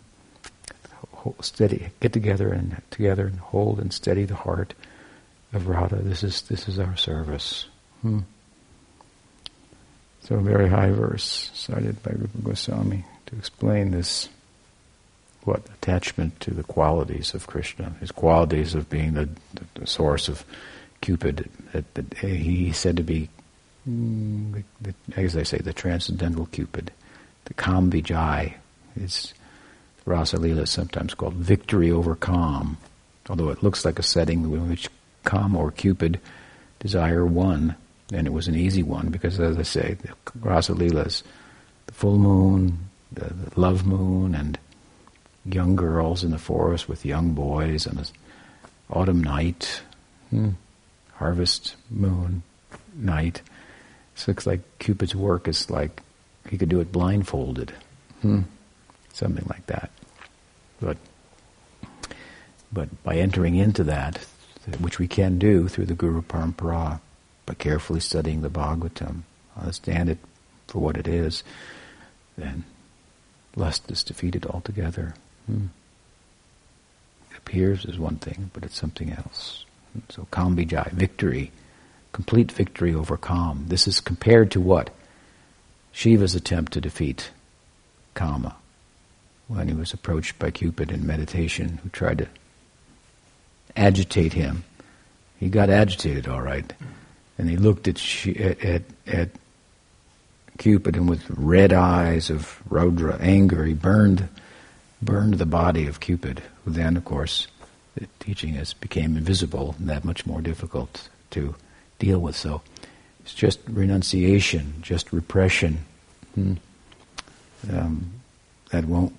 steady, 1.41 1.89
get 1.99 2.11
together 2.11 2.51
and 2.51 2.81
together 2.89 3.27
and 3.27 3.37
hold 3.37 3.79
and 3.79 3.93
steady 3.93 4.25
the 4.25 4.33
heart 4.33 4.73
of 5.53 5.67
Radha. 5.67 5.97
This 5.97 6.23
is 6.23 6.41
this 6.41 6.67
is 6.67 6.79
our 6.79 6.97
service. 6.97 7.67
Hmm. 8.01 8.21
So 10.23 10.37
a 10.37 10.41
very 10.41 10.69
high 10.69 10.89
verse 10.89 11.51
cited 11.53 12.01
by 12.01 12.13
Rupa 12.13 12.39
Goswami 12.39 13.05
to 13.27 13.35
explain 13.35 13.91
this 13.91 14.27
what 15.43 15.61
attachment 15.75 16.39
to 16.39 16.51
the 16.51 16.63
qualities 16.63 17.35
of 17.35 17.45
Krishna, 17.45 17.95
his 17.99 18.11
qualities 18.11 18.73
of 18.73 18.89
being 18.89 19.13
the, 19.13 19.29
the, 19.53 19.81
the 19.81 19.87
source 19.87 20.27
of 20.27 20.43
Cupid. 21.01 21.49
That, 21.73 21.93
that 21.93 22.13
he 22.17 22.71
said 22.71 22.97
to 22.97 23.03
be, 23.03 23.29
mm, 23.87 24.63
as 25.15 25.37
I 25.37 25.43
say, 25.43 25.57
the 25.57 25.73
transcendental 25.73 26.47
Cupid, 26.47 26.91
the 27.45 27.53
Kam 27.53 27.91
Vijay. 27.91 28.53
It's 28.95 29.33
Rasa 30.05 30.37
Lila 30.37 30.63
is 30.63 30.71
sometimes 30.71 31.13
called 31.13 31.35
victory 31.35 31.91
over 31.91 32.15
Kam, 32.15 32.77
although 33.29 33.49
it 33.49 33.63
looks 33.63 33.85
like 33.85 33.99
a 33.99 34.03
setting 34.03 34.43
in 34.43 34.69
which 34.69 34.89
Kam 35.25 35.55
or 35.55 35.71
Cupid 35.71 36.19
desire 36.79 37.25
one, 37.25 37.75
and 38.11 38.25
it 38.25 38.33
was 38.33 38.47
an 38.47 38.55
easy 38.55 38.83
one 38.83 39.09
because, 39.09 39.39
as 39.39 39.57
I 39.57 39.63
say, 39.63 39.97
the 40.01 40.13
Rasa 40.39 40.73
Leela's 40.73 41.23
the 41.85 41.93
full 41.93 42.17
moon, 42.17 42.89
the, 43.11 43.33
the 43.33 43.59
love 43.59 43.85
moon, 43.85 44.33
and 44.33 44.57
young 45.45 45.75
girls 45.75 46.23
in 46.23 46.31
the 46.31 46.37
forest 46.37 46.87
with 46.89 47.05
young 47.05 47.33
boys, 47.33 47.85
and 47.85 47.99
an 47.99 48.05
autumn 48.89 49.23
night, 49.23 49.81
hmm, 50.29 50.51
harvest 51.19 51.75
moon 51.89 52.41
night. 52.95 53.41
It 54.15 54.27
looks 54.27 54.47
like 54.47 54.61
Cupid's 54.79 55.15
work 55.15 55.47
is 55.47 55.69
like 55.69 56.01
he 56.49 56.57
could 56.57 56.69
do 56.69 56.79
it 56.79 56.91
blindfolded, 56.91 57.73
hmm, 58.21 58.41
something 59.13 59.45
like 59.47 59.65
that. 59.67 59.91
But 60.81 60.97
but 62.71 63.03
by 63.03 63.15
entering 63.15 63.55
into 63.55 63.83
that, 63.83 64.25
which 64.79 64.97
we 64.97 65.07
can 65.07 65.37
do 65.37 65.67
through 65.67 65.85
the 65.85 65.93
Guru 65.93 66.21
Parampara, 66.21 67.01
by 67.45 67.53
carefully 67.53 67.99
studying 67.99 68.41
the 68.41 68.49
Bhagavatam, 68.49 69.23
understand 69.57 70.09
it 70.09 70.19
for 70.67 70.79
what 70.79 70.97
it 70.97 71.07
is, 71.07 71.43
then 72.37 72.63
lust 73.55 73.89
is 73.91 74.03
defeated 74.03 74.45
altogether. 74.45 75.15
Hmm. 75.47 75.67
It 77.31 77.37
appears 77.37 77.85
as 77.85 77.97
one 77.97 78.17
thing, 78.17 78.51
but 78.53 78.63
it's 78.63 78.79
something 78.79 79.11
else. 79.11 79.65
So 80.09 80.27
Kam 80.31 80.55
Vijay, 80.55 80.91
victory, 80.91 81.51
complete 82.11 82.51
victory 82.51 82.93
over 82.93 83.17
Kam. 83.17 83.65
This 83.67 83.87
is 83.87 84.01
compared 84.01 84.51
to 84.51 84.61
what? 84.61 84.89
Shiva's 85.91 86.35
attempt 86.35 86.73
to 86.73 86.81
defeat 86.81 87.31
Kama 88.13 88.55
when 89.47 89.67
he 89.67 89.73
was 89.73 89.93
approached 89.93 90.37
by 90.37 90.51
Cupid 90.51 90.91
in 90.91 91.05
meditation, 91.05 91.79
who 91.81 91.89
tried 91.89 92.19
to 92.19 92.27
agitate 93.75 94.33
him. 94.33 94.63
He 95.39 95.49
got 95.49 95.69
agitated, 95.69 96.27
all 96.27 96.41
right, 96.41 96.71
and 97.37 97.49
he 97.49 97.57
looked 97.57 97.87
at 97.87 97.99
at, 98.37 98.83
at, 99.07 99.29
Cupid, 100.57 100.97
and 100.97 101.09
with 101.09 101.23
red 101.29 101.71
eyes 101.71 102.29
of 102.29 102.61
Rudra 102.69 103.17
anger, 103.21 103.63
he 103.63 103.73
burned 103.73 104.27
burned 105.01 105.35
the 105.35 105.45
body 105.45 105.87
of 105.87 106.01
Cupid, 106.01 106.43
who 106.65 106.71
then, 106.71 106.97
of 106.97 107.05
course, 107.05 107.47
teaching 108.19 108.57
us 108.57 108.73
became 108.73 109.17
invisible 109.17 109.75
and 109.79 109.89
that 109.89 110.05
much 110.05 110.25
more 110.25 110.41
difficult 110.41 111.09
to 111.31 111.55
deal 111.99 112.19
with. 112.19 112.35
So 112.35 112.61
it's 113.21 113.33
just 113.33 113.59
renunciation, 113.67 114.75
just 114.81 115.11
repression. 115.13 115.79
Hmm. 116.35 116.53
Um, 117.71 118.11
that 118.71 118.85
won't 118.85 119.15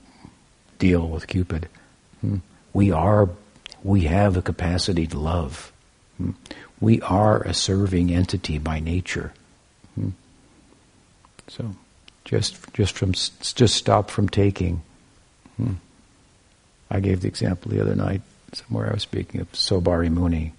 deal 0.78 1.06
with 1.06 1.26
Cupid. 1.26 1.68
Hmm. 2.20 2.38
We 2.72 2.90
are, 2.90 3.28
we 3.82 4.02
have 4.02 4.34
the 4.34 4.42
capacity 4.42 5.06
to 5.08 5.18
love. 5.18 5.72
Hmm. 6.16 6.32
We 6.80 7.00
are 7.02 7.42
a 7.42 7.52
serving 7.52 8.12
entity 8.12 8.58
by 8.58 8.80
nature. 8.80 9.32
Hmm. 9.94 10.10
So, 11.48 11.74
just 12.24 12.72
just 12.74 12.96
from 12.96 13.12
just 13.12 13.74
stop 13.74 14.10
from 14.10 14.28
taking. 14.28 14.82
Hmm. 15.56 15.74
I 16.90 17.00
gave 17.00 17.20
the 17.20 17.28
example 17.28 17.70
the 17.70 17.80
other 17.80 17.94
night 17.94 18.22
somewhere 18.52 18.88
I 18.88 18.94
was 18.94 19.02
speaking 19.02 19.40
of 19.40 19.50
Saubhari 19.52 20.10
Muni, 20.10 20.52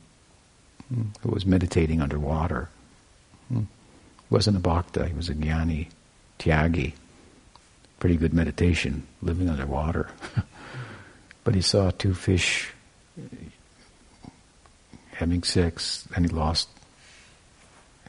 hmm, 0.88 1.04
who 1.22 1.30
was 1.30 1.46
meditating 1.46 2.02
underwater. 2.02 2.70
Hmm. 3.48 3.64
wasn't 4.30 4.58
a 4.58 4.60
bhakta; 4.60 5.08
he 5.08 5.14
was 5.14 5.30
a 5.30 5.34
jnani, 5.34 5.88
tyagi. 6.40 6.94
Pretty 8.00 8.18
good 8.18 8.34
meditation, 8.34 9.06
living 9.22 9.50
underwater. 9.50 10.10
but 11.44 11.54
he 11.54 11.62
saw 11.62 11.92
two 11.92 12.14
fish 12.14 12.72
having 15.14 15.44
sex, 15.44 16.08
and 16.16 16.26
he 16.26 16.32
lost 16.32 16.68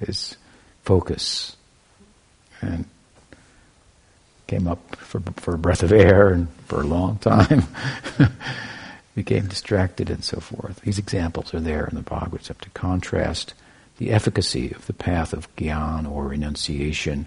his 0.01 0.37
focus 0.83 1.57
and 2.61 2.85
came 4.47 4.67
up 4.67 4.97
for, 4.97 5.21
for 5.37 5.55
a 5.55 5.59
breath 5.59 5.83
of 5.83 5.93
air 5.93 6.29
and 6.29 6.49
for 6.67 6.81
a 6.81 6.87
long 6.87 7.19
time 7.19 7.65
became 9.15 9.47
distracted 9.47 10.11
and 10.11 10.25
so 10.25 10.41
forth. 10.41 10.81
These 10.81 10.99
examples 10.99 11.53
are 11.53 11.61
there 11.61 11.87
in 11.87 11.97
the 11.97 12.03
Bhagavatam 12.03 12.59
to 12.61 12.71
contrast 12.71 13.55
the 13.99 14.11
efficacy 14.11 14.73
of 14.73 14.87
the 14.87 14.93
path 14.93 15.33
of 15.33 15.55
gyan 15.57 16.11
or 16.11 16.29
renunciation, 16.29 17.27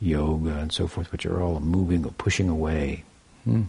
yoga 0.00 0.58
and 0.58 0.72
so 0.72 0.86
forth, 0.86 1.12
which 1.12 1.24
are 1.24 1.40
all 1.40 1.60
moving 1.60 2.04
or 2.04 2.12
pushing 2.12 2.48
away, 2.48 3.04
hmm? 3.44 3.62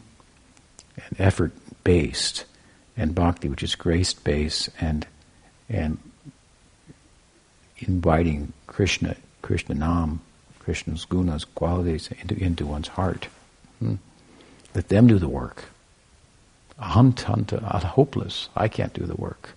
and 0.95 1.19
effort 1.19 1.53
based, 1.83 2.45
and 2.95 3.13
bhakti, 3.13 3.47
which 3.47 3.63
is 3.63 3.75
grace 3.75 4.13
based 4.13 4.69
and 4.81 5.05
and 5.69 5.97
inviting 7.79 8.53
Krishna, 8.65 9.15
Krishna 9.41 9.75
Nam, 9.75 10.21
Krishna's 10.59 11.05
gunas, 11.05 11.45
qualities 11.55 12.09
into, 12.21 12.35
into 12.35 12.65
one's 12.65 12.87
heart. 12.87 13.27
Hmm? 13.79 13.95
Let 14.73 14.89
them 14.89 15.07
do 15.07 15.19
the 15.19 15.29
work. 15.29 15.65
Aham 16.79 17.13
tanta, 17.15 17.59
hopeless. 17.59 18.49
I 18.55 18.67
can't 18.67 18.93
do 18.93 19.05
the 19.05 19.15
work. 19.15 19.51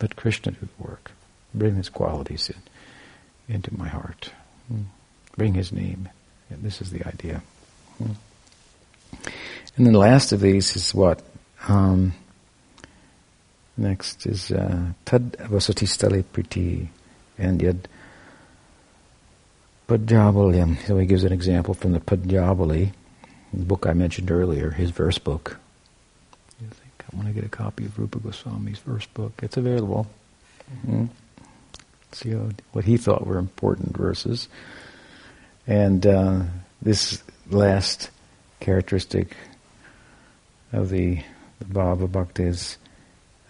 Let 0.00 0.16
Krishna 0.16 0.52
do 0.52 0.60
the 0.60 0.82
work. 0.82 1.12
Bring 1.54 1.76
his 1.76 1.88
qualities 1.88 2.50
in, 2.50 3.54
into 3.54 3.76
my 3.76 3.88
heart. 3.88 4.30
Hmm? 4.68 4.82
Bring 5.36 5.54
his 5.54 5.72
name. 5.72 6.08
This 6.50 6.80
is 6.80 6.90
the 6.90 7.06
idea. 7.06 7.42
Hmm? 7.98 8.12
And 9.76 9.86
then 9.86 9.92
the 9.92 9.98
last 9.98 10.32
of 10.32 10.40
these 10.40 10.76
is 10.76 10.94
what? 10.94 11.22
Um, 11.68 12.14
Next 13.76 14.24
is 14.24 14.50
uh, 14.50 14.92
Tad 15.04 15.32
Vasati 15.32 15.86
Sthale 15.86 16.24
Priti 16.24 16.88
and 17.36 17.60
Yad 17.60 17.80
Padyavalyam. 19.86 20.78
So 20.86 20.96
he 20.98 21.06
gives 21.06 21.24
an 21.24 21.32
example 21.32 21.74
from 21.74 21.92
the 21.92 22.00
Padyavali, 22.00 22.92
the 23.52 23.64
book 23.64 23.86
I 23.86 23.92
mentioned 23.92 24.30
earlier, 24.30 24.70
his 24.70 24.90
verse 24.90 25.18
book. 25.18 25.58
I 27.12 27.16
want 27.16 27.28
to 27.28 27.34
get 27.34 27.44
a 27.44 27.48
copy 27.48 27.84
of 27.84 27.98
Rupa 27.98 28.18
Goswami's 28.18 28.78
verse 28.80 29.06
book. 29.06 29.32
It's 29.42 29.56
available. 29.56 30.06
Mm-hmm. 30.70 31.06
See 32.12 32.32
what 32.32 32.84
he 32.84 32.96
thought 32.96 33.26
were 33.26 33.38
important 33.38 33.96
verses. 33.96 34.48
And 35.66 36.06
uh, 36.06 36.42
this 36.82 37.22
last 37.50 38.10
characteristic 38.60 39.36
of 40.72 40.90
the, 40.90 41.22
the 41.58 41.64
Bhava 41.66 42.10
Bhakti 42.10 42.44
is 42.44 42.78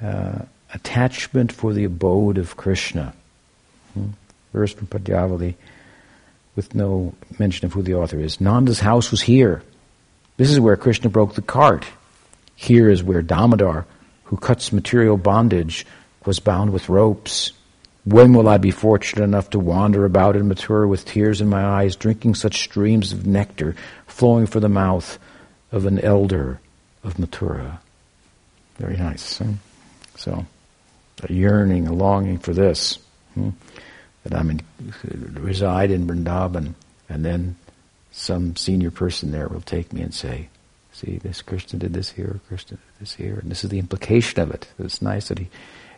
uh, 0.02 0.40
attachment 0.74 1.52
for 1.52 1.72
the 1.72 1.84
abode 1.84 2.38
of 2.38 2.56
Krishna. 2.56 3.14
Hmm? 3.94 4.10
Verse 4.52 4.72
from 4.72 4.86
Padyavali 4.86 5.54
with 6.56 6.74
no 6.74 7.14
mention 7.38 7.66
of 7.66 7.72
who 7.72 7.82
the 7.82 7.94
author 7.94 8.18
is. 8.18 8.40
Nanda's 8.40 8.80
house 8.80 9.10
was 9.10 9.20
here. 9.20 9.62
This 10.38 10.50
is 10.50 10.58
where 10.58 10.76
Krishna 10.76 11.10
broke 11.10 11.34
the 11.34 11.42
cart. 11.42 11.86
Here 12.56 12.90
is 12.90 13.04
where 13.04 13.22
Damodar, 13.22 13.86
who 14.24 14.36
cuts 14.36 14.72
material 14.72 15.16
bondage, 15.16 15.86
was 16.24 16.40
bound 16.40 16.72
with 16.72 16.88
ropes. 16.88 17.52
When 18.04 18.32
will 18.32 18.48
I 18.48 18.58
be 18.58 18.70
fortunate 18.70 19.22
enough 19.22 19.50
to 19.50 19.58
wander 19.58 20.04
about 20.04 20.36
in 20.36 20.48
Mathura 20.48 20.88
with 20.88 21.04
tears 21.04 21.40
in 21.40 21.48
my 21.48 21.64
eyes, 21.64 21.96
drinking 21.96 22.34
such 22.34 22.62
streams 22.62 23.12
of 23.12 23.26
nectar 23.26 23.76
flowing 24.06 24.46
from 24.46 24.62
the 24.62 24.68
mouth 24.68 25.18
of 25.70 25.86
an 25.86 26.00
elder 26.00 26.60
of 27.04 27.14
Mathura? 27.14 27.78
Very 28.78 28.96
nice. 28.96 29.40
So, 30.16 30.46
a 31.22 31.32
yearning, 31.32 31.86
a 31.86 31.92
longing 31.92 32.38
for 32.38 32.52
this. 32.52 32.98
Hmm? 33.34 33.50
That 34.24 34.34
I'm 34.34 34.50
in, 34.50 34.60
reside 35.34 35.90
in 35.90 36.06
Vrindavan, 36.06 36.74
and 37.08 37.24
then 37.24 37.56
some 38.10 38.56
senior 38.56 38.90
person 38.90 39.30
there 39.30 39.46
will 39.46 39.60
take 39.60 39.92
me 39.92 40.00
and 40.02 40.12
say, 40.12 40.48
See, 40.96 41.18
this 41.18 41.42
Krishna 41.42 41.78
did 41.78 41.92
this 41.92 42.08
here, 42.08 42.40
Krishna 42.48 42.78
did 42.78 43.00
this 43.00 43.12
here, 43.12 43.38
and 43.42 43.50
this 43.50 43.64
is 43.64 43.68
the 43.68 43.78
implication 43.78 44.40
of 44.40 44.50
it. 44.50 44.66
It's 44.78 45.02
nice 45.02 45.28
that 45.28 45.38
he, 45.38 45.48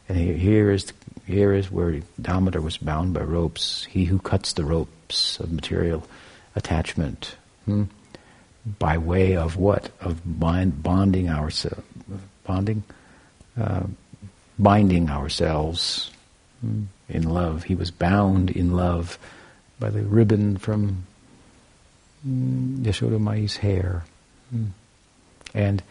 and 0.08 0.18
here 0.18 0.72
is 0.72 0.92
here 1.24 1.52
is 1.52 1.70
where 1.70 2.00
Damodar 2.20 2.60
was 2.60 2.78
bound 2.78 3.14
by 3.14 3.20
ropes. 3.20 3.84
He 3.84 4.06
who 4.06 4.18
cuts 4.18 4.54
the 4.54 4.64
ropes 4.64 5.38
of 5.38 5.52
material 5.52 6.02
attachment, 6.56 7.36
hmm? 7.64 7.84
by 8.80 8.98
way 8.98 9.36
of 9.36 9.56
what? 9.56 9.90
Of 10.00 10.20
bind, 10.24 10.82
bonding 10.82 11.28
ourselves, 11.28 11.86
bonding, 12.42 12.82
uh, 13.56 13.84
binding 14.58 15.10
ourselves 15.10 16.10
hmm? 16.60 16.86
in 17.08 17.22
love. 17.22 17.62
He 17.62 17.76
was 17.76 17.92
bound 17.92 18.50
in 18.50 18.72
love 18.72 19.16
by 19.78 19.90
the 19.90 20.02
ribbon 20.02 20.56
from 20.56 21.06
mm, 22.26 22.78
Yashoda 22.78 23.20
Mai's 23.20 23.58
hair. 23.58 24.02
Mm. 24.52 24.70
And 25.54 25.82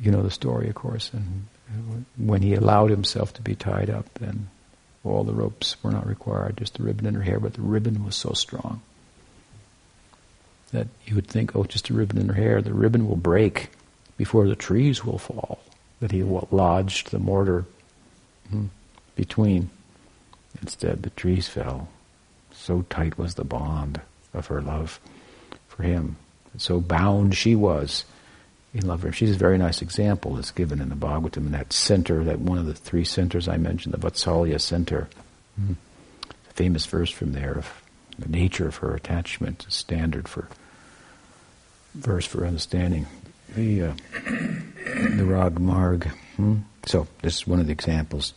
you 0.00 0.10
know 0.10 0.22
the 0.22 0.30
story, 0.30 0.68
of 0.68 0.74
course. 0.74 1.10
And 1.12 1.46
when 2.16 2.42
he 2.42 2.54
allowed 2.54 2.90
himself 2.90 3.32
to 3.34 3.42
be 3.42 3.54
tied 3.54 3.90
up, 3.90 4.12
then 4.14 4.48
all 5.04 5.24
the 5.24 5.32
ropes 5.32 5.82
were 5.82 5.90
not 5.90 6.06
required, 6.06 6.56
just 6.56 6.74
the 6.74 6.82
ribbon 6.82 7.06
in 7.06 7.14
her 7.14 7.22
hair. 7.22 7.38
But 7.38 7.54
the 7.54 7.62
ribbon 7.62 8.04
was 8.04 8.16
so 8.16 8.32
strong 8.32 8.82
that 10.72 10.88
you 11.04 11.14
would 11.14 11.28
think, 11.28 11.54
oh, 11.54 11.64
just 11.64 11.90
a 11.90 11.94
ribbon 11.94 12.18
in 12.18 12.28
her 12.28 12.34
hair. 12.34 12.60
The 12.60 12.74
ribbon 12.74 13.08
will 13.08 13.16
break 13.16 13.70
before 14.16 14.48
the 14.48 14.56
trees 14.56 15.04
will 15.04 15.18
fall. 15.18 15.60
That 16.00 16.12
he 16.12 16.22
lodged 16.22 17.10
the 17.10 17.18
mortar 17.18 17.64
mm, 18.52 18.68
between. 19.14 19.70
Instead, 20.60 21.02
the 21.02 21.10
trees 21.10 21.48
fell. 21.48 21.88
So 22.52 22.82
tight 22.90 23.18
was 23.18 23.34
the 23.34 23.44
bond 23.44 24.00
of 24.34 24.46
her 24.48 24.60
love 24.60 25.00
for 25.68 25.82
him. 25.82 26.16
So 26.58 26.80
bound 26.80 27.34
she 27.34 27.54
was 27.54 28.04
in 28.78 28.86
love 28.86 29.02
with 29.02 29.08
him. 29.08 29.12
She's 29.12 29.34
a 29.34 29.38
very 29.38 29.58
nice 29.58 29.82
example 29.82 30.34
that's 30.34 30.50
given 30.50 30.80
in 30.80 30.88
the 30.88 30.94
Bhagavatam 30.94 31.38
in 31.38 31.52
that 31.52 31.72
center, 31.72 32.24
that 32.24 32.38
one 32.38 32.58
of 32.58 32.66
the 32.66 32.74
three 32.74 33.04
centers 33.04 33.48
I 33.48 33.56
mentioned, 33.56 33.94
the 33.94 33.98
Vatsalya 33.98 34.60
center. 34.60 35.08
Mm-hmm. 35.60 35.74
The 36.48 36.54
famous 36.54 36.86
verse 36.86 37.10
from 37.10 37.32
there 37.32 37.52
of 37.52 37.82
the 38.18 38.28
nature 38.28 38.66
of 38.66 38.76
her 38.76 38.94
attachment, 38.94 39.66
standard 39.68 40.28
for 40.28 40.48
verse 41.94 42.26
for 42.26 42.46
understanding 42.46 43.06
the 43.54 43.82
uh, 43.82 43.94
the 45.16 45.24
Rag 45.24 45.58
Marg. 45.58 46.04
Hmm? 46.36 46.58
So 46.84 47.08
this 47.22 47.36
is 47.36 47.46
one 47.46 47.60
of 47.60 47.66
the 47.66 47.72
examples, 47.72 48.34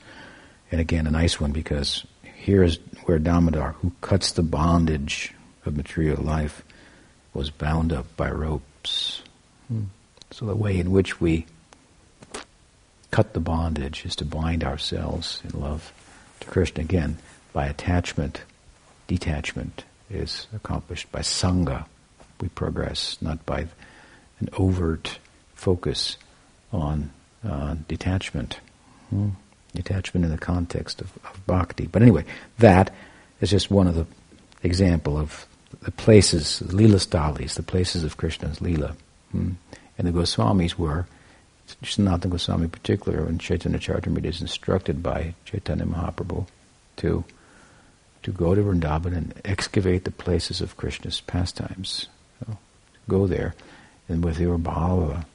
and 0.72 0.82
again 0.82 1.08
a 1.08 1.12
nice 1.12 1.40
one 1.40 1.52
because 1.52 2.06
here 2.24 2.64
is 2.64 2.80
where 3.06 3.20
Damodar, 3.20 3.74
who 3.74 3.92
cuts 4.02 4.32
the 4.32 4.44
bondage 4.44 5.34
of 5.66 5.76
material 5.76 6.24
life, 6.24 6.64
was 7.34 7.50
bound 7.50 7.92
up 7.94 8.06
by 8.16 8.32
ropes. 8.32 9.22
Hmm. 9.68 9.84
So 10.32 10.46
the 10.46 10.56
way 10.56 10.78
in 10.78 10.92
which 10.92 11.20
we 11.20 11.46
cut 13.12 13.34
the 13.34 13.40
bondage 13.40 14.06
is 14.06 14.16
to 14.18 14.26
bind 14.26 14.64
ourselves 14.64 15.42
in 15.44 15.60
love 15.60 15.92
to 16.40 16.48
Krishna. 16.48 16.84
Again, 16.84 17.18
by 17.54 17.68
attachment, 17.68 18.44
detachment 19.08 19.84
is 20.10 20.48
accomplished 20.54 21.12
by 21.12 21.20
sangha. 21.20 21.86
We 22.40 22.50
progress, 22.50 23.18
not 23.22 23.46
by 23.46 23.68
an 24.40 24.50
overt 24.58 25.20
focus 25.56 26.18
on 26.72 27.12
uh, 27.44 27.76
detachment. 27.88 28.60
Hmm 29.10 29.30
attachment 29.76 30.26
in 30.26 30.32
the 30.32 30.38
context 30.38 31.02
of, 31.02 31.12
of 31.26 31.46
bhakti. 31.46 31.88
But 31.88 32.02
anyway, 32.02 32.26
that 32.58 32.94
is 33.42 33.50
just 33.50 33.70
one 33.70 33.88
of 33.88 33.96
the 33.96 34.08
example 34.64 35.18
of 35.18 35.46
the 35.82 35.92
places, 35.92 36.60
the 36.60 36.74
Leela 36.74 36.96
Stalis, 36.96 37.56
the 37.56 37.64
places 37.64 38.04
of 38.04 38.18
Krishna's 38.18 38.60
Leela. 38.60 38.96
Hmm? 39.32 39.52
And 40.00 40.08
the 40.08 40.12
Goswamis 40.14 40.76
were, 40.76 41.06
Sanatana 41.84 42.30
Goswami 42.30 42.64
in 42.64 42.70
particular, 42.70 43.26
when 43.26 43.38
Chaitanya 43.38 43.78
Charitamrita 43.78 44.26
is 44.26 44.42
instructed 44.42 45.04
by 45.04 45.36
Chaitanya 45.46 45.86
Mahaprabhu 45.86 46.48
to 46.98 47.26
to 48.22 48.32
go 48.32 48.54
to 48.54 48.62
Vrindavan 48.62 49.16
and 49.16 49.34
excavate 49.46 50.04
the 50.04 50.12
places 50.12 50.60
of 50.60 50.76
Krishna's 50.76 51.22
pastimes. 51.22 52.08
So, 52.40 52.58
go 53.08 53.28
there 53.28 53.56
and 54.10 54.24
with 54.24 54.40
your 54.40 54.58
bhava, 54.58 55.26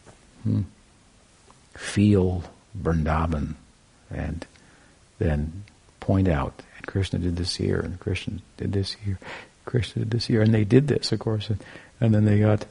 hmm, 0.43 0.63
feel 1.75 2.45
Vrindavan, 2.79 3.55
and 4.11 4.47
then 5.19 5.65
point 6.01 6.29
out, 6.29 6.63
and 6.77 6.87
Krishna 6.87 7.21
did 7.21 7.37
this 7.37 7.57
here, 7.57 7.81
and 7.81 7.99
Krishna 8.01 8.39
did 8.59 8.73
this 8.73 8.93
here, 8.93 9.19
Krishna 9.65 10.01
did 10.01 10.11
this 10.11 10.27
here, 10.27 10.43
and 10.43 10.53
they 10.53 10.65
did 10.65 10.89
this, 10.89 11.13
of 11.13 11.21
course, 11.21 11.49
and, 11.49 11.65
and 12.01 12.15
then 12.15 12.25
they 12.27 12.41
got 12.41 12.67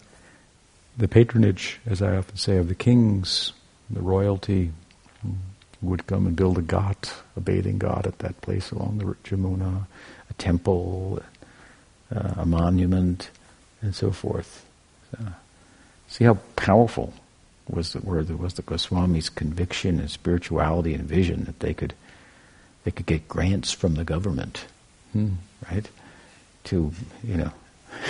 the 0.98 1.08
patronage, 1.08 1.80
as 1.86 2.02
I 2.02 2.16
often 2.16 2.38
say, 2.38 2.58
of 2.58 2.68
the 2.68 2.76
kings, 2.76 3.54
the 3.90 4.02
royalty 4.02 4.72
would 5.82 6.08
come 6.08 6.26
and 6.26 6.36
build 6.36 6.58
a 6.58 6.62
ghat, 6.62 7.14
a 7.36 7.42
bathing 7.42 7.80
ghat 7.80 8.08
at 8.08 8.20
that 8.20 8.40
place 8.42 8.72
along 8.72 9.00
the 9.00 9.06
Jamuna, 9.30 9.86
a 10.30 10.34
temple, 10.36 11.22
uh, 12.16 12.34
a 12.38 12.46
monument, 12.46 13.30
and 13.82 13.94
so 13.94 14.12
forth. 14.12 14.66
Uh, 15.20 15.32
see 16.08 16.24
how 16.24 16.36
powerful 16.56 17.14
was 17.68 17.94
the, 17.94 18.00
where 18.00 18.24
there 18.24 18.38
was 18.38 18.54
the 18.54 18.62
Goswami's 18.62 19.30
conviction 19.30 20.00
and 20.00 20.10
spirituality 20.10 20.94
and 20.94 21.04
vision 21.04 21.46
that 21.46 21.60
they 21.60 21.74
could 21.74 21.94
they 22.84 22.92
could 22.92 23.06
get 23.06 23.30
grants 23.30 23.72
from 23.72 23.96
the 23.96 24.04
government, 24.04 24.66
hmm, 25.14 25.34
right? 25.72 25.90
To 26.66 26.92
you 27.24 27.38
know 27.38 27.52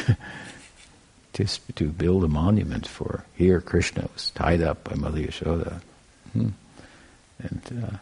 to 1.33 1.45
to 1.75 1.89
build 1.89 2.23
a 2.23 2.27
monument 2.27 2.87
for 2.87 3.25
here 3.35 3.59
Krishna 3.59 4.07
was 4.13 4.31
tied 4.31 4.61
up 4.61 4.83
by 4.83 4.95
Mother 4.95 5.19
Yashoda, 5.19 5.81
hmm. 6.31 6.49
and 7.39 8.01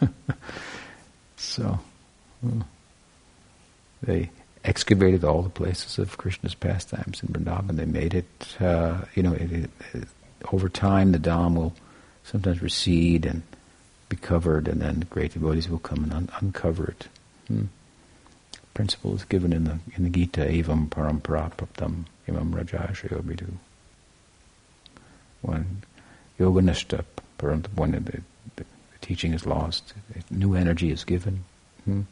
uh, 0.00 0.06
so 1.36 1.80
hmm, 2.40 2.60
they 4.02 4.30
excavated 4.64 5.24
all 5.24 5.42
the 5.42 5.48
places 5.48 5.98
of 5.98 6.18
Krishna's 6.18 6.54
pastimes 6.54 7.22
in 7.22 7.28
Vrindavan. 7.28 7.76
They 7.76 7.86
made 7.86 8.14
it, 8.14 8.56
uh, 8.60 9.02
you 9.14 9.22
know, 9.22 9.32
it, 9.32 9.70
it, 9.94 10.08
over 10.52 10.68
time 10.68 11.12
the 11.12 11.18
dham 11.18 11.54
will 11.54 11.74
sometimes 12.24 12.60
recede 12.60 13.24
and 13.24 13.42
be 14.08 14.16
covered, 14.16 14.68
and 14.68 14.80
then 14.80 15.06
great 15.10 15.32
devotees 15.32 15.68
will 15.68 15.78
come 15.78 16.04
and 16.04 16.12
un- 16.12 16.30
uncover 16.40 16.88
it. 16.88 17.08
Hmm. 17.48 17.64
Principle 18.78 19.16
is 19.16 19.24
given 19.24 19.52
in 19.52 19.64
the 19.64 19.80
in 19.96 20.04
the 20.04 20.08
Gita, 20.08 20.42
evam 20.42 20.88
parampara 20.88 21.52
praptam 21.56 22.04
imam 22.28 22.54
rajarshayo 22.54 23.20
vidu. 23.24 23.54
When 25.42 25.82
yoganishta, 26.38 27.04
when 27.74 27.90
the, 27.90 27.98
the, 27.98 28.22
the, 28.54 28.64
teaching 29.00 29.34
is 29.34 29.44
lost, 29.46 29.94
new 30.30 30.54
energy 30.54 30.92
is 30.92 31.02
given 31.02 31.42
hmm, 31.86 32.02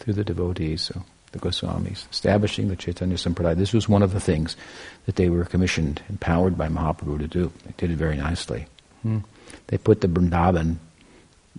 through 0.00 0.14
the 0.14 0.24
devotees. 0.24 0.82
So 0.82 1.04
the 1.30 1.38
Goswamis, 1.38 2.10
establishing 2.10 2.66
the 2.66 2.74
Chaitanya 2.74 3.14
Sampradaya. 3.14 3.54
This 3.54 3.72
was 3.72 3.88
one 3.88 4.02
of 4.02 4.12
the 4.12 4.18
things 4.18 4.56
that 5.06 5.14
they 5.14 5.30
were 5.30 5.44
commissioned, 5.44 6.02
empowered 6.08 6.58
by 6.58 6.66
Mahaprabhu 6.66 7.20
to 7.20 7.28
do. 7.28 7.52
They 7.64 7.74
did 7.76 7.92
it 7.92 7.98
very 7.98 8.16
nicely. 8.16 8.66
Hmm. 9.02 9.18
They 9.68 9.78
put 9.78 10.00
the 10.00 10.08
Vrindavan 10.08 10.78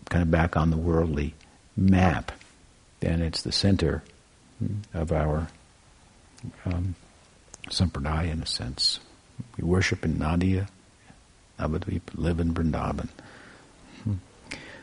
kind 0.10 0.22
of 0.22 0.30
back 0.30 0.58
on 0.58 0.72
the 0.72 0.78
worldly 0.78 1.36
map, 1.78 2.34
and 3.02 3.22
it's 3.22 3.44
the 3.44 3.54
center 3.54 4.04
of 4.94 5.12
our 5.12 5.48
um, 6.66 6.96
Sampradaya 7.70 8.32
in 8.32 8.42
a 8.42 8.46
sense. 8.46 9.00
We 9.58 9.64
worship 9.64 10.06
in 10.06 10.18
Nadia, 10.18 10.68
but 11.58 11.86
we 11.88 12.02
live 12.16 12.40
in 12.40 12.54
Vrindavan. 12.54 13.10
Hmm. 14.04 14.16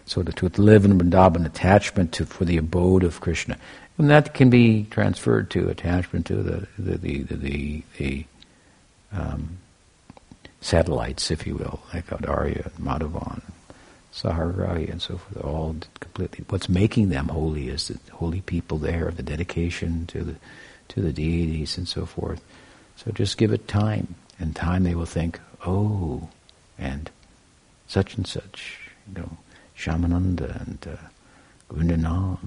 So 0.07 0.23
to, 0.23 0.49
to 0.49 0.63
live 0.63 0.85
in 0.85 0.99
Vrindavan, 0.99 1.47
attachment 1.47 2.13
to, 2.13 2.27
for 2.27 2.45
the 2.45 2.57
abode 2.57 3.05
of 3.05 3.21
Krishna. 3.21 3.57
And 3.99 4.09
that 4.11 4.33
can 4.33 4.49
be 4.49 4.87
transferred 4.91 5.51
to 5.51 5.69
attachment 5.69 6.27
to 6.27 6.37
the 6.37 6.67
the 6.79 6.99
the 6.99 7.23
the, 7.23 7.35
the, 7.37 7.83
the 7.99 8.25
um, 9.13 9.59
satellites, 10.61 11.31
if 11.31 11.47
you 11.47 11.55
will, 11.57 11.81
like 11.93 12.07
Audarya, 12.09 12.67
and 12.67 12.85
Madhavan, 12.85 13.43
Sahagrahī, 14.23 14.91
and 14.91 15.01
so 15.01 15.19
forth. 15.19 15.45
All 15.45 15.77
completely. 16.01 16.45
What's 16.49 16.69
making 16.69 17.11
them 17.11 17.29
holy 17.29 17.69
is 17.69 17.89
the 17.89 17.99
holy 18.13 18.41
people 18.41 18.79
there, 18.79 19.11
the 19.11 19.23
dedication 19.23 20.07
to 20.07 20.25
the 20.25 20.35
to 20.89 21.03
the 21.03 21.13
deities, 21.13 21.77
and 21.77 21.87
so 21.87 22.07
forth. 22.07 22.41
So 22.97 23.13
just 23.13 23.39
give 23.39 23.53
it 23.53 23.69
time, 23.69 24.15
and 24.41 24.57
time 24.57 24.83
they 24.85 24.95
will 24.95 25.07
think, 25.07 25.39
oh, 25.65 26.29
and 26.79 27.11
such 27.87 28.17
and 28.17 28.27
such, 28.27 28.91
you 29.07 29.21
know, 29.21 29.31
Shyamananda 29.77 30.61
and 30.67 30.87
uh, 30.87 31.75
Vrindanam 31.75 32.39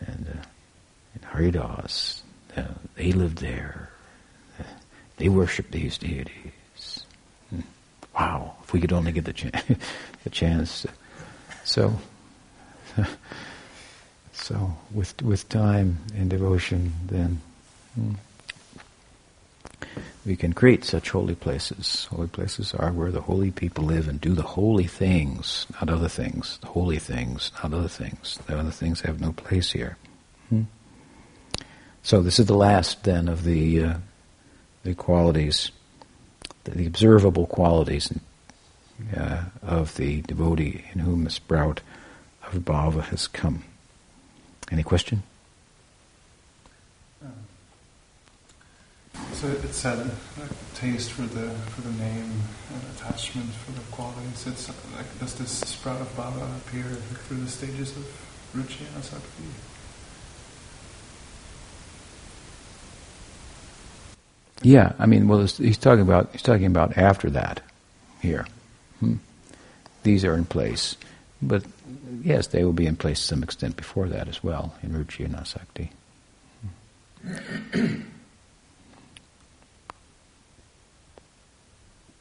and, 0.00 0.26
uh, 0.28 0.46
and 1.14 1.24
Haridas, 1.24 2.22
uh, 2.56 2.62
they 2.96 3.12
lived 3.12 3.38
there. 3.38 3.90
Uh, 4.58 4.64
they 5.18 5.28
worshiped 5.28 5.72
these 5.72 5.98
deities. 5.98 6.52
Wow! 8.14 8.56
If 8.62 8.72
we 8.72 8.80
could 8.80 8.92
only 8.92 9.12
get 9.12 9.24
the, 9.24 9.32
ch- 9.32 9.52
the 10.24 10.30
chance. 10.30 10.86
So, 11.64 11.98
so 14.32 14.76
with 14.92 15.20
with 15.22 15.48
time 15.48 15.98
and 16.16 16.28
devotion, 16.28 16.92
then 17.06 17.40
hmm, 17.94 18.14
we 20.26 20.36
can 20.36 20.52
create 20.52 20.84
such 20.84 21.10
holy 21.10 21.34
places. 21.34 22.06
Holy 22.06 22.28
places 22.28 22.74
are 22.74 22.92
where 22.92 23.10
the 23.10 23.22
holy 23.22 23.50
people 23.50 23.84
live 23.84 24.08
and 24.08 24.20
do 24.20 24.34
the 24.34 24.42
holy 24.42 24.86
things, 24.86 25.66
not 25.72 25.88
other 25.88 26.08
things. 26.08 26.58
The 26.60 26.68
holy 26.68 26.98
things, 26.98 27.52
not 27.62 27.72
other 27.72 27.88
things. 27.88 28.38
The 28.46 28.58
other 28.58 28.70
things 28.70 29.00
have 29.02 29.20
no 29.20 29.32
place 29.32 29.72
here. 29.72 29.96
Hmm? 30.48 30.62
So 32.02 32.22
this 32.22 32.38
is 32.38 32.46
the 32.46 32.54
last 32.54 33.04
then 33.04 33.28
of 33.28 33.44
the 33.44 33.82
uh, 33.84 33.94
the 34.82 34.94
qualities, 34.94 35.70
the, 36.64 36.86
observable 36.86 37.46
qualities 37.46 38.12
uh, 39.16 39.44
of 39.62 39.96
the 39.96 40.22
devotee 40.22 40.84
in 40.92 41.00
whom 41.00 41.24
the 41.24 41.30
sprout 41.30 41.80
of 42.46 42.54
bhava 42.60 43.02
has 43.04 43.26
come. 43.26 43.64
Any 44.70 44.82
question? 44.82 45.22
So 49.32 49.48
it 49.48 49.72
said 49.72 49.98
uh, 49.98 50.08
taste 50.74 51.12
for 51.12 51.22
the 51.22 51.48
for 51.72 51.80
the 51.80 51.92
name 51.92 52.30
and 52.74 52.82
attachment 52.94 53.48
for 53.64 53.72
the 53.72 53.80
qualities. 53.90 54.46
It's 54.46 54.68
like 54.94 55.18
does 55.18 55.34
this 55.34 55.60
sprout 55.60 56.00
of 56.00 56.14
bhava 56.14 56.44
appear 56.58 56.84
through 57.24 57.38
the 57.38 57.48
stages 57.48 57.96
of 57.96 58.04
ruchi 58.54 58.86
and 58.86 59.02
asakti? 59.02 59.69
Yeah, 64.62 64.92
I 64.98 65.06
mean, 65.06 65.26
well, 65.26 65.40
he's 65.46 65.78
talking 65.78 66.02
about 66.02 66.30
he's 66.32 66.42
talking 66.42 66.66
about 66.66 66.96
after 66.98 67.30
that, 67.30 67.62
here. 68.20 68.46
Hmm. 69.00 69.16
These 70.02 70.24
are 70.24 70.34
in 70.34 70.44
place, 70.44 70.96
but 71.40 71.64
yes, 72.22 72.48
they 72.48 72.64
will 72.64 72.72
be 72.72 72.86
in 72.86 72.96
place 72.96 73.20
to 73.20 73.26
some 73.26 73.42
extent 73.42 73.76
before 73.76 74.08
that 74.08 74.28
as 74.28 74.42
well 74.44 74.74
in 74.82 74.90
ruchi 74.90 75.24
and 75.24 75.34
asakti. 75.34 75.90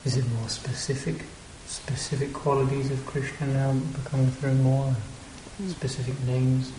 Is 0.06 0.16
it 0.16 0.26
more 0.32 0.48
specific, 0.48 1.24
specific 1.68 2.34
qualities 2.34 2.90
of 2.90 3.06
Krishna 3.06 3.48
now 3.48 3.74
becoming 3.74 4.32
through 4.32 4.56
more 4.56 4.96
specific 5.68 6.18
names 6.22 6.72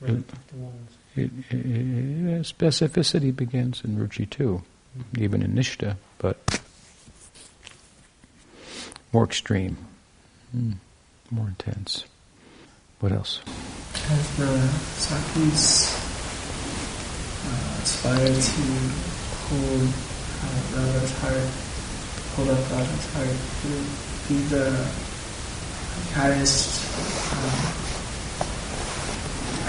relative 0.00 0.48
to 0.48 0.56
ones? 0.56 0.90
It, 1.14 1.30
it, 1.50 2.42
specificity 2.42 3.34
begins 3.34 3.82
in 3.84 3.96
ruchi 3.96 4.28
too. 4.28 4.62
Even 5.18 5.42
in 5.42 5.52
nishta, 5.52 5.96
but 6.18 6.60
more 9.12 9.24
extreme, 9.24 9.76
mm, 10.56 10.74
more 11.30 11.48
intense. 11.48 12.04
What 13.00 13.12
else? 13.12 13.40
Has 13.94 14.36
the 14.36 14.44
Sakhis 14.96 15.92
uh, 17.46 17.82
aspired 17.82 18.40
to 18.40 18.64
hold 19.48 19.88
uh, 20.42 20.76
Radha's 20.76 21.12
heart 21.18 21.66
hold 22.36 22.50
up 22.50 22.68
God's 22.68 23.06
heart 23.14 23.36
to 23.62 23.68
be 24.28 24.36
the 24.52 24.68
highest 26.12 26.84
um, 27.32 27.64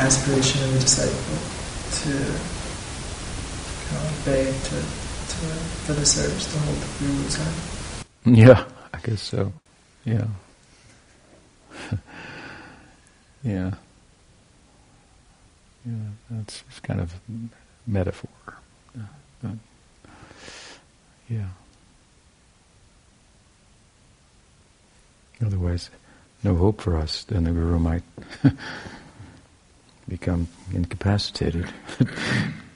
aspiration 0.04 0.64
of 0.64 0.76
a 0.76 0.80
disciple 0.80 1.40
to 2.04 2.12
to, 4.26 4.32
to 4.70 5.07
for 5.38 5.94
the 5.94 6.06
service 6.06 6.52
to 6.52 6.60
hold 6.60 6.78
the 6.78 7.06
Guru's 7.06 7.36
heart. 7.36 8.06
Yeah, 8.26 8.66
I 8.94 9.00
guess 9.00 9.22
so. 9.22 9.54
Yeah. 10.06 10.26
yeah. 13.44 13.72
Yeah, 15.86 15.94
that's 16.30 16.64
kind 16.84 17.00
of 17.00 17.14
metaphor. 17.86 18.30
Uh, 19.46 19.50
yeah. 21.30 21.48
Otherwise, 25.46 25.90
no 26.44 26.56
hope 26.56 26.82
for 26.82 26.98
us. 26.98 27.24
Then 27.24 27.44
the 27.44 27.52
Guru 27.52 27.80
might 27.80 28.04
become 30.10 30.48
incapacitated 30.74 31.68
in 32.00 32.10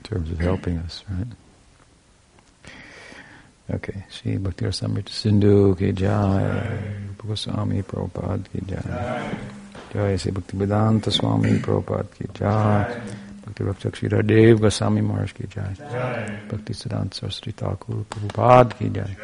terms 0.04 0.32
of 0.32 0.40
helping 0.40 0.78
us, 0.78 1.04
right? 1.10 1.28
Okay, 3.74 4.04
Shri 4.10 4.38
Bhakti 4.38 4.66
Rasamrita 4.66 5.10
Sindhu 5.10 5.74
ki 5.78 5.94
jai, 5.94 6.44
Goswami 7.18 7.82
Prabhupada 7.84 8.44
ki 8.52 8.60
jai, 8.68 9.32
jai 9.94 10.18
Shri 10.18 10.32
Bhakti 10.32 10.58
Vedanta 10.58 11.10
Swami 11.10 11.52
Prabhupada 11.60 12.12
ki 12.12 12.28
jai, 12.34 12.84
Bhakti 13.46 13.64
Rakshak 13.64 13.96
Shri 13.96 14.10
Dev 14.10 14.60
Goswami 14.60 15.02
Maharaj 15.02 15.32
ki 15.34 15.48
jai. 15.48 15.72
Bhakti 16.50 16.74
Siddhanta 16.74 17.16
Saraswati 17.16 17.54
Thakur 17.54 18.04
Prabhupada 18.10 18.78
ki 18.78 18.90
jai. 18.90 19.16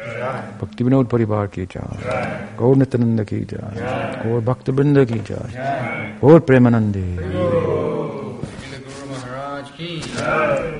Bhakti 0.58 0.82
Vinod 0.82 1.08
Parivar 1.12 1.52
ki 1.52 1.66
jai. 1.66 2.56
Gaur 2.56 2.74
Nityananda 2.74 3.26
ki 3.26 3.44
jai. 3.44 4.22
Gaur 4.22 4.40
Bhakti 4.40 4.72
Brinda 4.72 5.04
ki 5.04 5.20
jai. 5.28 6.16
Gaur 6.22 6.40
Premanande. 6.40 7.04
Guru 7.20 8.40
Maharaj 9.12 9.76
ki 9.76 10.00
jai. 10.00 10.77